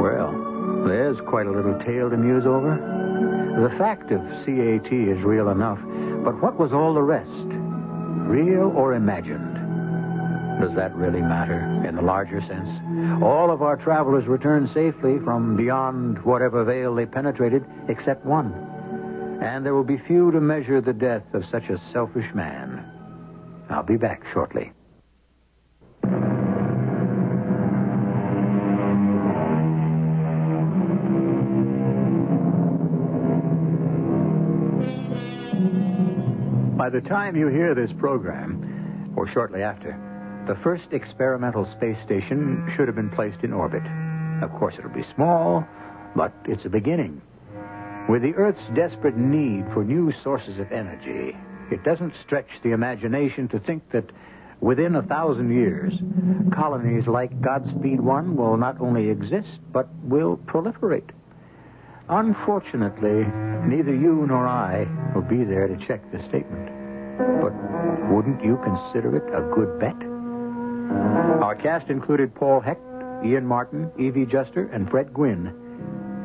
Well, 0.00 0.86
there's 0.86 1.18
quite 1.28 1.46
a 1.46 1.50
little 1.50 1.78
tale 1.80 2.08
to 2.10 2.16
muse 2.16 2.46
over. 2.46 2.76
The 3.60 3.76
fact 3.76 4.10
of 4.10 4.20
CAT 4.46 4.92
is 4.92 5.22
real 5.22 5.50
enough, 5.50 5.78
but 6.24 6.40
what 6.40 6.58
was 6.58 6.72
all 6.72 6.94
the 6.94 7.02
rest? 7.02 7.28
Real 8.28 8.72
or 8.74 8.94
imagined? 8.94 9.54
Does 10.60 10.74
that 10.76 10.94
really 10.96 11.20
matter 11.20 11.60
in 11.86 11.94
the 11.94 12.02
larger 12.02 12.40
sense? 12.40 12.68
All 13.22 13.50
of 13.50 13.62
our 13.62 13.76
travelers 13.76 14.26
returned 14.26 14.70
safely 14.74 15.18
from 15.20 15.56
beyond 15.56 16.18
whatever 16.24 16.64
veil 16.64 16.94
they 16.94 17.06
penetrated, 17.06 17.64
except 17.88 18.24
one. 18.24 18.67
And 19.40 19.64
there 19.64 19.74
will 19.74 19.84
be 19.84 19.98
few 20.06 20.30
to 20.32 20.40
measure 20.40 20.80
the 20.80 20.92
death 20.92 21.22
of 21.32 21.42
such 21.50 21.64
a 21.64 21.80
selfish 21.92 22.26
man. 22.34 22.84
I'll 23.70 23.82
be 23.82 23.96
back 23.96 24.22
shortly. 24.32 24.72
By 36.76 36.90
the 36.90 37.00
time 37.06 37.36
you 37.36 37.48
hear 37.48 37.74
this 37.74 37.90
program, 37.98 39.12
or 39.14 39.28
shortly 39.32 39.62
after, 39.62 39.92
the 40.46 40.56
first 40.62 40.84
experimental 40.92 41.66
space 41.76 41.98
station 42.06 42.72
should 42.74 42.88
have 42.88 42.96
been 42.96 43.10
placed 43.10 43.44
in 43.44 43.52
orbit. 43.52 43.82
Of 44.42 44.50
course, 44.58 44.74
it'll 44.78 44.90
be 44.90 45.04
small, 45.14 45.66
but 46.16 46.32
it's 46.46 46.64
a 46.64 46.70
beginning. 46.70 47.20
With 48.08 48.22
the 48.22 48.34
Earth's 48.34 48.58
desperate 48.74 49.18
need 49.18 49.66
for 49.74 49.84
new 49.84 50.12
sources 50.24 50.58
of 50.58 50.72
energy, 50.72 51.36
it 51.70 51.84
doesn't 51.84 52.14
stretch 52.24 52.48
the 52.62 52.70
imagination 52.70 53.48
to 53.48 53.60
think 53.60 53.82
that 53.92 54.06
within 54.60 54.96
a 54.96 55.02
thousand 55.02 55.52
years, 55.52 55.92
colonies 56.54 57.06
like 57.06 57.38
Godspeed 57.42 58.00
1 58.00 58.34
will 58.34 58.56
not 58.56 58.80
only 58.80 59.10
exist, 59.10 59.60
but 59.74 59.88
will 60.02 60.38
proliferate. 60.46 61.10
Unfortunately, 62.08 63.26
neither 63.68 63.94
you 63.94 64.24
nor 64.26 64.46
I 64.48 64.86
will 65.14 65.20
be 65.20 65.44
there 65.44 65.68
to 65.68 65.76
check 65.86 66.00
the 66.10 66.18
statement. 66.30 66.70
But 67.42 67.52
wouldn't 68.10 68.42
you 68.42 68.58
consider 68.64 69.16
it 69.16 69.28
a 69.34 69.42
good 69.54 69.78
bet? 69.78 69.96
Our 71.42 71.54
cast 71.54 71.90
included 71.90 72.34
Paul 72.34 72.60
Hecht, 72.60 72.80
Ian 73.22 73.44
Martin, 73.44 73.90
Evie 73.98 74.24
Juster, 74.24 74.70
and 74.72 74.88
Fred 74.88 75.12
Gwynne. 75.12 75.52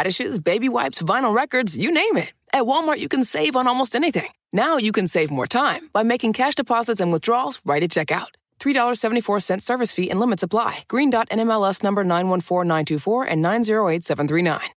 Radishes, 0.00 0.38
baby 0.38 0.70
wipes, 0.70 1.02
vinyl 1.02 1.36
records, 1.36 1.76
you 1.76 1.90
name 1.92 2.16
it. 2.16 2.32
At 2.54 2.62
Walmart, 2.62 3.00
you 3.00 3.08
can 3.08 3.22
save 3.22 3.54
on 3.54 3.68
almost 3.68 3.94
anything. 3.94 4.30
Now 4.50 4.78
you 4.78 4.92
can 4.92 5.06
save 5.06 5.30
more 5.30 5.46
time 5.46 5.90
by 5.92 6.04
making 6.04 6.32
cash 6.32 6.54
deposits 6.54 7.02
and 7.02 7.12
withdrawals 7.12 7.60
right 7.66 7.82
at 7.82 7.90
checkout. 7.90 8.32
$3.74 8.60 9.60
service 9.60 9.92
fee 9.92 10.08
and 10.10 10.18
limits 10.18 10.42
apply. 10.42 10.84
Green 10.88 11.10
Dot 11.10 11.28
NMLS 11.28 11.82
number 11.82 12.02
914924 12.02 13.24
and 13.24 13.42
908739. 13.42 14.70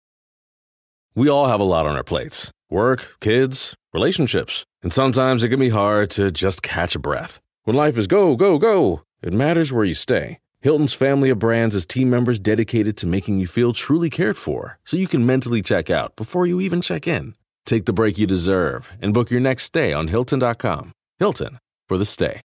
We 1.14 1.30
all 1.30 1.46
have 1.46 1.62
a 1.62 1.72
lot 1.76 1.86
on 1.86 1.96
our 1.96 2.04
plates 2.04 2.52
work, 2.72 3.18
kids, 3.20 3.76
relationships. 3.94 4.66
And 4.82 4.92
sometimes 4.92 5.44
it 5.44 5.50
can 5.50 5.60
be 5.60 5.70
hard 5.70 6.10
to 6.18 6.32
just 6.32 6.64
catch 6.64 6.96
a 6.96 7.00
breath. 7.00 7.40
When 7.66 7.76
life 7.76 8.00
is 8.00 8.08
go, 8.08 8.36
go, 8.36 8.58
go, 8.58 9.04
it 9.22 9.34
matters 9.34 9.72
where 9.72 9.86
you 9.86 9.94
stay. 9.94 10.40
Hilton's 10.62 10.94
family 10.94 11.32
of 11.32 11.40
brands 11.40 11.76
is 11.76 11.88
team 11.88 12.10
members 12.10 12.40
dedicated 12.40 12.96
to 12.98 13.08
making 13.08 13.40
you 13.40 13.48
feel 13.48 13.74
truly 13.74 14.12
cared 14.12 14.38
for 14.38 14.78
so 14.86 14.96
you 14.96 15.08
can 15.08 15.26
mentally 15.26 15.64
check 15.64 15.90
out 15.90 16.16
before 16.16 16.46
you 16.46 16.62
even 16.62 16.82
check 16.82 17.08
in. 17.08 17.34
Take 17.66 17.86
the 17.86 17.94
break 17.94 18.20
you 18.20 18.28
deserve 18.28 18.92
and 19.02 19.12
book 19.12 19.32
your 19.32 19.40
next 19.40 19.64
stay 19.64 19.92
on 19.92 20.08
Hilton.com. 20.08 20.92
Hilton 21.18 21.58
for 21.90 21.98
the 21.98 22.06
stay. 22.06 22.42